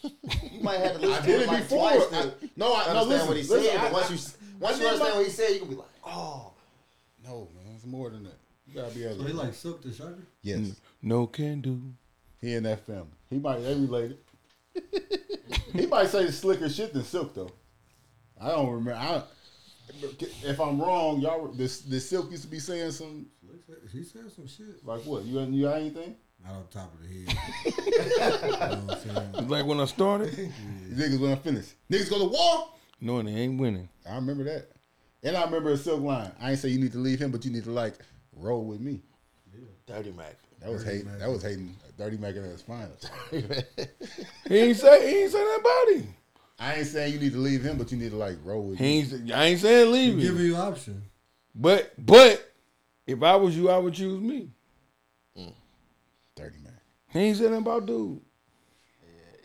[0.03, 1.91] You might have to listen I to did it it like before.
[1.91, 3.29] twice I- no, I no understand listen.
[3.29, 3.77] what he listen, said.
[3.77, 4.17] I- But once you
[4.59, 6.53] once I you understand my- what he said, you can be like, oh.
[7.25, 8.39] No, man, it's more than that.
[8.67, 9.17] You gotta be able.
[9.17, 10.19] So to he like Silk the Shocker?
[10.43, 10.73] yes.
[11.03, 11.81] No can do.
[12.41, 13.07] He and that family.
[13.31, 14.19] He might they related.
[15.73, 17.51] he might say slicker shit than Silk though.
[18.41, 18.95] I don't remember.
[18.95, 19.23] I,
[20.45, 21.49] if I'm wrong, y'all.
[21.49, 23.27] This this Silk used to be saying some
[23.93, 24.85] He said some shit.
[24.85, 25.25] like what?
[25.25, 26.17] You you got anything?
[26.45, 27.39] Not on top of the head.
[27.65, 29.35] you know what I'm?
[29.43, 30.53] It's like when I started,
[30.91, 31.67] Niggas when I finish.
[31.91, 32.69] Niggas go to war.
[33.01, 33.89] No, they ain't winning.
[34.09, 34.69] I remember that.
[35.23, 36.31] And I remember a silk line.
[36.41, 37.95] I ain't say you need to leave him, but you need to like
[38.35, 39.03] roll with me.
[39.87, 40.37] Dirty Mac.
[40.61, 41.19] That was hating.
[41.19, 41.77] That was hating.
[41.97, 43.11] Dirty Mac at his finest.
[44.49, 46.15] He ain't say he ain't say that about him.
[46.59, 48.79] I ain't saying you need to leave him, but you need to like roll with
[48.79, 48.99] He me.
[49.01, 49.09] ain't.
[49.11, 50.47] say- I ain't saying leave Giving him.
[50.47, 51.03] you an option.
[51.55, 52.53] But but
[53.07, 54.51] if I was you, I would choose me.
[55.39, 55.53] Mm.
[56.35, 56.73] Thirty Mac.
[57.09, 58.21] He ain't saying about dude.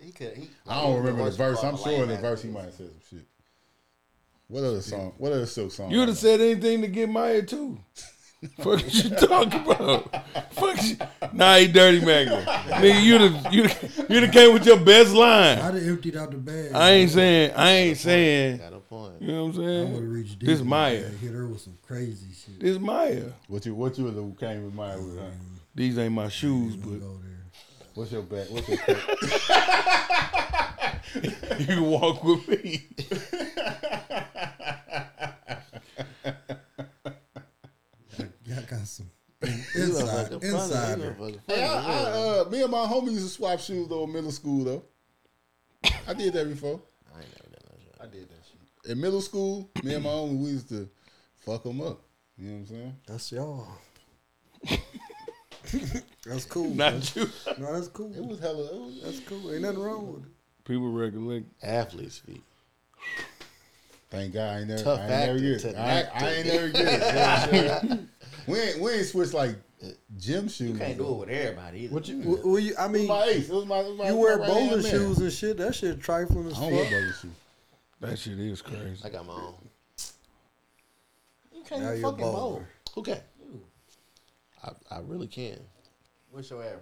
[0.02, 0.36] He could.
[0.36, 1.64] He, I don't remember the verse.
[1.64, 3.28] I'm sure in the verse he might have said some shit.
[4.48, 5.14] What other song?
[5.18, 5.92] What other silk song?
[5.92, 7.80] You'd have said anything to get Maya too.
[8.58, 10.26] Fuck what you talking about?
[10.54, 10.98] Fuck you.
[11.32, 12.28] Nah, he dirty Mac.
[12.28, 13.76] Nigga, you'd have you'd
[14.10, 15.60] you'd have came with your best line.
[15.60, 16.72] I'd have emptied out the bag.
[16.74, 18.58] I ain't saying I ain't saying.
[18.58, 19.22] Got a point.
[19.22, 20.10] You know what I'm I would have saying?
[20.10, 20.50] reached deep.
[20.50, 21.08] This in Maya.
[21.08, 22.60] Hit her with some crazy shit.
[22.60, 23.26] This Maya.
[23.48, 25.18] What you what you would have came with mine with?
[25.20, 25.26] Huh?
[25.26, 25.56] Mm-hmm.
[25.76, 27.10] These ain't my shoes, Go but there.
[27.94, 28.50] What's your back?
[28.50, 28.98] What's your coat?
[31.60, 32.88] you can walk with me.
[38.52, 39.10] Yeah, I got some
[39.44, 41.00] You inside, motherfucking inside.
[41.00, 41.74] You Hey, I.
[41.74, 44.84] I, uh, me and my homie used to swap shoes though in middle school though.
[46.06, 46.82] I did that before.
[47.16, 47.96] I ain't never done that shit.
[48.02, 48.92] I did that shit.
[48.92, 50.90] In middle school, me and my homie we used to
[51.40, 52.02] fuck them up.
[52.38, 52.96] You know what I'm saying?
[53.08, 53.68] That's y'all.
[56.26, 56.72] that's cool.
[56.72, 57.30] Not you.
[57.58, 58.14] No, that's cool.
[58.14, 58.66] It was hella.
[58.66, 59.54] It was, That's cool.
[59.54, 60.30] Ain't nothing wrong with it.
[60.66, 61.46] People recollect.
[61.64, 62.44] Athlete's feet.
[64.10, 65.76] thank God I ain't never, Tough I ain't never actor get it.
[65.78, 68.00] I, I ain't never get it.
[68.48, 68.82] You know what I'm saying?
[68.82, 69.56] we ain't we ain't switched like
[70.18, 70.70] gym shoes.
[70.72, 71.94] You can't do it with everybody either.
[71.94, 72.40] What you?
[72.44, 73.50] Well, you I It was mean, my ace.
[73.50, 73.80] It was my.
[73.80, 74.92] It was my you wear my right-hand bowling man.
[74.92, 75.58] shoes and shit.
[75.58, 77.32] That shit trifling as I don't wear bowling shoes.
[78.02, 79.02] That shit is crazy.
[79.04, 79.54] I got my own.
[81.54, 82.34] You can't Now even fucking bowl.
[82.34, 82.68] bowler.
[82.96, 83.20] Who can?
[84.64, 85.60] I, I really can.
[86.30, 86.80] What's your average?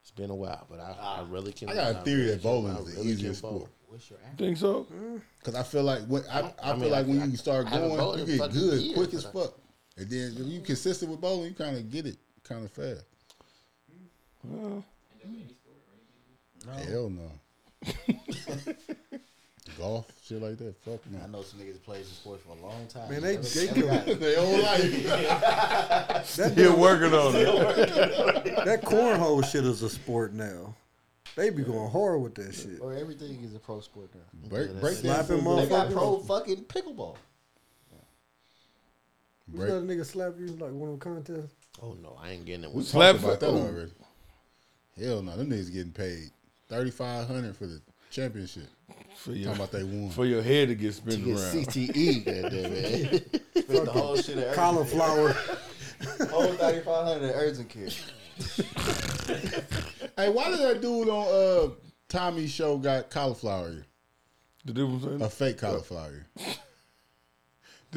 [0.00, 1.20] It's been a while, but I, ah.
[1.20, 1.68] I really can.
[1.68, 3.70] I got a theory really that can- bowling I is the really easiest sport.
[3.88, 4.38] What's your average?
[4.38, 4.86] Think so?
[5.44, 7.36] Cause I feel like when I, I, I feel mean, like I- when I- you
[7.36, 9.54] start I going, bowled you get good quick as fuck.
[10.02, 13.04] And then if you consistent with bowling, you kind of get it kind of fast.
[16.88, 17.30] Hell no.
[19.78, 20.76] Golf, shit like that.
[20.84, 23.10] Fuck I know some niggas plays in sports for a long time.
[23.10, 24.20] Man, they Never- they never got it.
[24.20, 25.06] Their whole life.
[26.36, 28.64] that, Still working on it.
[28.64, 30.74] that cornhole shit is a sport now.
[31.36, 32.80] They be going hard with that shit.
[32.80, 34.48] Or everything is a pro sport now.
[34.48, 35.56] break break Slapping that.
[35.62, 37.16] They got pro fucking pickleball.
[39.52, 39.70] You Break.
[39.70, 41.54] let a nigga slap you like one of the contests?
[41.82, 42.70] Oh no, I ain't getting it.
[42.70, 43.66] We with Slap talked about for- that oh.
[43.66, 43.92] already.
[44.98, 46.30] Hell no, them niggas getting paid
[46.68, 47.80] thirty five hundred for the
[48.10, 48.68] championship.
[49.16, 50.10] For your, Talking about they won.
[50.10, 51.66] for your head to get to spin get around.
[51.66, 53.20] CTE, goddamn man.
[53.62, 55.34] Spent the whole shit at Cauliflower.
[56.30, 57.88] Whole thirty five hundred at urgent care.
[60.16, 61.72] Hey, why did that dude on uh
[62.08, 63.86] Tommy's show got cauliflower ear?
[64.64, 66.26] The dude from A fake cauliflower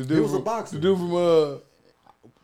[0.01, 0.05] ear.
[0.05, 0.76] the He dude was a boxer.
[0.76, 1.57] The dude from uh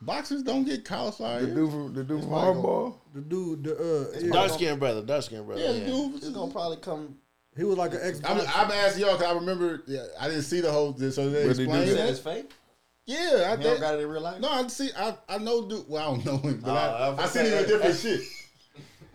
[0.04, 3.00] Boxers don't get cauliflower the dude from the dude from Michael.
[3.14, 3.14] Hardball.
[3.14, 5.62] The dude, the uh, dark skinned brother, dark skinned brother.
[5.62, 6.16] Yeah, Yeah, the dude.
[6.16, 7.18] It's gonna probably come.
[7.56, 8.20] he was like an ex.
[8.26, 11.48] I'm, I'm asking y'all because I remember yeah, I didn't see the whole so they
[11.48, 11.98] But they do explained You that.
[12.00, 12.10] said it.
[12.12, 12.52] it's fake.
[13.06, 13.80] Yeah, I You don't think.
[13.82, 14.40] got it in real life.
[14.42, 14.90] No, I see.
[14.98, 15.86] I I know dude.
[15.88, 17.98] Well, I don't know him, but Oh, I, I'm I seen him saying- in different
[18.00, 18.22] shit.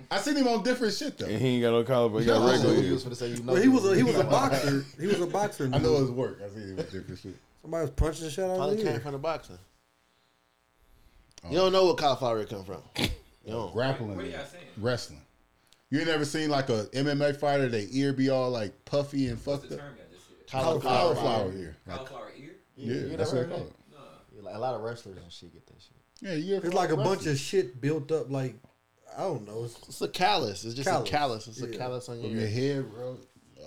[0.09, 1.27] I seen him on different shit though.
[1.27, 2.47] And he ain't got no collar, but he got No.
[2.47, 3.55] I regular knew was gonna say you know.
[3.57, 4.85] He was a he was a boxer.
[5.01, 5.69] He was a boxer.
[5.73, 6.39] I know his work.
[6.45, 7.35] I seen him with different shit.
[7.63, 9.01] Somebody was punching the shit out of Probably his came ear.
[9.01, 9.59] from the boxing.
[11.51, 12.83] You don't know what cauliflower ear come from.
[13.47, 13.73] You don't.
[13.73, 14.65] Grappling, What are y'all saying?
[14.77, 15.21] wrestling.
[15.91, 17.69] You ain't never seen like a MMA fighter?
[17.69, 19.81] They ear be all like puffy and What's fucked the up.
[19.83, 20.51] term y'all just said?
[20.51, 21.53] Cauliflower, Cauliflower.
[21.53, 21.77] ear.
[21.87, 22.51] Like, Cauliflower ear?
[22.75, 24.43] yeah, you that's what they heard call it.
[24.43, 25.93] Like a lot of wrestlers and shit get that shit.
[26.29, 28.33] Yeah, you It's like a bunch of shit built up.
[28.33, 28.57] Like
[29.17, 29.63] I don't know.
[29.63, 30.65] It's It's a callus.
[30.65, 31.09] It's just Callus.
[31.09, 31.47] a callus.
[31.47, 31.79] It's a Yeah.
[31.79, 32.49] callus on your your ear.
[32.49, 33.17] head, bro.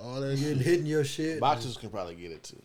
[0.02, 0.66] All that getting shit.
[0.66, 1.40] hitting your shit.
[1.40, 2.62] Boxers can probably get it too.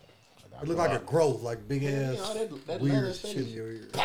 [0.61, 3.35] It look like a growth, like big Yeah, ass you know, that- that weird shit
[3.37, 3.87] in your ear.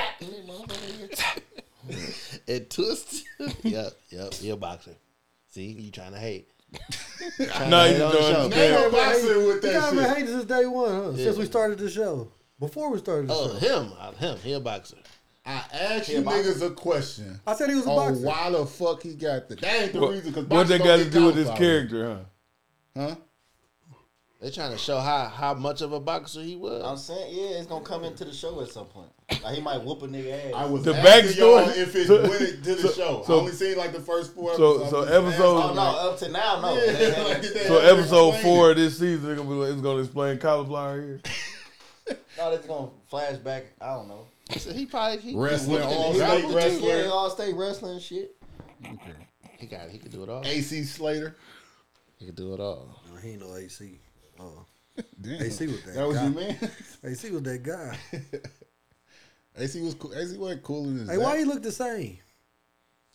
[2.46, 3.24] It twists.
[3.62, 4.34] yep, yep.
[4.40, 4.92] You're a boxer.
[5.48, 6.48] See, you trying to hate.
[7.68, 8.32] No, hate you on the show.
[8.32, 8.84] don't They understand.
[8.84, 10.08] ain't boxing with You that got been shit.
[10.16, 11.16] hating since day one, huh?
[11.16, 12.32] Since we started the show.
[12.58, 13.82] Before we started the Oh, show.
[13.82, 14.14] him.
[14.18, 14.36] Him.
[14.38, 14.96] He a boxer.
[15.44, 17.40] I asked He you a niggas a question.
[17.46, 18.26] I said he was a on boxer.
[18.26, 19.60] why the fuck he got that.
[19.60, 20.32] That ain't the What, reason.
[20.32, 22.24] Cause what boxers that got to do with his character,
[22.96, 23.00] huh?
[23.08, 23.16] Huh?
[24.40, 26.82] They trying to show how how much of a boxer he was.
[26.82, 29.10] I'm saying, yeah, it's gonna come into the show at some point.
[29.44, 30.54] Like he might whoop a nigga ass.
[30.56, 33.22] I was The asking y'all backstory- if it so- went to the so- show.
[33.26, 34.90] so- I only seen like the first four so- episodes.
[34.90, 36.74] so episode- oh no, up to now, no.
[36.74, 38.72] Yeah, They like, they So ever episode four it?
[38.72, 41.20] of this season, it's gonna, be, it's gonna explain cauliflower ear.
[42.38, 43.64] no, it's gonna flashback.
[43.80, 44.26] I don't know.
[44.56, 46.84] So he probably he, Wrestling, he all he state whooped wrestling.
[46.88, 48.34] Yeah, all state wrestling shit.
[48.84, 49.12] Okay.
[49.58, 49.90] He got.
[49.90, 50.42] He could do it all.
[50.46, 51.36] AC Slater.
[52.18, 52.88] He could do it all.
[53.12, 53.98] No, he ain't no AC.
[54.40, 54.64] Oh,
[55.20, 55.42] Damn.
[55.42, 56.22] AC was that That was guy.
[56.24, 56.70] your man.
[57.04, 57.98] AC was that guy.
[59.56, 60.14] AC was cool.
[60.14, 61.10] AC wasn't cool in his.
[61.10, 62.18] Hey, why he look the same?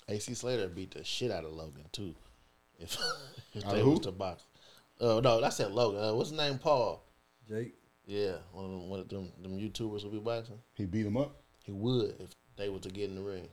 [0.08, 2.14] AC Slater beat the shit out of Logan too.
[2.78, 2.98] If,
[3.54, 3.92] if they who?
[3.92, 4.44] was to box.
[5.00, 6.04] Oh no, I said Logan.
[6.04, 6.58] Uh, what's his name?
[6.58, 7.02] Paul.
[7.48, 7.74] Jake.
[8.06, 10.60] Yeah, one of them, one of them, them YouTubers will be boxing.
[10.74, 11.38] He beat him up.
[11.64, 13.48] He would if they were to get in the ring.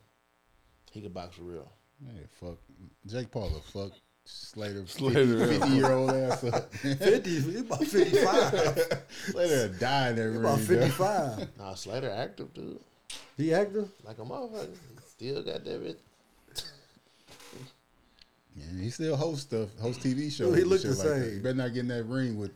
[0.91, 1.71] He could box for real.
[2.05, 2.59] Hey, fuck.
[3.07, 3.93] Jake Paul, a fuck
[4.25, 5.75] Slater, Slater, 50, yeah.
[5.75, 6.73] year old ass up.
[6.75, 9.03] 50, he about 55.
[9.27, 10.37] Slater died in that ring.
[10.41, 11.49] about 55.
[11.59, 12.79] Nah, Slater active dude,
[13.37, 13.91] He active?
[14.05, 14.69] like a motherfucker.
[14.71, 16.01] He Still got that bit.
[18.55, 20.49] Yeah, he still hosts stuff, hosts TV shows.
[20.49, 21.25] Dude, he and look shit the like that.
[21.25, 21.35] same.
[21.37, 22.51] You better not get in that ring with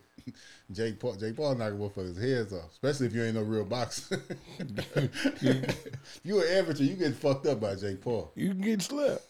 [0.71, 1.15] Jake Paul.
[1.15, 4.21] Jake Paul knocking motherfuckers' heads off, especially if you ain't no real boxer.
[4.59, 5.87] if
[6.23, 8.31] you an amateur, you get fucked up by Jake Paul.
[8.35, 9.25] You can get slapped.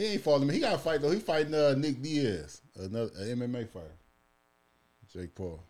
[0.00, 0.48] He ain't fought him.
[0.48, 1.10] He got to fight though.
[1.10, 3.98] He fighting uh, Nick Diaz, another a MMA fighter.
[5.12, 5.62] Jake Paul.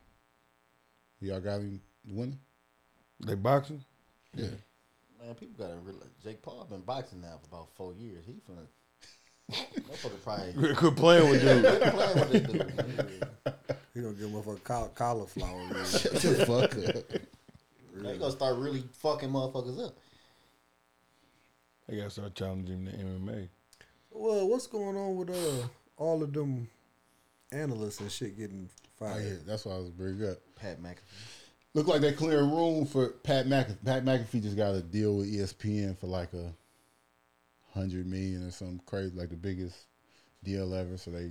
[1.20, 2.39] Y'all got him winning?
[3.27, 3.82] They boxing.
[4.36, 4.47] Yeah.
[5.20, 8.24] Man, people gotta realize Jake Paul been boxing now for about four years.
[8.24, 8.69] He finna.
[9.81, 11.65] Motherfucker probably Quit playing with dude.
[11.65, 13.27] Quit playing with this dude.
[13.94, 15.59] He gonna give motherfucker caul- cauliflower.
[15.73, 15.85] man.
[15.86, 17.20] Shut the fuck up.
[17.97, 19.97] They gonna start really fucking motherfuckers up.
[21.89, 23.48] They gotta start challenging the MMA.
[24.11, 25.66] Well, what's going on with uh
[25.97, 26.69] all of them
[27.53, 28.69] analysts and shit getting
[29.03, 29.24] Oh, fired?
[29.24, 30.37] yeah, that's why I was bringing up.
[30.57, 30.97] Pat McAfee.
[31.73, 33.82] Look like they're clearing room for Pat McAfee.
[33.85, 36.53] Pat McAfee just got a deal with ESPN for like a
[37.73, 39.77] hundred million or something crazy, like the biggest
[40.45, 40.97] deal ever.
[40.99, 41.31] So they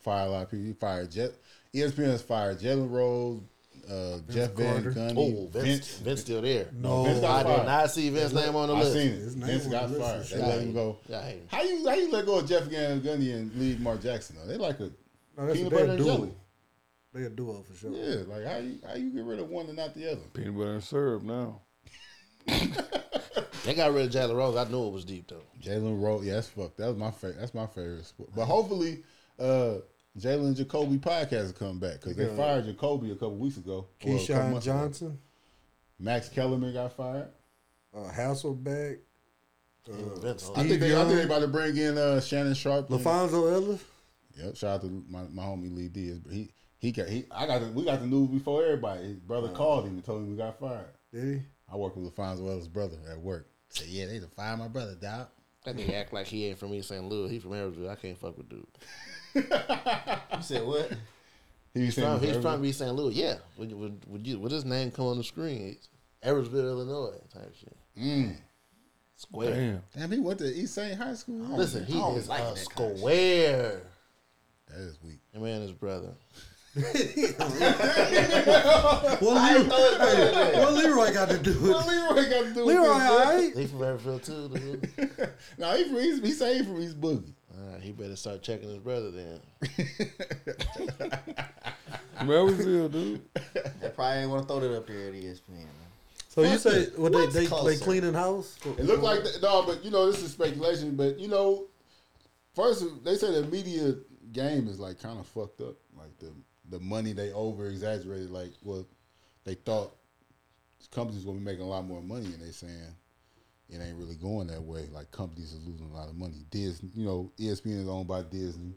[0.00, 0.66] fire a lot of people.
[0.66, 1.30] He fired Jet.
[1.74, 3.40] ESPN has fired Jalen Rose,
[3.88, 4.90] uh, Jeff Van Carter.
[4.92, 6.66] Gundy, Oh, Vince, Vince, still there.
[6.72, 8.92] No, Vince got I did not see Vince's name on the I list.
[8.92, 9.38] seen His it.
[9.38, 10.26] name Vince got the fired.
[10.26, 10.98] They let him go.
[11.08, 11.46] Yeah, I hate him.
[11.48, 14.36] How you how you let go of Jeff Van Gundy and leave Mark Jackson?
[14.40, 14.46] Though?
[14.46, 14.90] They like a
[15.38, 16.16] No, peanut a, butter and duo.
[16.16, 16.32] jelly.
[17.12, 17.90] They a duo for sure.
[17.92, 20.20] Yeah, like how you how you get rid of one and not the other?
[20.34, 21.60] Peanut butter and syrup now.
[23.64, 24.56] They got rid of Jalen Rose.
[24.56, 25.42] I knew it was deep though.
[25.62, 26.78] Jalen Rose, yeah, that's fucked.
[26.78, 27.40] That was my favorite.
[27.40, 28.30] That's my favorite sport.
[28.34, 29.02] But hopefully,
[29.38, 29.74] uh,
[30.18, 32.36] Jalen Jacoby podcast will come back because they Yeah.
[32.36, 33.72] fired Jacoby a couple weeks ago.
[33.72, 34.76] or a couple Keyshawn months ago.
[34.78, 35.18] Johnson,
[35.98, 37.28] Max Kellerman got fired.
[37.94, 38.98] uh, Hasselbeck,
[39.88, 42.88] uh, Vince, I think they, I think they about to bring in uh, Shannon Sharpe.
[42.88, 43.82] LaPhonso Ellis.
[44.36, 44.56] Yep.
[44.56, 46.20] Shout out to my, my homie Lee D.
[46.30, 47.26] He he got he.
[47.30, 49.04] I got the, we got the news before everybody.
[49.08, 50.86] His brother called him and told him we got fired.
[51.12, 51.42] Did he?
[51.70, 53.48] I work with LaPhonso Ellis' brother at work.
[53.70, 55.28] Said yeah, they to fire my brother, dog.
[55.64, 57.04] That nigga act like he ain't from East St.
[57.04, 57.30] Louis.
[57.30, 57.90] He from Arizona.
[57.90, 58.66] I can't fuck with dude.
[59.34, 60.90] You said what?
[61.72, 62.92] He was He's from, saying he's from East St.
[62.92, 63.14] Louis.
[63.14, 63.36] Yeah.
[63.56, 65.76] Would, would, would, you, would his name come on the screen?
[65.76, 65.88] It's
[66.20, 67.76] Edwardsville, Illinois type shit.
[67.96, 68.34] Mm.
[69.14, 69.54] Square.
[69.54, 69.82] Damn.
[69.96, 70.98] Damn, he went to East St.
[70.98, 71.36] High School.
[71.56, 73.82] Listen, he is like a that kind of square.
[74.68, 75.20] That is weak.
[75.32, 76.10] Him and his brother.
[79.20, 82.82] What Leroy, hey, what Leroy got to do with What Leroy got to do Leroy?
[82.82, 83.54] with All this?
[83.54, 83.56] right.
[83.56, 85.30] He from Edwardsville too, dude.
[85.58, 87.32] no, he from East, he say he from East Boogie.
[87.60, 89.40] All right, he better start checking his brother then.
[92.26, 93.22] Melville, dude.
[93.80, 95.48] They probably ain't want to throw that up there at ESPN.
[95.48, 95.66] Man.
[96.28, 97.84] So you say what they What's they, they closer?
[97.84, 98.56] cleaning house?
[98.64, 100.94] It looked like the, no, but you know this is speculation.
[100.94, 101.66] But you know,
[102.54, 103.96] first they say the media
[104.32, 105.74] game is like kind of fucked up.
[105.96, 106.32] Like the
[106.70, 108.30] the money they over exaggerated.
[108.30, 108.86] Like well,
[109.44, 109.96] they thought
[110.92, 112.94] companies gonna be making a lot more money, and they saying
[113.70, 114.86] it ain't really going that way.
[114.92, 116.44] Like companies are losing a lot of money.
[116.50, 118.74] Disney, you know, ESPN is owned by Disney.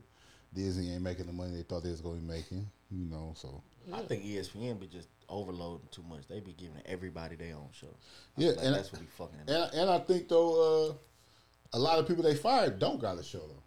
[0.54, 2.68] Disney ain't making the money they thought they was gonna be making.
[2.92, 3.62] You know, so
[3.92, 6.28] I think ESPN be just overloading too much.
[6.28, 7.88] They be giving everybody their own show.
[8.38, 9.46] I Yeah, like and- that's what be fucking.
[9.48, 9.72] them up.
[9.74, 10.94] And, and I think though, uh,
[11.74, 13.64] a lot of people they fired don't got a show though.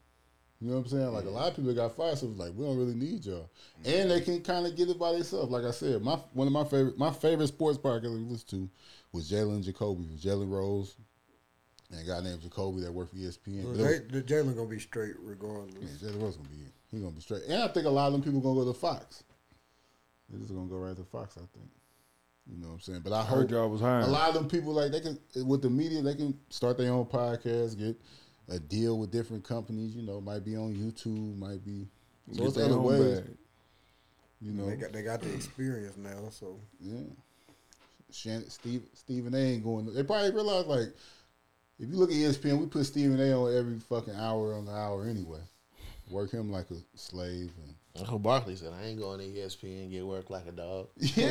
[0.61, 1.13] You know what I'm saying?
[1.13, 3.51] Like a lot of people got fired, so it's like we don't really need y'all,
[3.85, 5.51] and they can kind of get it by themselves.
[5.51, 8.71] Like I said, my one of my favorite my favorite sports podcast I listened to
[9.13, 10.95] was Jalen Jacoby, Jalen Rose,
[11.91, 13.65] and a guy named Jacoby that worked for ESPN.
[13.65, 15.75] Well, But it they, the Jalen gonna be straight regardless.
[15.75, 16.57] was- yeah, Jalen Rose gonna be
[16.91, 18.79] he gonna be straight, and I think a lot of them people gonna go to
[18.79, 19.25] Fox.
[20.29, 21.37] They're just gonna go right to Fox.
[21.37, 21.71] I think.
[22.49, 23.01] You know what I'm saying?
[23.03, 24.05] But I Heard y'all was hiring.
[24.07, 26.93] a lot of them people like they can with the media they can start their
[26.93, 27.97] own podcast, get
[28.49, 29.95] a deal with different companies.
[29.97, 31.89] You know, might be on YouTube, might be.
[32.33, 33.21] So Get it's other own ways.
[33.21, 33.37] bag.
[34.41, 37.01] You know, They got they got the experience now, so yeah.
[38.13, 39.39] Shannon, Steve, Stephen A.
[39.39, 39.93] ain't going.
[39.93, 40.95] They probably realize like
[41.79, 43.33] if you look at ESPN, we put Stephen A.
[43.33, 45.41] on every fucking hour on the hour anyway.
[46.11, 49.91] Work him like a slave and Uncle Barkley said, I ain't going to ESPN and
[49.91, 50.89] get work like a dog.
[50.99, 51.29] Yeah.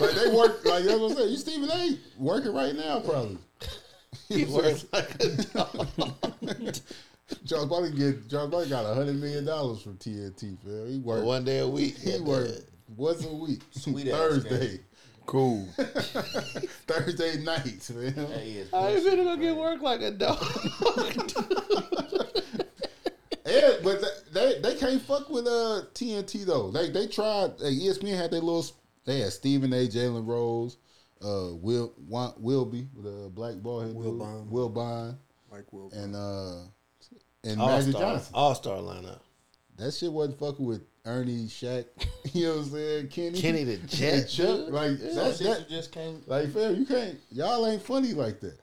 [0.00, 1.30] like they work like that's what I'm saying.
[1.30, 1.98] You Stephen A.
[2.18, 3.38] working right now probably.
[4.28, 5.88] He works like a dog.
[7.46, 10.58] Charles Barkley get Charles Barkley got a hundred million dollars from TNT.
[10.62, 10.86] Phil.
[10.86, 11.96] He worked One day a week.
[11.98, 13.60] He worked once a week.
[13.70, 14.80] Sweet ass Thursday.
[15.32, 15.66] Game.
[15.66, 15.68] Cool.
[16.86, 18.14] Thursday nights, man.
[18.14, 20.42] That is I ain't pussy, finna go get work like a dog.
[23.46, 26.70] Yeah, but th- they they can't fuck with uh TNT though.
[26.70, 27.52] They they tried.
[27.58, 28.66] Uh, ESPN had their little.
[29.06, 29.86] They had Stephen A.
[29.88, 30.76] Jalen Rose,
[31.24, 33.94] uh, Will Wan- Wilby with a black ball head.
[33.94, 34.50] Wilbon.
[34.50, 35.16] Will Bond,
[35.50, 35.88] Mike Will.
[35.94, 36.64] and uh,
[37.42, 38.32] and All Magic star, Johnson.
[38.34, 39.20] all star lineup.
[39.78, 41.86] That shit wasn't fucking with Ernie, Shaq.
[42.34, 43.08] you know what I'm saying?
[43.08, 44.68] Kenny, Kenny the Jet, and Chuck.
[44.70, 45.14] Like Yeah.
[45.14, 46.22] that, Shit that, just came.
[46.26, 47.18] like fam, you can't.
[47.30, 48.58] Y'all ain't funny like that.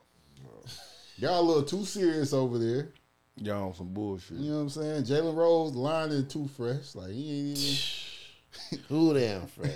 [1.18, 2.90] Y'all a little too serious over there.
[3.38, 4.38] Y'all on some bullshit.
[4.38, 5.04] You know what I'm saying?
[5.04, 6.94] Jalen Rose line is too fresh.
[6.94, 8.86] Like he ain't even.
[8.90, 9.74] Who damn Fred?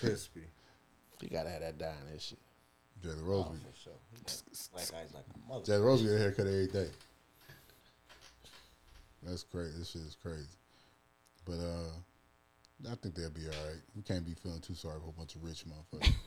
[0.00, 0.42] Crispy.
[1.20, 2.38] You gotta have that dye in that shit.
[3.04, 3.46] Jalen Rose.
[3.48, 3.92] Oh, for sure.
[4.12, 4.42] He got
[4.72, 5.64] Black eyes like a mother.
[5.64, 6.88] Jalen Rose get a haircut every day.
[9.22, 9.78] That's crazy.
[9.78, 10.46] This shit is crazy.
[11.46, 13.80] But uh, I think they'll be all right.
[13.94, 16.12] We can't be feeling too sorry for a bunch of rich motherfuckers.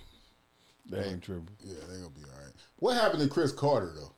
[0.89, 1.45] They ain't true.
[1.63, 2.53] yeah, they gonna be all right.
[2.77, 4.11] What happened to Cris Carter though?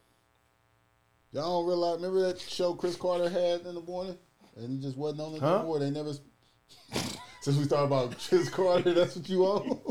[1.34, 1.98] Y'all don't realize?
[1.98, 4.18] Remember that show Cris Carter had in the morning,
[4.56, 5.64] and he just wasn't on it Huh?
[5.64, 5.78] no.
[5.80, 6.14] They never.
[7.42, 9.82] Since we talked about Cris Carter, that's what you own.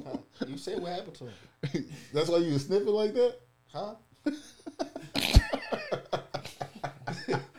[0.48, 1.86] You said what happened to him?
[2.14, 3.34] that's why you was sniffing like that.
[3.74, 3.94] Huh?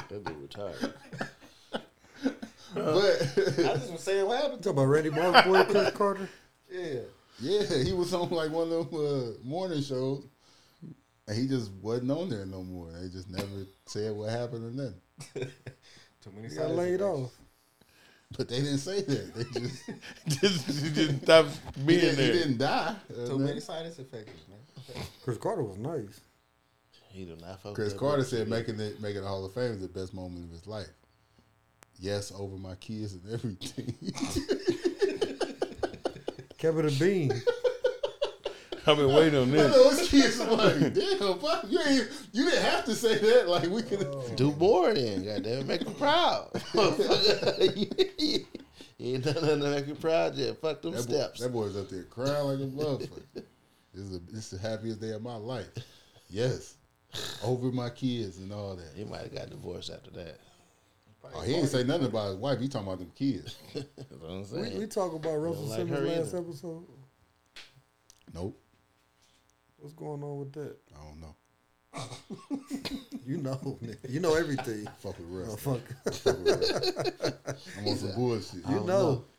[0.10, 0.91] That be retired.
[2.86, 3.22] But
[3.60, 6.30] I just was saying what happened to Talk about Randy Moss boy Cris Carter.
[6.72, 6.99] Yeah.
[7.41, 10.24] Yeah, he was on like one of them uh, morning shows,
[11.28, 12.91] and he just wasn't on there no more.
[12.94, 15.02] They just never said what happened or nothing.
[16.24, 17.32] Too many He got laid off.
[18.38, 19.34] But they didn't say that.
[19.36, 19.90] They just
[20.41, 21.48] just, he just stop
[21.86, 22.34] being didn't, he there.
[22.34, 22.95] didn't die.
[23.10, 23.44] or Too nothing.
[23.45, 24.14] many side effects,
[24.48, 25.03] man.
[25.24, 26.22] Cris Carter was nice.
[27.10, 27.62] He did not.
[27.62, 30.45] fuck Cris Carter said making it making the Hall of Fame is the best moment
[30.45, 30.88] of his life.
[32.02, 33.95] Yes, over my kids and everything.
[36.57, 37.32] Kevin the Bean.
[38.88, 39.72] I've been waiting on I this.
[39.76, 43.48] know his kids was like, damn, fuck, you ain't, you didn't have to say that.
[43.48, 44.07] Like we could.
[44.11, 44.23] Oh.
[44.36, 46.49] Do more then, goddamn, make them proud.
[46.73, 48.45] he
[49.14, 50.60] ain't done nothing to make him proud yet.
[50.60, 51.40] Fuck them That, boy, steps.
[51.41, 53.44] that boy's up there crying like a motherfucker.
[53.94, 55.69] This is, a, this is the happiest day of my life.
[56.32, 56.78] Yes.
[57.44, 58.94] Over my kids and all that.
[58.95, 60.40] He might have got divorced after that.
[61.23, 62.60] Oh, he ain't say nothing about his wife.
[62.60, 63.57] He talking about them kids.
[63.73, 63.88] That's
[64.19, 64.80] what I'm We, saying.
[64.80, 66.38] we talk about Russell like Simmons last either.
[66.39, 66.84] episode.
[68.34, 68.57] Nope.
[69.77, 70.76] What's going on with that?
[70.95, 71.35] I don't know.
[73.23, 73.98] You know, nigga.
[74.10, 74.88] you know everything.
[74.99, 75.56] Fuck with Oh, Russ.
[75.64, 76.14] fuck.
[76.15, 77.64] Fuck with Russ.
[77.77, 78.68] I'm on some bullshit.
[78.68, 79.23] You know.
[79.23, 79.31] I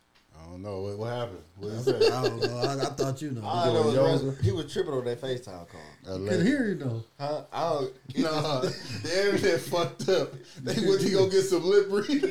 [0.53, 0.81] don't know.
[0.81, 1.39] What, what happened?
[1.57, 2.57] What did he I don't know.
[2.57, 3.41] I, I thought you know.
[3.45, 4.25] I know doing is yoga?
[4.25, 5.81] Russ- he was tripping on that FaceTime call.
[6.03, 7.03] I can hear you though.
[7.19, 7.43] Huh?
[7.51, 7.93] I don't.
[8.17, 8.61] Nah,
[9.03, 10.33] the internet fucked up.
[10.61, 12.21] They went to go get some lip reading.
[12.21, 12.29] the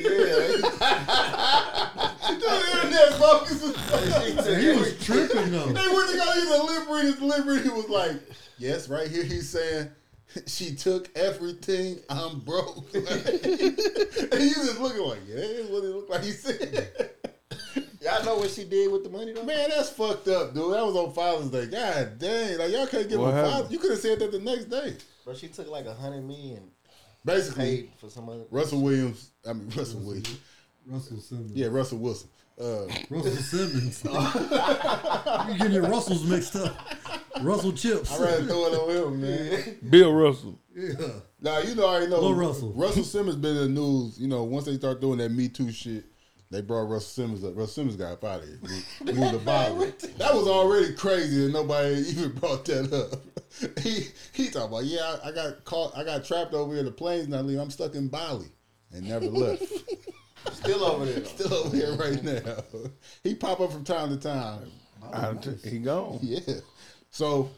[2.73, 5.67] internet focus He was tripping though.
[5.67, 7.19] They went to go get a lip reading.
[7.19, 8.21] The lip reading was like,
[8.57, 9.89] yes, right here he's saying,
[10.47, 12.85] she took everything, I'm broke.
[12.93, 17.11] and you just looking like, yeah, that's what it looked like he said.
[18.03, 19.43] Y'all know what she did with the money though?
[19.43, 20.73] Man, that's fucked up, dude.
[20.73, 21.67] That was on Father's Day.
[21.67, 22.57] God dang.
[22.57, 23.53] Like, y'all can't give What a happened?
[23.53, 23.67] father.
[23.73, 24.95] You could have said that the next day.
[25.23, 26.63] Bro, she took like a hundred million
[27.25, 28.43] Basically, paid for some other.
[28.51, 30.37] Russell Williams, I mean, Russell Williams.
[30.85, 31.53] Russell Simmons.
[31.53, 32.27] Yeah, Russell Wilson.
[32.59, 34.03] Uh, Russell Simmons.
[34.03, 36.75] you getting your Russells mixed up.
[37.41, 38.11] Russell Chips.
[38.11, 39.77] I rather throw it on him, man.
[39.89, 40.59] Bill Russell.
[40.75, 40.91] yeah.
[41.41, 42.73] Now you know I already know Lil Russell.
[42.73, 44.19] Russell Simmons been in the news.
[44.19, 46.03] You know, once they start doing that Me Too shit,
[46.53, 47.51] they brought Russell Simmons up.
[47.55, 48.59] Russell Simmons got out of here.
[48.61, 49.91] Moved- Moved the Bible.
[50.17, 53.19] That was already crazy, and nobody even brought that up.
[53.83, 56.83] He he talking about yeah, I, I got caught, I got trapped over here.
[56.83, 57.61] The plane's not leaving.
[57.61, 58.47] I'm stuck in Bali
[58.91, 59.63] and never left.
[60.51, 61.23] Still over there.
[61.25, 62.63] Still over here right now.
[63.23, 64.71] He pop up from time to time.
[65.13, 66.19] I, he gone.
[66.21, 66.39] Yeah.
[67.11, 67.49] So,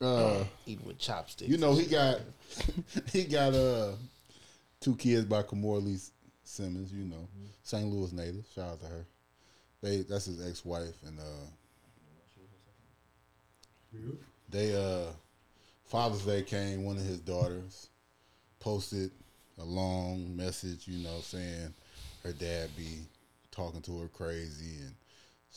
[0.00, 1.50] uh, Eating with chopsticks.
[1.50, 2.20] you know, he got
[3.12, 3.92] he got uh
[4.80, 5.98] two kids by Kimora Lee
[6.44, 6.92] Simmons.
[6.92, 7.28] You know,
[7.66, 7.92] St.
[7.92, 8.44] Louis native.
[8.54, 9.04] Shout out to her.
[9.82, 11.48] They that's his ex wife, and uh,
[14.48, 15.10] they uh
[15.86, 16.84] Father's Day came.
[16.84, 17.88] One of his daughters
[18.60, 19.10] posted
[19.58, 21.74] a long message, you know, saying
[22.22, 23.00] her dad be
[23.50, 24.94] talking to her crazy, and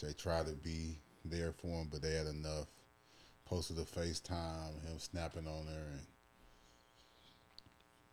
[0.02, 2.66] they try to be there for him, but they had enough.
[3.46, 6.06] Posted a FaceTime, him snapping on her, and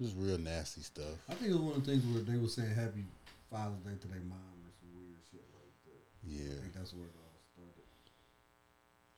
[0.01, 1.19] just real nasty stuff.
[1.29, 3.05] I think it was one of the things where they were saying Happy
[3.51, 6.03] Father's Day to their mom or some weird shit like that.
[6.25, 6.59] Yeah.
[6.59, 7.41] I think that's where it all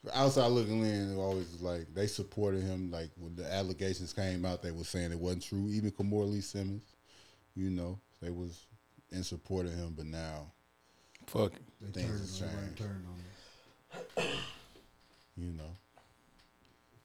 [0.02, 0.18] started.
[0.18, 2.90] outside looking in, it always was like they supported him.
[2.90, 5.68] Like when the allegations came out, they were saying it wasn't true.
[5.70, 6.94] Even Kimora Lee Simmons,
[7.54, 8.66] you know, they was
[9.10, 9.94] in support of him.
[9.96, 10.52] But now,
[11.26, 11.62] Fuck it.
[11.92, 12.78] They things turned have on right changed.
[12.78, 14.28] turn on it.
[15.36, 15.70] You know,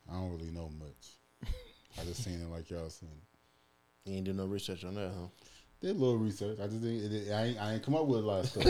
[0.10, 1.52] I don't really know much.
[2.00, 4.10] I just seen it like y'all seen it.
[4.10, 5.28] You ain't do no research on that, huh?
[5.84, 6.60] Did a little research.
[6.62, 8.66] I just didn't, it, I ain't I ain't come up with a lot of stuff.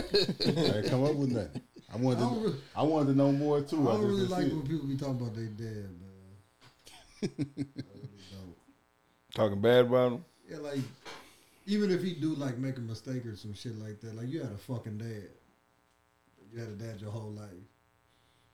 [0.47, 1.61] I ain't come up with nothing.
[1.93, 3.87] I wanted I to really- I wanted to know more too.
[3.87, 4.53] I I, don't just really like it.
[4.55, 7.31] when people be talking about they dead, man.
[7.37, 7.59] Really.
[9.35, 10.25] Talking bad about him.
[10.49, 10.79] Yeah, like
[11.67, 14.41] even if he do like make a mistake or some shit like that, like you
[14.41, 15.29] had a fucking dad.
[16.51, 17.49] You had a dad your whole life.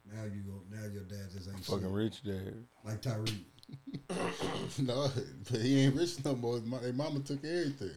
[0.05, 0.61] Now you go.
[0.69, 1.91] Now your dad just ain't Fucking shit.
[1.91, 2.53] rich dad.
[2.85, 4.79] Like Tyreek.
[4.79, 5.07] no,
[5.51, 6.55] but he ain't rich no more.
[6.59, 7.91] His Their mama took everything.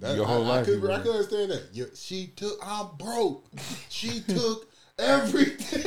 [0.00, 1.62] Your whole I, life I could, you I could understand that.
[1.72, 2.58] Yeah, she took.
[2.64, 3.44] I'm broke.
[3.88, 5.82] She took everything.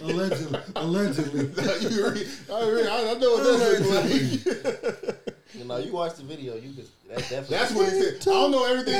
[0.00, 1.40] Allegedly, allegedly.
[1.90, 5.16] you re- I, re- I, I know what that's like.
[5.54, 7.56] You know, you watch the video, you just that definitely.
[7.56, 8.14] That's what he said.
[8.22, 8.98] I don't know everything.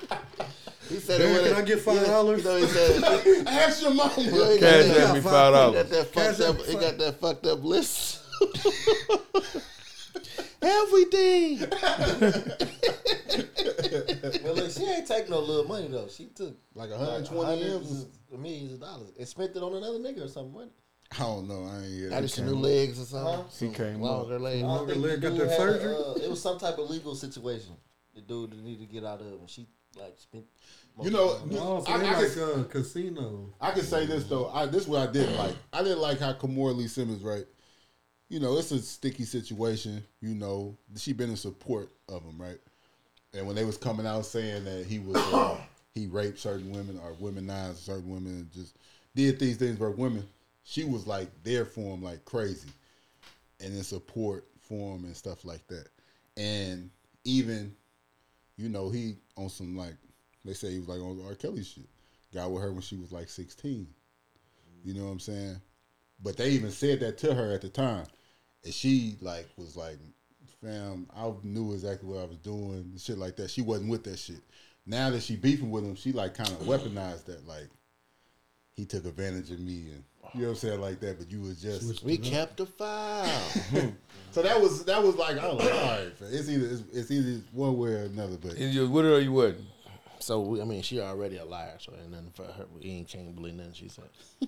[0.88, 2.44] He said Dad, it with can a- I get five dollars?
[2.44, 3.46] You know, he said.
[3.48, 4.12] Ask your mama.
[4.18, 5.82] You know, he Cash got me five He dollars.
[5.82, 6.56] got that fucked up.
[6.64, 8.20] He got that fucked up list.
[10.62, 11.60] Everything.
[14.44, 16.08] well, look, she ain't take no little money though.
[16.08, 18.06] She took Like like 120 hundreds M's.
[18.32, 20.52] of millions of dollars and spent it on another nigga or something.
[20.52, 21.14] Wasn't it?
[21.14, 21.64] I don't know.
[21.64, 22.28] I ain't hear Got that.
[22.28, 23.44] some new legs or something.
[23.50, 24.62] He Some came longer legs.
[24.62, 26.78] Longer I don't think leg got dude that had a, uh, it was some type
[26.78, 27.76] of legal situation.
[28.14, 29.66] The dude needed to get out of, and she
[29.96, 30.44] like spent.
[31.02, 33.52] You know, so I, they I, like can, uh, casino.
[33.60, 34.48] I can say this though.
[34.48, 35.54] I, this is what I didn't like.
[35.72, 37.44] I didn't like how Kimora Lee Simmons, right?
[38.28, 40.02] You know, it's a sticky situation.
[40.20, 42.58] You know, she been in support of him, right?
[43.34, 45.58] And when they was coming out saying that he was uh,
[45.94, 48.76] he raped certain women or womenized certain women and just
[49.14, 50.26] did these things for women,
[50.64, 52.68] she was like there for him like crazy,
[53.60, 55.88] and in support for him and stuff like that.
[56.36, 56.90] And
[57.24, 57.74] even,
[58.56, 59.94] you know, he on some like
[60.44, 61.34] they say he was like on R.
[61.34, 61.84] Kelly shit.
[62.34, 63.86] Got with her when she was like sixteen.
[64.84, 65.60] You know what I'm saying?
[66.22, 68.06] But they even said that to her at the time,
[68.64, 69.98] and she like was like,
[70.62, 74.04] "Fam, I knew exactly what I was doing, and shit like that." She wasn't with
[74.04, 74.40] that shit.
[74.86, 77.68] Now that she beefing with him, she like kind of weaponized that, like
[78.74, 80.04] he took advantage of me, and
[80.34, 81.18] you know what I'm saying, like that.
[81.18, 83.26] But you was just We kept the file.
[84.30, 86.28] so that was that was like I was like, all right, fam.
[86.30, 88.36] it's either it's, it's either one way or another.
[88.36, 89.66] But And you with it or you wasn't.
[90.18, 91.76] So we, I mean, she already a liar.
[91.78, 92.66] So ain't nothing for her.
[92.74, 94.08] We ain't can't believe nothing she said.
[94.42, 94.46] I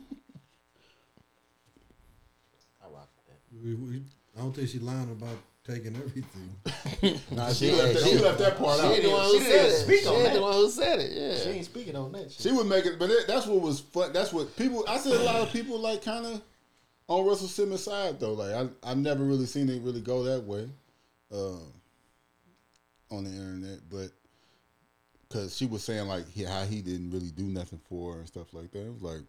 [2.91, 3.41] rock with that.
[3.65, 4.03] We, we,
[4.37, 7.21] I don't think she lying about taking everything.
[7.31, 8.93] nah, she, left that, she left that part She out.
[8.95, 9.85] ain't the one who She didn't said it.
[9.85, 10.33] speak She on that.
[10.35, 11.13] the one who said it.
[11.13, 11.37] Yeah.
[11.43, 12.41] She ain't speaking on that shit.
[12.43, 14.13] She would make it, but it, that's what was fun.
[14.13, 14.85] That's what people.
[14.89, 16.41] I see a lot of people like kind of
[17.09, 18.33] on Russell Simmons' side though.
[18.35, 20.69] Like I, I've never really seen it really go that way
[21.33, 21.63] um,
[23.11, 24.09] on the internet, but
[25.29, 28.29] because she was saying like he, how he didn't really do nothing for her and
[28.29, 28.87] stuff like that.
[28.87, 29.21] It was like,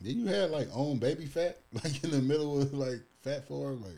[0.00, 3.82] then you had like own Baby Phat like in the middle of like Phat Farm,
[3.82, 3.92] like.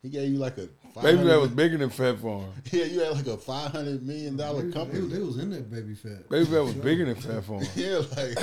[0.00, 0.68] He gave you like a
[1.02, 2.52] Baby Phat was bigger than Phat Farm.
[2.72, 5.00] yeah, you had like a five hundred million dollar They, company.
[5.08, 6.28] they, they was in that Baby Phat.
[6.30, 7.64] Baby that was bigger than Phat Farm.
[7.74, 8.40] yeah, like,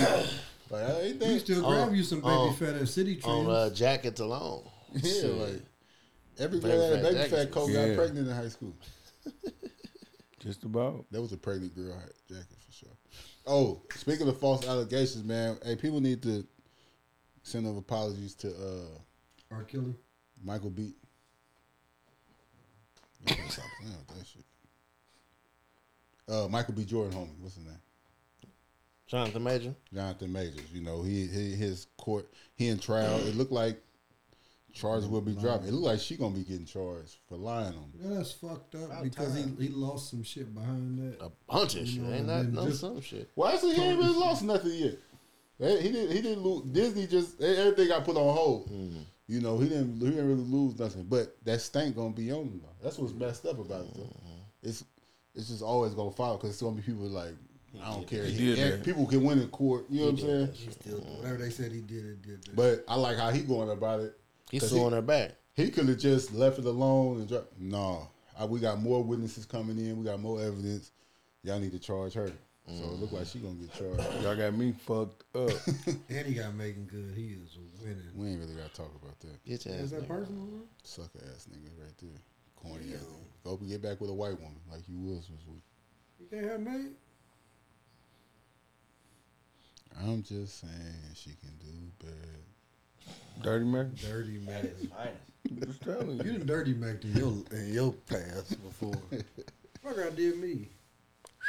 [0.69, 3.21] like I ain't You think still On- grab you some baby on- fat at City
[3.23, 4.63] on uh, jackets alone.
[4.95, 5.31] Yeah, Shit.
[5.33, 5.61] like
[6.39, 7.87] every Baby girl had a baby jackets fat coat Yeah.
[7.87, 8.73] got pregnant in high school.
[10.39, 11.05] Just about.
[11.11, 11.97] That was a pregnant girl
[12.27, 12.89] jacket for sure.
[13.47, 16.45] Oh, speaking of false allegations, man, hey, people need to
[17.45, 19.63] send over apologies to uh R.
[19.63, 19.93] Kelly.
[20.43, 20.93] Michael B.
[23.27, 24.43] Stop playing with that shit.
[26.27, 26.83] Uh, Michael B.
[26.85, 27.77] Jordan, homie, what's his name?
[29.07, 29.75] Jonathan Major.
[29.93, 30.71] Jonathan Majors.
[30.73, 33.15] You know, he, he his court, he in trial.
[33.27, 33.81] It looked like
[34.73, 35.65] charges will be dropped.
[35.65, 37.91] It looked like she gonna be getting charged for lying on him.
[38.01, 41.23] Yeah, that's fucked up because he, he lost some shit behind that.
[41.23, 42.01] A bunch of You shit.
[42.01, 43.29] know, Ain't and that no some shit.
[43.35, 44.97] Well, actually, he ain't really lost nothing yet.
[45.59, 46.11] He didn't.
[46.11, 46.63] He didn't lose.
[46.63, 48.69] Disney just everything got put on hold.
[48.69, 49.03] Mm.
[49.27, 49.99] You know, he didn't.
[49.99, 51.05] He didn't really lose nothing.
[51.05, 52.61] But that stank gonna be on him.
[52.61, 52.83] Though.
[52.83, 53.19] That's what's mm.
[53.19, 53.93] messed up about it.
[53.95, 54.01] Though.
[54.01, 54.39] Mm-hmm.
[54.63, 54.83] It's
[55.33, 57.33] it's just always gonna follow because it's gonna be people like
[57.83, 58.25] I don't care.
[58.25, 59.85] He He- did people can win in court.
[59.89, 60.51] You know what I'm saying?
[60.53, 62.43] He still, whatever they said he did, it did.
[62.45, 62.55] That.
[62.55, 64.17] But I like how he going about it.
[64.49, 65.31] He's suing he, her back.
[65.53, 67.57] He could have just left it alone and dropped.
[67.59, 69.97] No, I, we got more witnesses coming in.
[69.97, 70.91] We got more evidence.
[71.43, 72.31] Y'all need to charge her.
[72.67, 74.23] So it look like she gonna get charged.
[74.23, 75.51] Y'all got me fucked up.
[76.09, 77.13] and he got making Good.
[77.15, 78.01] He is winning.
[78.15, 79.43] We ain't really gotta talk about that.
[79.45, 80.07] Get your Is ass that nigga.
[80.07, 80.45] personal?
[80.45, 80.59] bro?
[80.83, 82.09] Sucker ass nigga right there.
[82.55, 83.47] Corny ass nigga.
[83.49, 85.61] Hope you get back with a white woman like you was this week.
[86.19, 86.89] You can't have me.
[90.03, 90.73] I'm just saying
[91.13, 93.43] she can do bad.
[93.43, 93.87] Dirty Mac.
[93.95, 94.65] Dirty Mac.
[95.63, 96.37] Just telling You you.
[96.39, 98.91] done dirty Mac in your in your past before.
[99.83, 100.67] Fuck, I did me.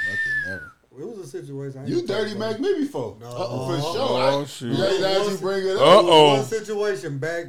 [0.04, 0.72] Fucking never.
[0.98, 1.80] It was a situation.
[1.80, 3.16] I You gonna talk dirty about Mac me before.
[3.20, 3.30] No.
[3.30, 4.00] for oh, sure.
[4.02, 4.68] Oh, I- oh, shit.
[4.72, 5.80] Yeah, now you bring it up.
[5.82, 6.34] Uh-oh.
[6.36, 7.46] One situation back.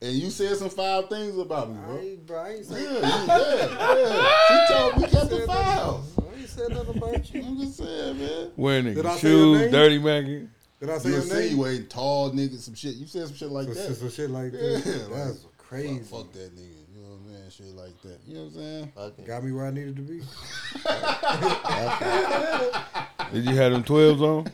[0.00, 1.98] And you said some five things about me, I bro.
[1.98, 4.28] ain't, bro, I ain't Yeah, say you- yeah, yeah.
[4.48, 6.16] She told me kept the said files.
[6.16, 6.32] nothing.
[6.36, 7.42] I ain't said nothing about you.
[7.42, 8.50] I'm just saying, man.
[8.56, 9.70] Wearing Did I nigga say your shoes, name?
[9.72, 10.48] Dirty Mackie.
[10.80, 11.56] Did I say You your say name?
[11.56, 12.94] you ain't tall nigga, some shit.
[12.94, 13.94] You said some shit like some, that.
[13.96, 15.08] some shit like Yeah, that.
[15.10, 15.98] like, That's crazy.
[15.98, 16.60] Fuck, fuck that nigga.
[16.94, 17.47] You know what I'm saying?
[17.58, 18.20] Shit like that.
[18.24, 18.92] You know what I'm saying?
[18.94, 20.20] Fucking- Got me where I needed to be.
[23.32, 24.46] Did you have them 12s on?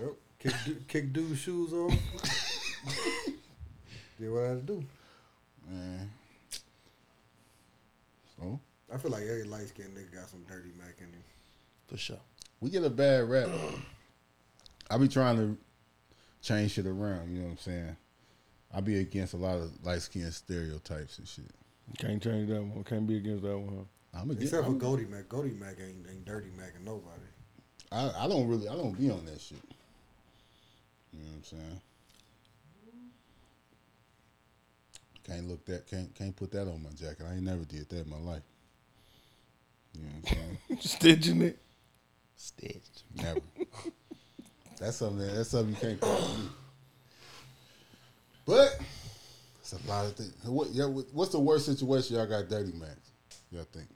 [0.00, 0.12] Yep.
[0.38, 1.92] Kick, du- kick dude's shoes off.
[4.20, 4.84] Did what I had to do.
[5.68, 6.10] Man.
[8.38, 8.60] So
[8.94, 11.24] I feel like every light skinned nigga got some dirty Mac in him.
[11.88, 12.20] For sure.
[12.60, 13.48] we get a bad rap.
[14.88, 15.56] I be trying to
[16.42, 17.32] change shit around.
[17.34, 17.96] You know what I'm saying?
[18.72, 21.44] I be against a lot of light skinned stereotypes and shit.
[21.98, 22.84] Can't change that one.
[22.84, 23.86] Can't be against that one.
[24.14, 24.42] I'm against.
[24.42, 25.28] Except for I'm- Goldie Mac.
[25.28, 27.22] Goldie Mac ain't, ain't dirty Mac and nobody.
[27.92, 29.58] I, I don't really I don't be on that shit.
[31.12, 31.80] You know what I'm saying?
[35.24, 37.24] Can't look that can't can't put that on my jacket.
[37.28, 38.42] I ain't never did that in my life.
[39.94, 40.58] You know what I'm saying?
[40.80, 41.58] Stitching it.
[42.36, 43.02] Stitched.
[43.16, 43.40] Never.
[44.78, 46.48] that's something that, that's something you can't call me.
[48.46, 48.78] But
[49.72, 50.32] it's a lot of things.
[50.44, 53.12] What, yeah, what's the worst situation y'all got dirty max?
[53.50, 53.88] Y'all think?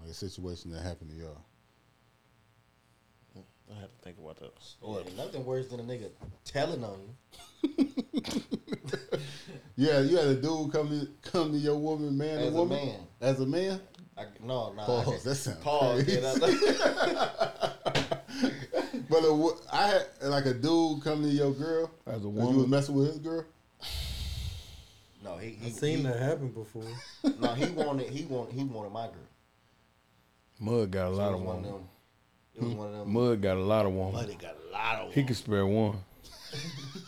[0.00, 1.38] Like a situation that happened to y'all.
[3.70, 4.50] I have to think about that.
[4.82, 6.08] Yeah, nothing worse than a nigga
[6.44, 6.98] telling on
[7.62, 7.86] you.
[9.76, 12.52] Yeah, you had a dude come to come to your woman, man, As or a
[12.52, 12.96] woman, man.
[13.20, 13.80] as a man.
[14.16, 14.82] I, no, no.
[14.82, 15.06] Pause.
[15.06, 16.02] I can't- That sounds Pause.
[16.02, 16.20] crazy.
[16.20, 17.74] Yeah, that-
[19.08, 22.54] But a, wo- I had like a dude come to your girl As a woman.
[22.54, 23.44] You was messing with his girl.
[25.28, 26.82] No, he, he I seen he, that happen before.
[27.40, 29.16] No, he wanted he wanted he wanted my girl.
[30.60, 31.72] Mud got a So lot of was one women.
[31.72, 31.88] them.
[32.56, 33.12] It was one of them.
[33.12, 34.12] Mud got a lot of women.
[34.12, 35.98] Buddy got a lot of He could spare one.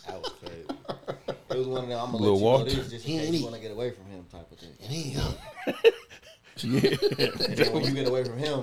[0.06, 0.66] That was crazy.
[1.51, 1.98] It was one of them.
[1.98, 3.70] I'm gonna Lil let you know this just in He case you want to get
[3.72, 4.70] away from him, type of thing.
[4.82, 5.34] And he young.
[6.62, 8.60] And then when you get away from him,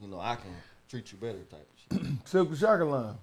[0.00, 0.50] you know I can
[0.88, 2.12] treat you better, type of shit.
[2.26, 3.14] Silk Shaka line.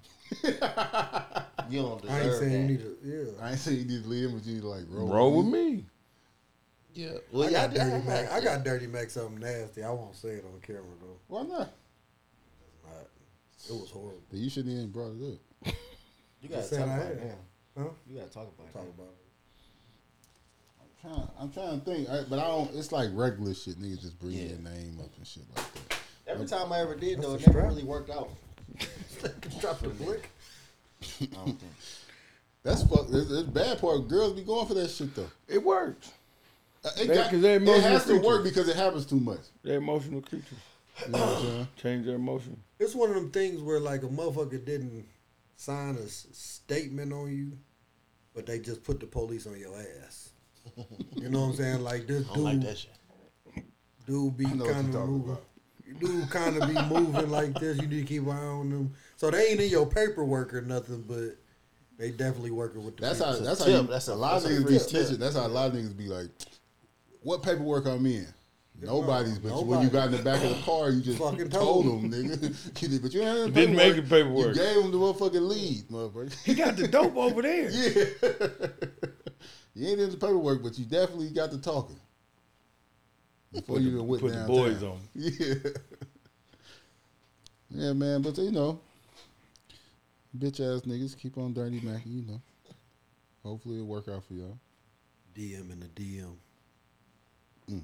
[1.70, 2.96] You don't I ain't deserve saying you need to.
[3.04, 3.44] Yeah.
[3.44, 5.36] I ain't saying you need to leave him, but you need to like roll, Roll
[5.38, 5.70] with me.
[5.76, 5.84] me.
[6.94, 7.08] Yeah.
[7.10, 8.32] I Well, got yeah, dirty Mac.
[8.32, 9.82] I got dirty Mac something nasty.
[9.84, 11.16] I won't say it on camera though.
[11.28, 11.58] Why not?
[11.58, 13.06] Not.
[13.68, 14.22] It was horrible.
[14.30, 15.32] Then you shouldn't even brought it
[15.66, 15.74] up.
[16.42, 17.82] You gotta Just talk about it now.
[17.82, 17.88] Huh?
[18.08, 18.72] You gotta talk about it.
[18.72, 18.90] Talk now.
[19.04, 19.16] about it.
[20.82, 22.74] I'm trying, I'm trying to think, I, but I don't.
[22.74, 23.80] It's like regular shit.
[23.80, 24.44] Niggas just bring Yeah.
[24.48, 25.96] your name up and shit like that.
[26.26, 27.68] Every time I ever did though, it never strap.
[27.68, 28.30] really worked out.
[29.60, 30.30] Drop the blick.
[31.22, 31.72] I don't think.
[32.62, 33.06] That's fuck.
[33.10, 34.08] It's, it's bad part.
[34.08, 35.30] Girls be going for that shit though.
[35.48, 36.12] It works.
[36.84, 39.20] Uh, It, They- got, 'cause they it emotional has to work because it happens too
[39.20, 39.40] much.
[39.62, 40.58] They're emotional creatures.
[41.06, 41.68] You know what I'm?
[41.80, 42.60] Change their emotion.
[42.78, 45.06] It's one of them things where like a motherfucker didn't
[45.56, 47.52] sign a s- statement on you,
[48.34, 49.72] but they just put the police on your
[50.04, 50.30] ass.
[51.16, 51.82] You know what I'm saying?
[51.82, 52.90] Like this I dude, don't like that shit.
[54.06, 55.30] dude be I know what kind of moving.
[55.30, 55.44] about.
[56.00, 57.76] Dude kind of be moving like this.
[57.80, 58.94] You need to keep an eye on them.
[59.20, 61.36] So they ain't in your paperwork or nothing, but
[61.98, 63.02] they definitely working with the.
[63.02, 63.36] That's how.
[63.36, 63.70] That's how.
[63.70, 65.18] You, That's a- a lot of that's a niggas be free snitching.
[65.18, 66.30] That's how a lot of niggas be like,
[67.20, 68.26] "What paperwork I'm in."
[68.80, 71.84] Nobody's, but when you got in the back of the car, you just Fucking told
[71.84, 72.82] told them, nigga.
[72.90, 74.56] You but you ain't You didn't make the paperwork.
[74.56, 76.42] You gave them the motherfucking lead, motherfucker.
[76.46, 77.68] He got the dope over there.
[77.68, 78.04] Yeah.
[79.74, 82.00] you ain't in the paperwork, but you definitely got the talking.
[83.52, 84.98] Before Put you even went put the boys on.
[85.14, 85.54] Yeah.
[87.68, 88.80] Yeah, man, but you know,
[90.36, 92.40] bitch ass niggas keep on dirty macking, you know.
[93.42, 94.58] Hopefully it'll work out for y'all.
[95.34, 96.34] DM in the DM.
[97.70, 97.82] Mm,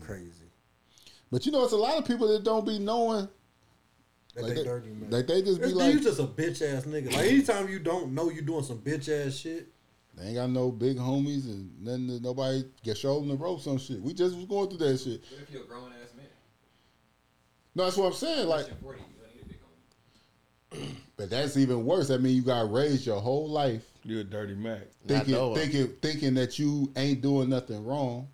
[0.00, 0.32] Crazy.
[1.30, 3.28] But you know, it's a lot of people that don't be knowing.
[4.34, 5.10] That Like they they- dirty man.
[5.10, 7.06] like they just be It's- like- you just a bitch ass nigga.
[7.12, 9.72] Like anytime you don't know you doing some bitch ass shit,
[10.16, 14.02] They ain't got no big homies and nothing nobody get shouldering the ropes on shit.
[14.02, 15.22] We just was going through that shit.
[15.30, 16.26] What if you're a grown ass man?
[17.76, 18.48] No, that's what I'm saying.
[18.48, 18.76] Like, Pushing
[20.72, 20.86] 40,
[21.20, 21.56] you don't need a big homie.
[21.56, 22.10] but that's even worse.
[22.10, 24.82] I mean, you got raised your whole life You're a dirty Mac.
[25.06, 28.28] thinking, thinking, thinking that you ain't doing nothing wrong,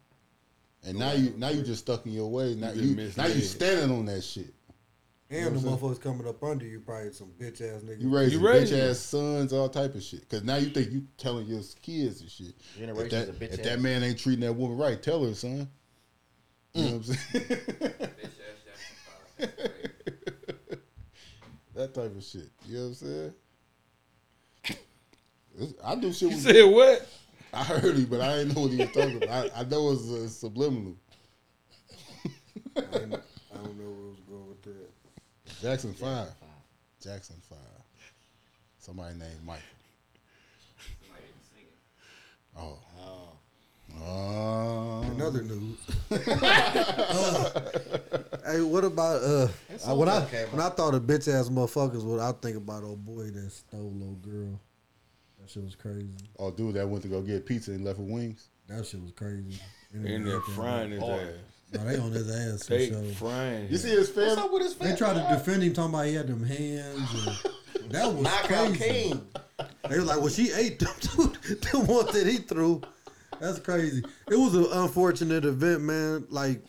[0.85, 2.55] and now you now you just stuck in your way.
[2.55, 4.55] Now been you now you standing on that shit.
[5.31, 8.03] and know the motherfuckers coming up under you, probably some bitch ass niggas.
[8.03, 10.21] You raising You bitch ass sons, all type of shit.
[10.21, 12.55] Because now you think you telling your kids and shit.
[12.59, 13.67] If Generations that, of bitch if ass.
[13.67, 15.69] that man ain't treating that woman right, tell her, son.
[16.75, 17.21] You know what I'm saying?
[17.33, 18.97] Bitch ass Jackson
[19.39, 19.39] 5.
[19.39, 20.81] That's crazy.
[21.75, 22.51] That type of shit.
[22.67, 23.35] You know what I'm saying?
[25.57, 26.23] This- I do shit.
[26.23, 27.09] You with- said what?
[27.53, 29.51] I heard him, but I didn't know what he was talking about.
[29.55, 30.97] I, I know it's uh, subliminal.
[32.77, 33.21] I don't know
[33.55, 34.91] where it was going with that.
[35.63, 36.29] Jackson Five.
[37.01, 37.59] Jackson Five.
[38.81, 39.63] Somebody named Michael.
[42.59, 42.79] Oh.
[44.03, 45.03] Oh.
[45.15, 45.79] Another news.
[46.15, 47.51] Uh,
[48.53, 49.47] hey, what about uh?
[49.69, 52.33] That uh, when I song came when I thought of bitch ass motherfuckers, what I
[52.33, 54.61] think about old boy that stole old girl.
[55.41, 56.09] That shit was crazy.
[56.39, 58.49] Oh, dude that went to go get pizza and left with wings.
[58.69, 59.59] That shit was crazy.
[59.93, 61.29] In there frying his ass.
[61.73, 63.03] No, they on his ass for They sure.
[63.15, 63.69] frying.
[63.71, 64.29] You see his family?
[64.31, 67.29] What's up with his They tried to defend him, talking about he had them hands.
[67.83, 68.79] And that was Knockout crazy.
[69.11, 69.27] King.
[69.89, 72.83] They were like, "Well, she ate them, the one that he threw."
[73.41, 74.03] That's crazy.
[74.31, 76.27] It was an unfortunate event, man.
[76.31, 76.63] Like,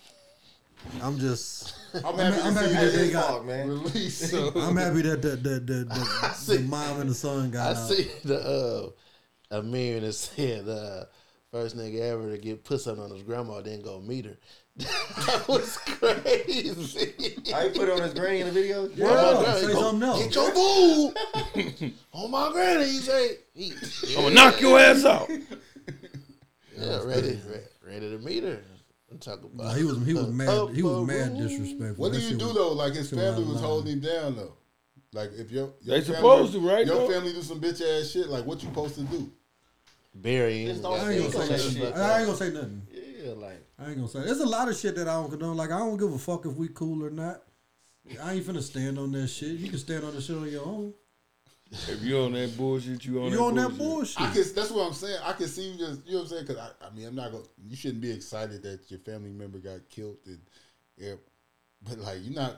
[1.01, 3.27] I'm just, I'm I'm, happy I'm happy that that they got.
[3.37, 3.69] Fuck, man.
[3.69, 4.31] Release.
[4.31, 4.51] So.
[4.55, 6.57] I'm happy that the the the, the, see.
[6.57, 7.87] the mom and the son got I out.
[7.89, 8.93] see the
[9.51, 11.05] uh, a meme that said uh,
[11.51, 14.37] first nigga ever to get put something on his grandma, then go meet her.
[14.77, 17.13] that was crazy.
[17.51, 18.89] How you put it on his granny in the video?
[18.93, 20.23] Yeah, Oh, my say go something else.
[20.25, 21.93] Get your boo.
[22.13, 23.37] oh my granny, he say.
[23.53, 23.73] He,
[24.17, 25.29] I'm gonna knock your ass out.
[26.77, 27.39] Yeah, ready,
[27.85, 28.59] ready to meet her.
[29.11, 29.77] I'm talking Nah, about.
[29.77, 31.95] he was he was mad he was mad disrespectful.
[32.03, 32.73] What do you do though?
[32.73, 34.53] Like his family was holding him down though.
[35.13, 37.09] Like if your, your They family- supposed to, right, Your though?
[37.09, 38.27] family do some bitch ass shit.
[38.27, 39.31] Like what you supposed to do?
[40.13, 40.85] Bury him.
[40.85, 41.71] I ain't gonna say nothing.
[41.81, 41.95] shit.
[41.95, 42.87] I ain't gonna say nothing.
[42.91, 44.19] Yeah, like I ain't gonna say.
[44.23, 45.55] There's a lot of shit that I don't condone.
[45.55, 47.43] Like I don't give a fuck if we cool or not.
[48.21, 49.51] I ain't finna stand on that shit.
[49.51, 50.93] You can stand on the shit on your own.
[51.71, 53.69] If you on that bullshit, you on You that on bullshit.
[53.71, 54.21] that bullshit?
[54.21, 55.17] I can, that's what I'm saying.
[55.25, 56.45] I can see you just, you know what I'm saying?
[56.47, 57.43] Because I, I mean, I'm not going.
[57.43, 60.39] to You shouldn't be excited that your family member got killed, and
[60.97, 61.13] yeah,
[61.81, 62.57] but like you're not.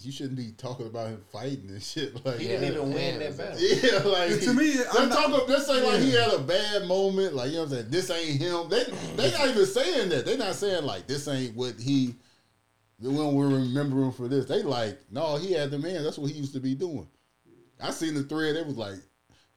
[0.00, 2.24] You shouldn't be talking about him fighting and shit.
[2.24, 3.58] Like he didn't even win that battle.
[3.60, 5.28] Yeah, like To me, let's I'm talk.
[5.30, 7.34] not- About, let's say like he had a bad moment.
[7.34, 7.90] Like you know what I'm saying.
[7.90, 8.68] This ain't him.
[8.68, 8.84] They
[9.16, 10.24] they not even saying that.
[10.24, 12.14] They not saying like this ain't what he.
[13.00, 14.46] When We don't remember him for this.
[14.46, 16.02] They like no, he had the man.
[16.04, 17.08] That's what he used to be doing.
[17.80, 18.56] I seen the thread.
[18.56, 18.96] It was like,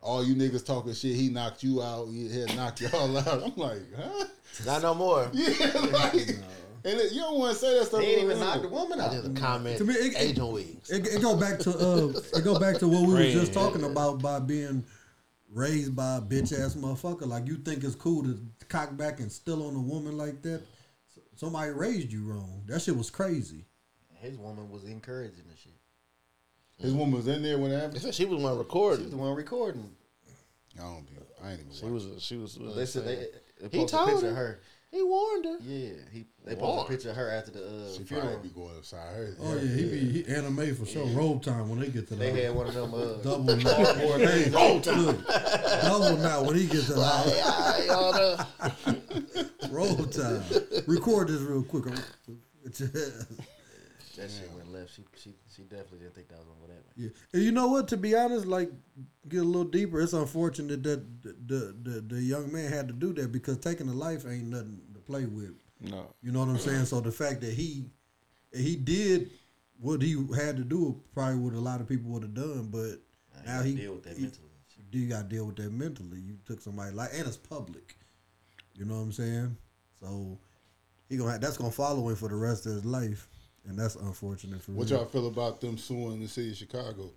[0.02, 1.16] all you niggas talking shit.
[1.16, 2.08] He knocked you out.
[2.08, 3.28] He had knocked y'all out.
[3.44, 4.26] I'm like, huh?
[4.66, 5.30] Not no more.
[5.34, 5.50] Yeah,
[5.92, 6.14] like,
[6.84, 8.02] and it, you don't want to say that stuff.
[8.02, 9.12] He ain't even on knocked the woman out.
[9.12, 9.78] just a comment.
[9.78, 10.90] To me, it- it- Agent Wings.
[10.90, 12.08] It, it go back to uh,
[12.38, 14.84] it go back to what we were just talking about by being
[15.54, 17.28] raised by a bitch ass motherfucker.
[17.28, 18.40] Like you think it's cool to
[18.70, 20.62] cock back and still on a woman like that.
[21.36, 22.64] Somebody raised you wrong.
[22.68, 23.66] That shit was crazy.
[24.16, 25.71] His woman was encouraging the shit.
[26.82, 28.02] His woman was in there when that They happened.
[28.02, 29.00] said she was the one recording.
[29.00, 29.90] She was the one recording.
[30.80, 31.14] I don't be.
[31.44, 31.74] I ain't even.
[31.74, 31.94] She watch.
[32.04, 32.24] was.
[32.24, 32.58] She was.
[32.76, 33.16] They said they,
[33.62, 34.32] they He posted a told picture her.
[34.32, 34.60] of her.
[34.92, 35.58] He warned her.
[35.62, 36.60] Yeah, he they Warned.
[36.60, 38.30] posted a picture of her after the uh, She funeral.
[38.32, 39.36] probably be going upside her.
[39.42, 41.06] Oh yeah, he be he anime for sure.
[41.08, 43.86] Robe time when they get to the They had one of them uh, double knot.
[43.86, 44.56] cardboard Hey, things.
[44.56, 45.24] robe time.
[45.82, 47.32] double knot when he gets to the house.
[47.32, 48.46] Hey, hey, all the-
[49.72, 50.44] Roll time.
[50.88, 51.86] Record this real quick.
[51.86, 52.04] That
[54.30, 54.94] shit went left.
[54.94, 56.61] She she she definitely didn't think that was gonna go that way.
[56.96, 57.88] Yeah, and you know what?
[57.90, 58.72] To be honest, like
[59.28, 60.02] get a little deeper.
[60.02, 63.88] It's unfortunate that the the, the, the young man had to do that because taking
[63.90, 65.54] a life ain't nothing to play with.
[65.80, 66.08] No.
[66.22, 66.86] You know what I'm saying?
[66.86, 67.86] So the fact that he
[68.54, 69.32] he did
[69.80, 73.00] what he had to do, probably what a lot of people would have done, but
[73.46, 74.48] Now now he deal with that he- mentally.
[74.94, 76.20] You got to deal with that mentally.
[76.20, 77.96] You took somebody like, and it's public.
[78.76, 79.56] You know what I'm saying?
[80.02, 80.38] So
[81.08, 83.30] he gonna have, that's gonna follow him for the rest of his life,
[83.68, 85.00] and that's unfortunate for What real.
[85.00, 87.12] y'all feel about them suing the city of Chicago?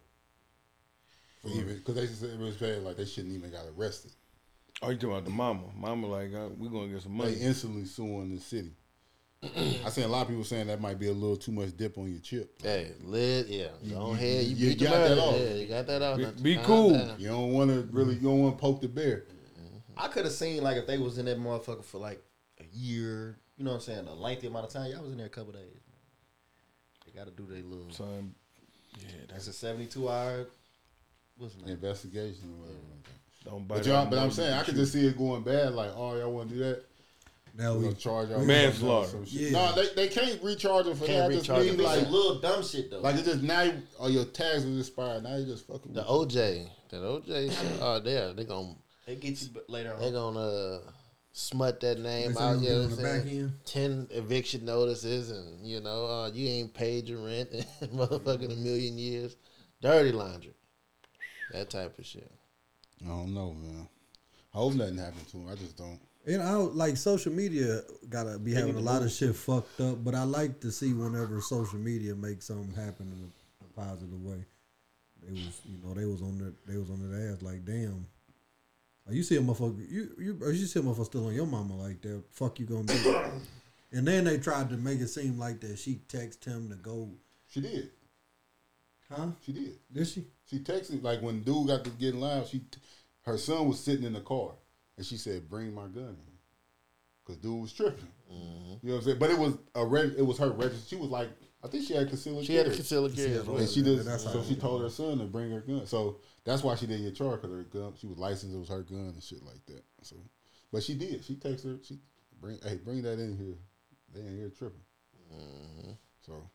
[1.43, 4.13] For even because they said it was saying like they shouldn't even got arrested.
[4.83, 5.63] Oh, you talking about the mama?
[5.77, 7.31] Mama like uh, we gonna get some money.
[7.33, 7.47] They money.
[7.49, 8.73] instantly suing the city.
[9.85, 11.99] I seen a lot of people saying that might be a little too much dip
[11.99, 12.63] on your chip.
[12.63, 13.67] Hey, lid, yeah.
[13.91, 14.45] Go ahead.
[14.47, 15.39] You, you beat the got that off.
[15.39, 16.17] Yeah, you got that off.
[16.17, 16.93] Be- Now be cool.
[16.95, 17.17] down.
[17.19, 19.25] You don't want to really, you don't want to poke the bear.
[19.99, 22.23] I could have seen like if they was in that motherfucker for like
[22.59, 23.39] a year.
[23.59, 24.07] You know what I'm saying?
[24.09, 24.91] A lengthy amount of time.
[24.91, 25.83] Y'all was in there a couple days.
[27.15, 27.25] Man.
[27.27, 27.91] They got to do their little.
[27.91, 28.35] Son,
[28.99, 30.47] yeah, That's that's a 72 hour.
[31.37, 31.71] What's name?
[31.71, 32.79] Investigation or whatever.
[32.95, 33.77] like don't bite.
[33.79, 35.75] But y'all, off but I'm saying I could just see it going bad.
[35.75, 36.85] Like, oh, y'all want to do that?
[37.57, 39.09] now We're gonna charge y'all Manslaughter.
[39.11, 39.25] some.
[39.27, 39.51] Yeah.
[39.51, 41.37] No, they, they can't recharge them for Can't that.
[41.37, 43.01] Just recharge mean them like Like little dumb shit though.
[43.01, 45.23] like it just now you, oh your tags was expired.
[45.25, 45.93] Now you just fucking.
[45.93, 47.79] The with OJ, that OJ shit.
[47.81, 48.75] Oh, there they gonna
[49.07, 50.13] they get you b- later they on.
[50.13, 50.79] gonna uh,
[51.35, 52.59] smut that name out.
[52.61, 53.53] we You know what I'm saying?
[53.67, 58.57] Ten eviction notices, and you know uh, you ain't paid your rent, in motherfucking a
[58.57, 59.37] million years.
[59.83, 60.55] Dirty laundry,
[61.53, 62.31] that type of shit.
[63.05, 63.87] I don't know, man.
[64.55, 65.49] I hope nothing happened to him.
[65.51, 66.01] I just don't.
[66.27, 70.03] And I don't- like social media gotta be having a lot of shit fucked up,
[70.03, 74.23] but I like to see whenever social media makes something happen in a, a positive
[74.23, 74.47] way.
[75.23, 78.07] They was, you know, they was on their, they was on their ass like, damn,
[79.07, 81.47] Like, you see a motherfucker, you you or you see a motherfucker still on your
[81.47, 82.23] mama like that.
[82.31, 83.25] Fuck you gonna do?
[83.93, 87.11] and then they tried to make it seem like that she texted him to go.
[87.49, 87.91] She did.
[89.11, 89.29] Huh?
[89.45, 89.79] She did.
[89.93, 90.25] Did she?
[90.49, 92.49] She texted like when dude got to getting loud.
[92.49, 92.63] She,
[93.23, 94.53] her son was sitting in the car,
[94.97, 96.39] and she said, "Bring my gun in,"
[97.25, 98.09] because dude was tripping.
[98.33, 98.87] Mm-hmm.
[98.87, 99.19] You know what I'm saying?
[99.19, 100.89] But it was a reg- it was her register.
[100.89, 101.29] She was like,
[101.65, 102.77] I think she had concealed She had a carry.
[102.77, 103.57] concealed carry as well.
[103.57, 105.87] and she Yeah, just that's so she told her son to bring her gun.
[105.87, 107.95] So that's why she didn't get charged because her gun.
[107.99, 108.55] She was licensed.
[108.55, 109.83] It was her gun and shit like that.
[110.03, 110.17] So,
[110.71, 111.25] but she did.
[111.25, 111.79] She texted her.
[111.83, 111.99] She
[112.41, 113.57] bring hey bring that in here.
[114.13, 114.81] They in here tripping.
[115.35, 115.93] Mm-hmm.
[116.27, 116.51] So,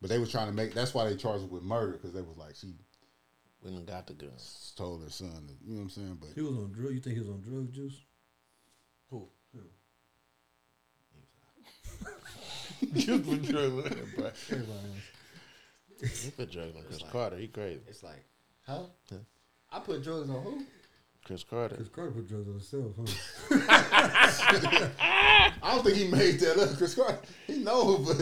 [0.00, 0.72] but they was trying to make.
[0.72, 2.72] That's why they charged her with murder because they was like she
[3.64, 4.30] Went and got the gun.
[4.76, 5.28] told her son.
[5.48, 6.18] To, you know what I'm saying?
[6.20, 6.92] But He was on drug.
[6.92, 8.00] You think he was on drug juice?
[9.10, 9.28] Who?
[9.54, 9.60] Who?
[12.94, 13.86] Just for drugs.
[14.50, 14.72] Everybody
[16.00, 16.22] else.
[16.24, 17.36] He put drugs on Cris like- Carter.
[17.38, 17.80] He crazy.
[17.88, 18.24] It's like,
[18.66, 18.82] huh?
[19.10, 19.18] Yeah.
[19.72, 20.62] I put drugs on who?
[21.24, 21.76] Cris Carter.
[21.76, 23.06] Cris Carter put drugs on himself, huh?
[25.62, 26.76] I don't think he made that up.
[26.76, 28.16] Cris Carter, he know, but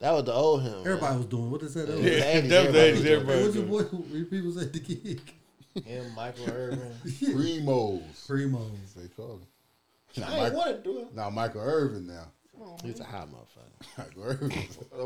[0.00, 0.80] That was the old him.
[0.80, 1.86] Everybody was doing what they said.
[1.88, 3.82] That was, Yeah, that was everybody the was age doing Hey, everybody what's your boy?
[3.82, 5.20] who- People said the gig.
[5.84, 6.92] Him, Michael Irvin.
[7.06, 8.26] primos.
[8.26, 8.94] Primos.
[8.96, 9.40] They call him.
[10.16, 11.14] Now, I ain't Michael, want to do it.
[11.14, 12.06] now Michael Irvin.
[12.08, 12.24] Now
[12.82, 13.98] He's a hot motherfucker.
[13.98, 14.50] Michael Irvin.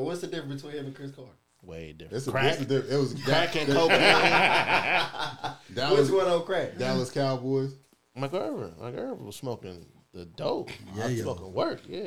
[0.05, 1.31] What's the difference between him and Cris Carter?
[1.62, 2.16] Way different.
[2.19, 2.61] It's a, Crack.
[2.61, 5.77] it's a it was Crack and that- cocaine.
[5.77, 6.77] Dallas, Which one on crack?
[6.79, 7.74] Dallas Cowboys.
[8.16, 8.73] Michael Irvin.
[8.81, 10.70] Michael Irvin was smoking the dope.
[10.95, 11.23] Yeah, Yeah, yeah.
[11.23, 11.81] smoking work.
[11.89, 12.01] Yeah.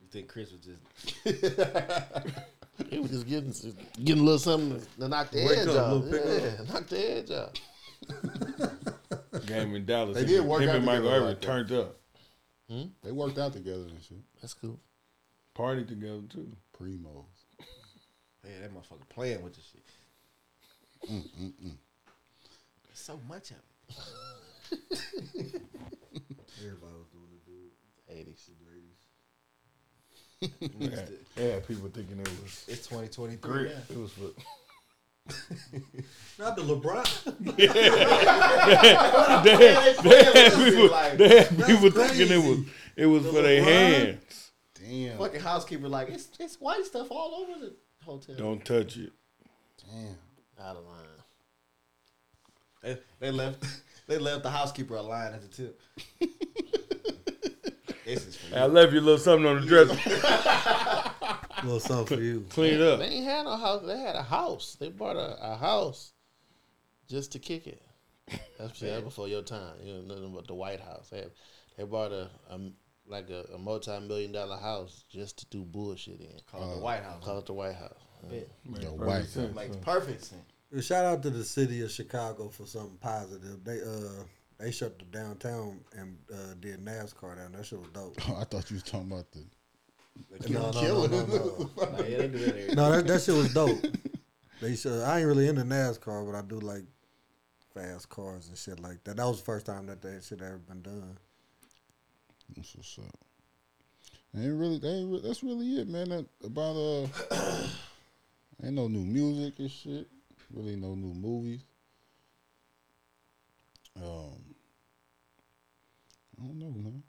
[0.00, 0.78] You think Cris was just
[2.88, 3.52] He was just getting
[4.04, 5.92] getting a little something to knock the Wake edge up, off.
[6.04, 7.52] little pick Yeah, knock the edge off.
[9.46, 10.16] Game in Dallas.
[10.16, 11.96] They did work Him out and Michael Irvin turned up.
[13.02, 14.18] They worked out together and shit.
[14.40, 14.78] That's cool.
[15.54, 16.50] Party together too.
[16.78, 17.24] Primos.
[18.44, 19.84] Man, that motherfucker playing with the shit.
[21.10, 21.76] Mm, mm, mm.
[22.86, 23.62] There's so much of it.
[26.58, 27.72] Everybody was doing it, dude.
[28.08, 28.50] Eighties.
[30.40, 33.38] They had, they had people thinking it was It's 2023.
[33.38, 33.66] great.
[33.74, 33.80] now.
[33.90, 34.30] It was for
[36.38, 37.46] Not the LeBron.
[37.56, 37.74] they had,
[40.02, 42.70] they had people, Like, they had people thinking it was crazy.
[42.96, 43.64] it was for their LeBron?
[43.64, 44.50] hands.
[44.74, 45.18] Damn.
[45.18, 47.72] Fucking housekeeper, like it's it's white stuff all over the
[48.04, 48.34] hotel.
[48.36, 49.12] Don't touch it.
[49.84, 50.16] Damn.
[50.60, 50.96] Out of line.
[52.82, 53.64] They, they left
[54.08, 55.80] they left the housekeeper a line at the tip.
[58.04, 58.72] this is for I you.
[58.72, 59.94] left you a little something on the dresser.
[61.62, 62.44] A little something for you.
[62.50, 62.98] Clean it up.
[62.98, 63.82] They ain't had no house.
[63.86, 64.76] They had a house.
[64.80, 66.12] They bought a, a house
[67.08, 67.82] just to kick it.
[68.58, 69.74] That's yeah, that's before your time.
[69.82, 71.08] You know nothing but the White House.
[71.10, 71.30] They, had,
[71.76, 72.58] they bought a, a
[73.06, 76.38] like a, a multi million dollar house just to do bullshit in.
[76.50, 77.24] Call it the White House.
[77.24, 77.98] Call it the White House.
[78.28, 78.48] Bet.
[78.64, 79.24] The white.
[79.24, 80.86] sense, Makes perfect sense.
[80.86, 83.62] Shout out to the city of Chicago for something positive.
[83.64, 84.24] They uh
[84.58, 87.52] they shut the downtown and uh, did NASCAR down.
[87.52, 88.16] That shit was dope.
[88.38, 89.44] I thought you was talking about the
[90.48, 91.10] No, no, no, killing.
[91.10, 91.26] no,
[91.76, 92.04] no.
[92.04, 93.78] Yeah, they do that every No, that, that shit was dope.
[94.60, 95.02] They should.
[95.02, 96.84] I ain't really into NASCAR, but I do like
[97.74, 99.16] fast cars and shit like that.
[99.16, 101.18] That was the first time that that shit ever been done.
[102.54, 103.18] That's what's up.
[104.36, 106.10] Ain't really, that ain't re- that's really it, man.
[106.10, 107.66] That, about uh,
[108.64, 110.06] ain't no new music and shit.
[110.52, 111.64] Really, no new movies.
[113.96, 114.54] Um,
[116.40, 117.02] I don't know, man.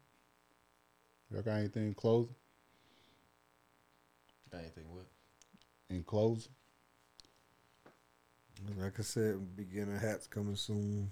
[1.32, 2.34] Y'all got anything in closing?
[4.54, 5.06] Got anything with?
[5.90, 6.52] In closing?
[8.78, 11.12] Like I said, beginner hats coming soon.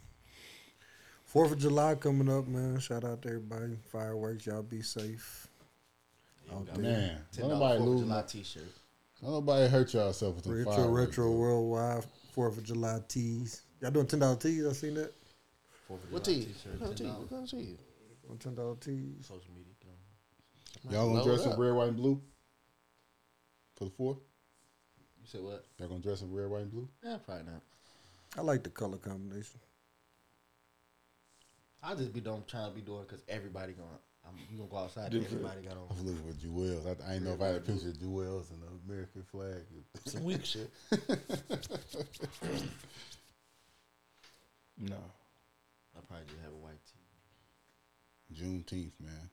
[1.26, 2.80] Fourth of July coming up, man.
[2.80, 3.77] Shout out to everybody.
[3.91, 5.47] Fireworks, y'all be safe.
[6.53, 6.84] Out there.
[6.84, 8.01] Man, Ten don't dollar nobody Fourth of lose.
[8.03, 8.63] July T-shirt.
[9.22, 11.31] Don't nobody hurt y'allself with them Retro, fireworks, retro, though.
[11.31, 12.05] worldwide.
[12.34, 13.61] Fourth of July tees.
[13.81, 14.65] Y'all doing ten dollar tees?
[14.68, 15.13] I seen that.
[15.88, 16.45] Fourth of What July tea?
[16.45, 16.81] T-shirt.
[16.81, 17.03] What tea?
[17.05, 17.18] $10.
[17.19, 17.77] What kind of tea?
[18.30, 19.26] On ten dollar tees.
[19.27, 19.65] Social media.
[20.89, 21.59] Y'all gonna dress in up.
[21.59, 22.22] red, white, and blue
[23.82, 24.18] for the fourth?
[25.20, 25.66] You said what?
[25.80, 26.88] Y'all gonna dress in red, white, and blue?
[27.03, 27.62] Yeah, probably not.
[28.38, 29.60] I like the color combination.
[31.82, 33.90] I'll just be doing trying to be doing because everybody going.
[34.24, 35.10] I'm you gonna go outside.
[35.10, 35.34] Different.
[35.34, 35.80] Everybody got on.
[35.80, 35.95] I on.
[35.95, 36.86] was looking for jewels.
[36.86, 39.64] I, I didn't know if I had a picture of jewels and the American flag.
[40.06, 40.70] Some weak shit.
[44.84, 44.95] No.
[45.95, 48.44] I probably just have a white tee.
[48.44, 49.30] Juneteenth, man.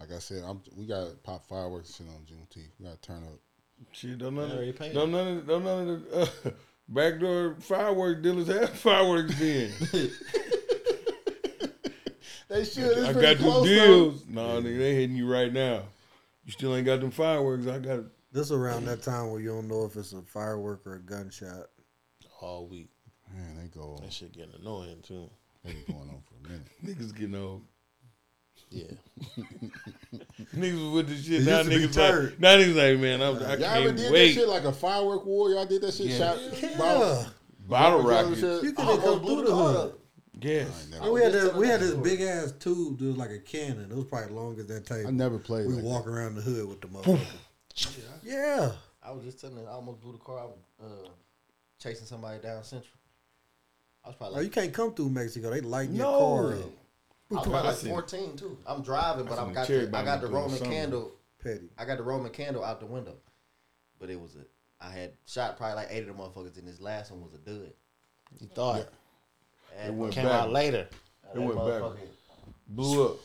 [0.00, 2.70] Like I said, I'm, we got to pop fireworks shit on Juneteenth.
[2.78, 3.40] We got to turn up.
[3.92, 6.50] Shit, don't none, They already of, paid don't none, of, don't none of the uh,
[6.88, 9.70] backdoor fireworks dealers have fireworks then.
[12.48, 12.98] They should.
[12.98, 14.24] I got them deals.
[14.28, 15.82] No, nigga, they hitting you right now.
[16.44, 17.66] You still ain't got them fireworks.
[17.66, 20.94] I got This around that time where you don't know if it's a firework or
[20.94, 21.66] a gunshot.
[22.40, 22.90] All week.
[23.34, 23.98] Man, they go.
[24.00, 25.28] That shit getting annoying too.
[25.64, 26.68] They been going on for a minute.
[26.84, 27.62] Niggas getting old.
[28.76, 29.36] Yeah.
[30.54, 31.42] niggas was with the shit.
[31.42, 32.40] It Now used to niggas like, turned.
[32.40, 34.34] now niggas like, man, I'm, I Y'all ever can't did wait.
[34.34, 35.50] that shit like a firework war?
[35.50, 36.06] Y'all did that shit?
[36.08, 36.18] Yeah.
[36.18, 36.78] Shot Yeah.
[36.78, 37.26] bottle,
[37.68, 38.40] Bottle rockets.
[38.42, 39.94] You could have come through the hood.
[40.40, 40.88] Yes.
[41.00, 43.90] And we had this, we had this big ass tube, that was like a cannon.
[43.90, 45.08] It was probably long as that table.
[45.08, 48.18] I never played We like walk around the hood with the motherfucker.
[48.22, 48.72] yeah.
[49.02, 50.38] I was just telling you, I almost blew the car.
[50.40, 51.08] I was uh,
[51.80, 52.92] chasing somebody down Central.
[54.04, 55.50] I was probably Oh, you can't come through Mexico.
[55.50, 56.70] They lighten your car up.
[57.30, 58.58] I was probably I like seen- 14 too.
[58.66, 61.12] I'm driving, but I I got the, I got the Roman candle.
[61.42, 61.68] Petty.
[61.78, 63.16] I got the Roman candle out the window,
[63.98, 64.44] but it was a.
[64.84, 67.38] I had shot probably like eight of the motherfuckers, and this last one was a
[67.38, 67.72] dud.
[68.40, 68.88] You thought
[69.78, 70.32] And It went came back.
[70.42, 70.88] out later.
[71.34, 71.82] It went back.
[72.68, 73.16] Blew up.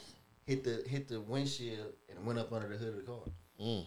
[0.45, 3.19] Hit the hit the windshield and went up under the hood of the car.
[3.59, 3.85] Mm.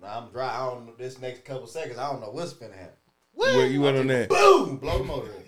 [0.00, 0.54] Now I'm dry.
[0.54, 1.98] I don't know this next couple seconds.
[1.98, 2.94] I don't know what's gonna happen.
[3.34, 4.28] Where you went on that?
[4.28, 4.76] Boom!
[4.78, 5.28] Blow the motor.
[5.32, 5.42] in.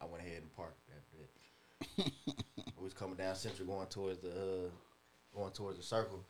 [0.00, 1.16] I went ahead and parked after
[2.02, 2.12] that.
[2.78, 6.24] we was coming down Central, going towards the uh, going towards the circle.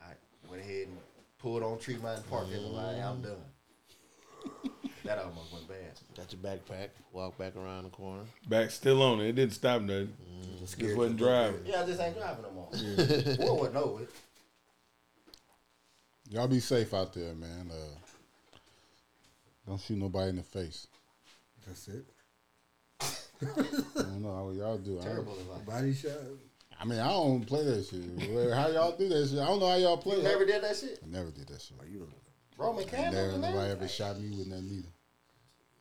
[0.00, 0.12] I
[0.48, 0.96] went ahead and
[1.38, 2.46] pulled on Tree Mountain Park.
[2.50, 4.72] and was like, I'm done.
[5.04, 5.92] that almost went bad.
[6.16, 6.88] Got your backpack.
[7.12, 8.22] Walk back around the corner.
[8.48, 9.28] Back still on it.
[9.28, 10.14] It didn't stop nothing.
[10.58, 11.60] Just wasn't driving.
[11.66, 12.68] Yeah, I just ain't driving no more.
[12.72, 13.36] Yeah.
[13.46, 14.10] Boy, wasn't over it.
[16.30, 17.70] Y'all be safe out there, man.
[17.70, 18.58] Uh,
[19.68, 20.86] don't shoot nobody in the face.
[21.66, 22.06] That's it.
[23.42, 24.98] I don't know how y'all do.
[25.02, 25.66] Terrible advice.
[25.66, 26.12] Body shot.
[26.80, 28.54] I mean, I don't play that shit.
[28.54, 29.38] How y'all do that shit?
[29.38, 30.16] I don't know how y'all play.
[30.16, 30.28] You that.
[30.30, 30.98] never did that shit?
[31.02, 31.76] I never did that shit.
[31.80, 32.08] Oh, you
[32.58, 33.38] Roman candle.
[33.38, 34.88] never, nobody ever shot me with nothing either.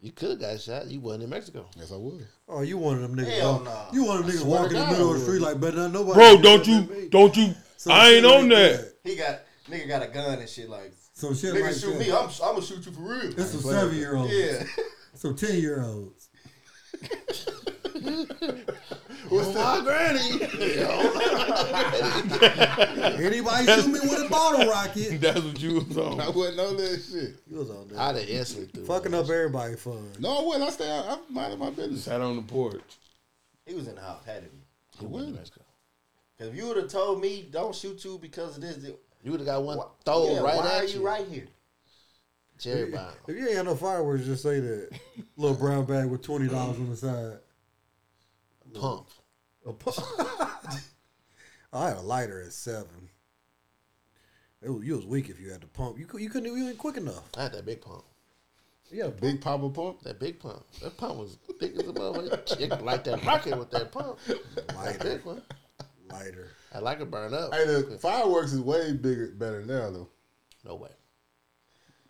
[0.02, 0.88] You could have got shot.
[0.88, 1.68] You wasn't in Mexico.
[1.76, 2.24] Yes, I was.
[2.48, 3.40] Oh, you one of them niggas.
[3.40, 3.86] Hell walk- nah.
[3.94, 5.60] You one of them I niggas swear walking in the middle of the street like
[5.60, 6.14] better than nobody.
[6.16, 8.94] Bro, do don't you, don't you, Some I ain't on like that.
[9.04, 9.40] He got
[9.70, 10.92] nigga got a gun and shit like.
[11.14, 12.00] Some shit nigga like shoot that.
[12.00, 12.12] me.
[12.12, 13.40] I'm I'm gonna shoot you for real.
[13.40, 14.34] It's some seven year olds.
[14.34, 14.64] Yeah.
[15.14, 16.30] Some ten year olds.
[19.30, 20.42] What's my granny?
[23.26, 25.22] Anybody shoot me with a bottle rocket?
[25.22, 26.20] That's what you was on.
[26.20, 27.36] I wasn't on that shit.
[27.50, 27.98] You was on that.
[28.00, 28.22] I'd there.
[28.22, 30.12] have instantly threw Fucking up everybody fun.
[30.20, 30.64] No, I wasn't.
[30.66, 31.06] I stay out.
[31.10, 32.04] I'm minding my business.
[32.04, 32.82] Sat on the porch.
[33.66, 34.26] He was in the house.
[34.26, 34.58] Had to be.
[35.00, 35.62] He wasn't in Mexico.
[36.38, 39.32] Cause if you would have told me don't shoot you because of this, then- You
[39.32, 41.00] would have got one why, thrown yeah, right why at are you.
[41.00, 41.48] you right here?
[42.60, 43.12] Cherry bomb.
[43.28, 44.90] If you ain't got no fireworks, just say that.
[45.38, 47.38] Little brown bag with twenty dollars on the side.
[48.80, 49.08] Pump.
[49.66, 49.92] A pu-
[51.74, 53.10] I had a lighter at seven.
[54.62, 55.98] It was, you was weak if you had to pump.
[55.98, 57.30] You you couldn't you ain't quick enough.
[57.38, 58.04] I had that big pump.
[58.92, 60.02] Yeah, Big Papa Pump.
[60.04, 60.64] That big pump.
[60.82, 62.60] That pump was thick as a motherfucker.
[62.60, 64.20] You could light that rocket with that pump.
[64.28, 65.42] That lighter, one.
[66.10, 66.50] lighter.
[66.74, 67.54] I like it burn up.
[67.54, 70.10] Hey, the fireworks is way bigger, better now though.
[70.66, 70.90] No way.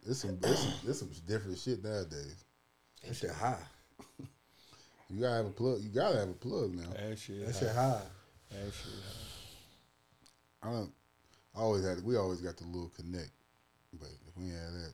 [0.08, 2.44] It's some, it's some, some different shit nowadays.
[3.06, 3.62] That shit high.
[5.14, 5.82] You gotta have a plug.
[5.82, 6.84] You gotta have a plug now.
[6.98, 7.46] That shit.
[7.46, 7.60] That high.
[7.60, 8.02] shit high.
[8.52, 8.94] That shit.
[10.64, 10.70] high.
[10.70, 10.92] I don't.
[11.56, 12.04] I always had.
[12.04, 13.32] We always got the little connect,
[14.00, 14.94] but if we had that,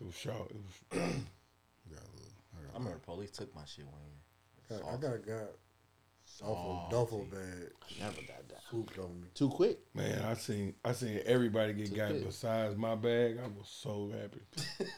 [0.00, 0.50] It was short.
[0.50, 0.74] It was.
[0.92, 2.32] we got a little.
[2.54, 4.78] I I got remember police took my shit one year.
[4.78, 5.48] I got, I got got
[6.40, 7.70] duffel, duffel bag
[8.00, 8.60] Never got that.
[8.68, 9.28] swooped on me.
[9.34, 9.78] Too quick.
[9.94, 12.24] Man, I seen I seen everybody get got big.
[12.26, 13.38] besides my bag.
[13.42, 14.40] I was so happy.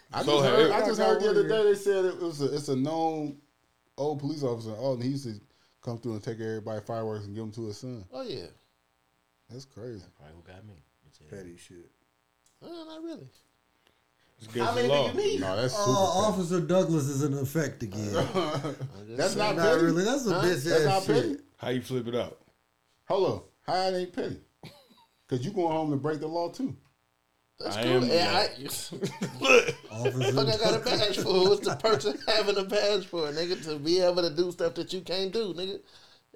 [0.12, 2.20] I So just have- heard, I I just heard the other day they said it
[2.20, 3.36] was a, it's a known
[3.99, 4.75] old police officer.
[4.79, 5.35] Oh, and he used to
[5.83, 8.05] come through and take everybody fireworks and give them to his son.
[8.12, 8.47] Oh yeah.
[9.51, 9.99] That's crazy.
[10.01, 10.75] That's Probably who got me.
[11.31, 11.91] Petty shit.
[12.65, 13.27] Uh, not really.
[14.61, 15.41] How many the do you need?
[15.41, 15.85] No, that's super.
[15.89, 16.25] Oh.
[16.29, 18.12] Officer Douglas is in effect again.
[19.16, 19.85] That's not not petty.
[19.85, 20.05] really.
[20.05, 20.43] That's a Huh?
[20.43, 21.29] bitch That's ass not petty.
[21.31, 21.41] shit.
[21.57, 22.39] How you flip it out?
[23.09, 23.41] Hold on.
[23.66, 24.37] How it ain't petty?
[25.29, 26.77] Cause you going home to break the law too.
[27.60, 28.05] That's I cool.
[28.05, 28.48] am Yeah, I,
[29.90, 30.32] Officer.
[30.32, 31.48] Fuck, I got a badge for.
[31.48, 33.62] What's the perks of having a badge for, nigga?
[33.64, 35.80] To be able to do stuff that you can't do, nigga.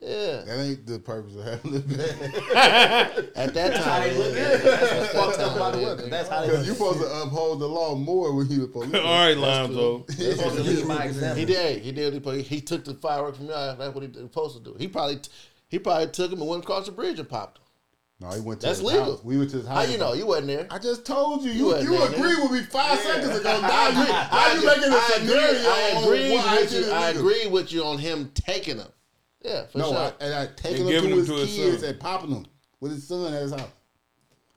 [0.00, 0.42] Yeah.
[0.44, 3.30] That ain't the purpose of having the bag.
[3.36, 3.54] At that time.
[3.54, 4.64] That's how time, they look at it.
[4.64, 6.08] That's fucked up about the weather.
[6.08, 6.98] That's how they Because look you at it.
[6.98, 8.92] supposed to uphold the law more when you the police.
[8.96, 10.04] All right, Lonzo.
[10.08, 11.82] They're supposed to lead by he did.
[11.82, 12.14] He did.
[12.24, 13.52] He, he took the fireworks from me.
[13.52, 14.74] That's what he was supposed to do.
[14.76, 15.20] He probably,
[15.68, 17.61] he probably took him and went across the bridge and popped him.
[18.22, 19.04] No, he went to That's his legal.
[19.16, 19.24] house.
[19.24, 19.90] We went to his How house.
[19.90, 20.12] you know?
[20.12, 20.66] You wasn't there.
[20.70, 21.50] I just told you.
[21.50, 23.60] You You wasn't you, agreed with me five seconds ago.
[23.62, 25.68] Now you, now I you making a I agree, scenario.
[25.68, 26.90] I agree why with you.
[26.92, 28.88] I agree with you on him taking them.
[29.44, 29.98] Yeah, for No, sure.
[29.98, 31.90] I, and I taking And him to them to his kids son.
[31.90, 32.46] and popping them
[32.80, 33.68] with his son at his house.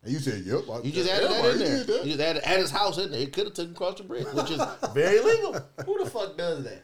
[0.03, 1.77] And you said, "Yep." I- You just yeah, added that in there.
[1.77, 2.05] did that.
[2.05, 3.19] You just added at his house in there.
[3.19, 4.61] He could have taken across the bridge, which is
[4.93, 5.53] very legal.
[5.87, 6.83] Who the fuck does that?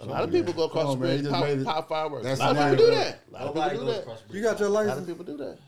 [0.00, 1.60] A lot of people go across Come the on, man, bridge, he pop, just made
[1.60, 2.26] it- pop fireworks.
[2.26, 3.20] A lot of people do that.
[3.28, 4.06] A lot of people do that.
[4.30, 5.58] You got your A lot of people do that.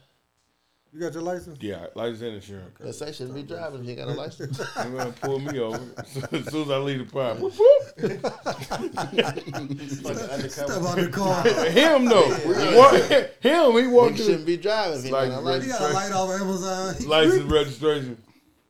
[0.93, 1.59] You got your license?
[1.61, 2.79] Yeah, license and insurance.
[2.81, 4.59] That say shouldn't be driving if you got a license.
[4.77, 5.79] I'm gonna pull me over
[6.33, 7.39] as soon as I leave the park.
[7.39, 7.99] Whoop, whoop.
[10.51, 11.43] Step out the car.
[11.69, 12.29] Him though,
[12.77, 12.93] Wa-
[13.41, 15.67] him he walked Nigga through shouldn't be driving he like got a license.
[15.67, 16.95] You got a light off Amazon.
[17.07, 18.23] license registration.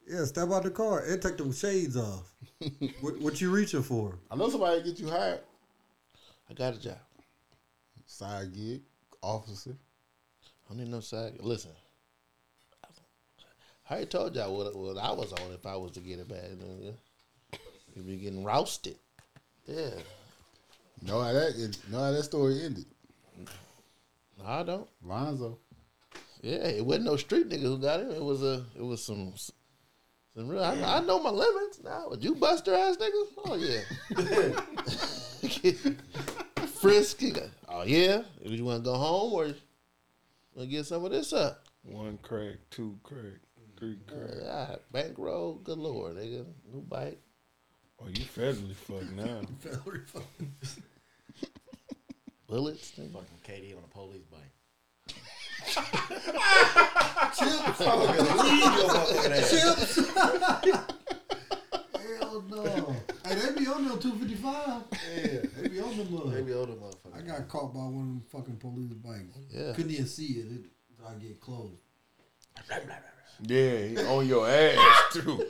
[0.09, 2.35] Yeah, step out the car and take them shades off.
[3.01, 4.19] what, what you reaching for?
[4.31, 5.40] I know somebody get you hired.
[6.51, 6.99] I got a job.
[8.07, 8.82] Side gig,
[9.23, 9.77] officer.
[10.43, 11.35] I don't need no side.
[11.40, 11.70] Listen,
[13.90, 16.43] I told y'all what, what I was on if I was to get it back.
[16.43, 16.94] nigga.
[17.94, 18.97] You'd be getting roasted.
[19.66, 19.90] Yeah.
[21.02, 22.85] Know how that is, know how that story ended.
[24.39, 24.89] No, I don't.
[25.05, 25.59] Lonzo.
[26.43, 28.10] Yeah, it wasn't no street nigga who got him.
[28.10, 29.32] It was a, it was some,
[30.35, 30.62] some real.
[30.62, 31.82] I, I know my limits.
[31.82, 33.27] Now, would you buster ass nigga?
[33.44, 33.81] Oh yeah.
[36.66, 37.32] Frisky.
[37.69, 38.23] Oh yeah.
[38.43, 39.56] If You want to go home or want
[40.59, 41.65] to get some of this up?
[41.82, 43.40] One crack, two crack,
[43.78, 44.30] three uh, crack.
[44.42, 45.55] Yeah, bankroll.
[45.62, 46.44] Good lord, nigga.
[46.72, 47.20] New bike.
[48.00, 49.40] Oh, you federally fucked now.
[49.62, 50.42] Federally fucked.
[52.46, 52.92] Bullets.
[52.98, 53.12] nigga.
[53.12, 54.52] Fucking KD on a police bike.
[57.34, 57.78] Chips.
[59.50, 59.96] Chips.
[62.18, 62.96] Hell no.
[63.24, 64.82] Hey, they be on there 255.
[64.92, 66.32] Yeah, they be on the mud.
[66.32, 67.16] They be on the motherfucker.
[67.16, 69.38] I got caught by one of them fucking police bikes.
[69.50, 69.72] Yeah.
[69.74, 70.46] Couldn't even see it.
[70.52, 70.64] it
[71.06, 71.78] I get close.
[73.43, 74.78] Yeah, he on your ass
[75.12, 75.47] too.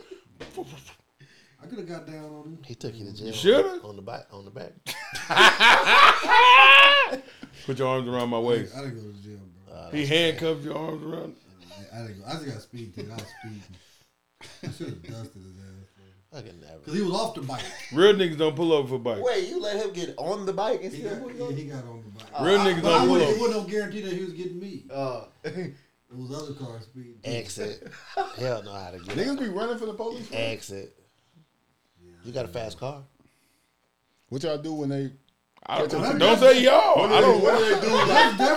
[1.61, 2.57] I could have got down on him.
[2.65, 3.33] He took you to jail.
[3.33, 3.81] shoulda.
[3.83, 4.27] on the back.
[4.31, 4.71] On the back.
[7.65, 8.75] Put your arms around my waist.
[8.75, 9.89] I didn't go to jail, bro.
[9.91, 11.35] He handcuffed your arms around.
[11.93, 12.25] I didn't go.
[12.27, 13.11] I just got speed ticket.
[13.11, 13.63] I was speeding.
[14.63, 15.89] I should have dusted his ass.
[16.31, 16.77] I can never.
[16.77, 17.63] Because he was off the bike.
[17.91, 19.21] Real niggas don't pull over for bikes.
[19.23, 21.83] Wait, you let him get on the bike and He still got, yeah, he got
[21.85, 22.41] on the bike.
[22.41, 23.47] Real niggas But I don't wouldn't, pull it over.
[23.47, 24.83] wasn't no guarantee that he was getting me.
[24.93, 25.23] Uh,
[26.11, 27.19] It was other cars speeding.
[27.23, 27.87] Exit.
[28.37, 29.17] Hell know how to get it.
[29.27, 30.27] Niggas be running for the police.
[30.31, 30.95] Exit.
[32.25, 33.03] You got a fast car.
[34.29, 35.11] What y'all do when they?
[35.65, 37.01] I don't, don't say y'all.
[37.11, 37.41] I don't.
[37.43, 37.93] What do they do?
[37.93, 38.09] Like,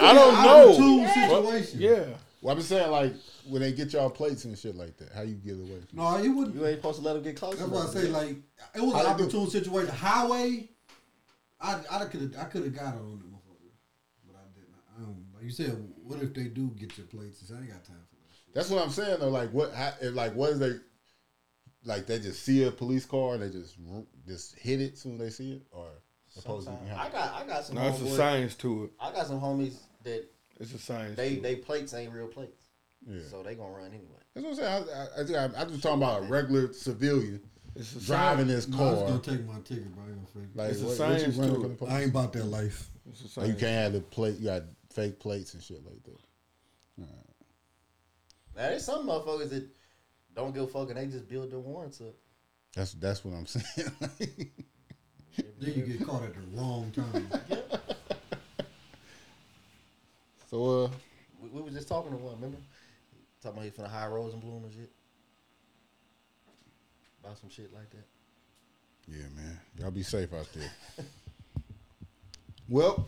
[0.02, 0.68] I don't know.
[0.68, 1.14] opportune What-
[1.44, 1.80] situation.
[1.80, 2.04] Yeah.
[2.40, 3.12] well, I'm just saying, like
[3.48, 5.12] when they get y'all plates and shit like that.
[5.12, 5.80] How you get away?
[5.88, 6.56] From No, you wouldn't.
[6.56, 7.58] you ain't supposed to let them get close.
[7.58, 7.92] That's what I enough.
[7.94, 8.36] say like
[8.74, 9.24] it was How an they do?
[9.24, 9.94] opportune situation.
[9.94, 10.68] Highway,
[11.60, 13.72] I I could have I could have got on them, motherfucker,
[14.26, 14.74] but I didn't.
[14.96, 17.50] I don't, like you said, what if they do get your plates?
[17.54, 18.54] I ain't got time for that.
[18.54, 19.28] That's what I'm saying though.
[19.30, 19.72] Like what?
[19.74, 20.72] How, if, like what is they?
[21.84, 23.76] Like they just see a police car and they just
[24.26, 25.88] just hit it soon as they see it, or
[26.38, 26.98] opposed to Sometimes.
[26.98, 27.76] I got, I got some.
[27.76, 28.90] No, it's a science to it.
[29.00, 30.24] I got some homies that
[30.60, 31.16] It's a science.
[31.16, 31.42] they to it.
[31.42, 32.68] they plates ain't real plates,
[33.04, 33.20] Yeah.
[33.28, 34.06] so they gonna run anyway.
[34.34, 35.36] That's what I'm saying.
[35.36, 37.40] I, I, I, I'm just talking about a regular civilian
[37.74, 38.66] It's driving science.
[38.66, 39.08] this No, I was car.
[39.08, 40.46] gonna take my ticket, but I ain't gonna.
[40.54, 41.68] Like It's a what, what science you running to for it.
[41.70, 41.92] the police?
[41.94, 42.90] I ain't about that life.
[43.10, 43.48] It's a Like, science.
[43.48, 44.38] you can't have the plate.
[44.38, 44.62] You got
[44.92, 46.18] fake plates and shit like that.
[46.98, 47.06] Now
[48.68, 49.66] there's some motherfuckers that
[50.34, 52.14] don't give a fuck and they just build their warrants up.
[52.74, 53.90] That's that's what I'm saying.
[55.58, 57.28] Then you get caught at the wrong time.
[60.50, 60.88] so uh,
[61.42, 62.58] We, we was just talking to one, remember?
[63.42, 64.90] Talking about he finna hire Rosenblum and shit.
[67.24, 68.06] About some shit like that.
[69.08, 70.70] yeah, man, y'all be safe out there.
[72.68, 73.06] well,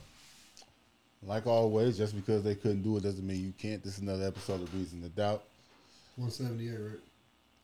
[1.27, 3.83] like always, just because they couldn't do it doesn't mean you can't.
[3.83, 5.43] This is another episode of Reason to Doubt.
[6.17, 7.01] One seventy eight, right?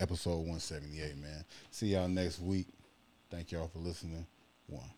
[0.01, 1.45] episode 178, man.
[1.71, 2.67] See y'all next week.
[3.31, 4.27] Thank y'all for listening.
[4.67, 4.89] One.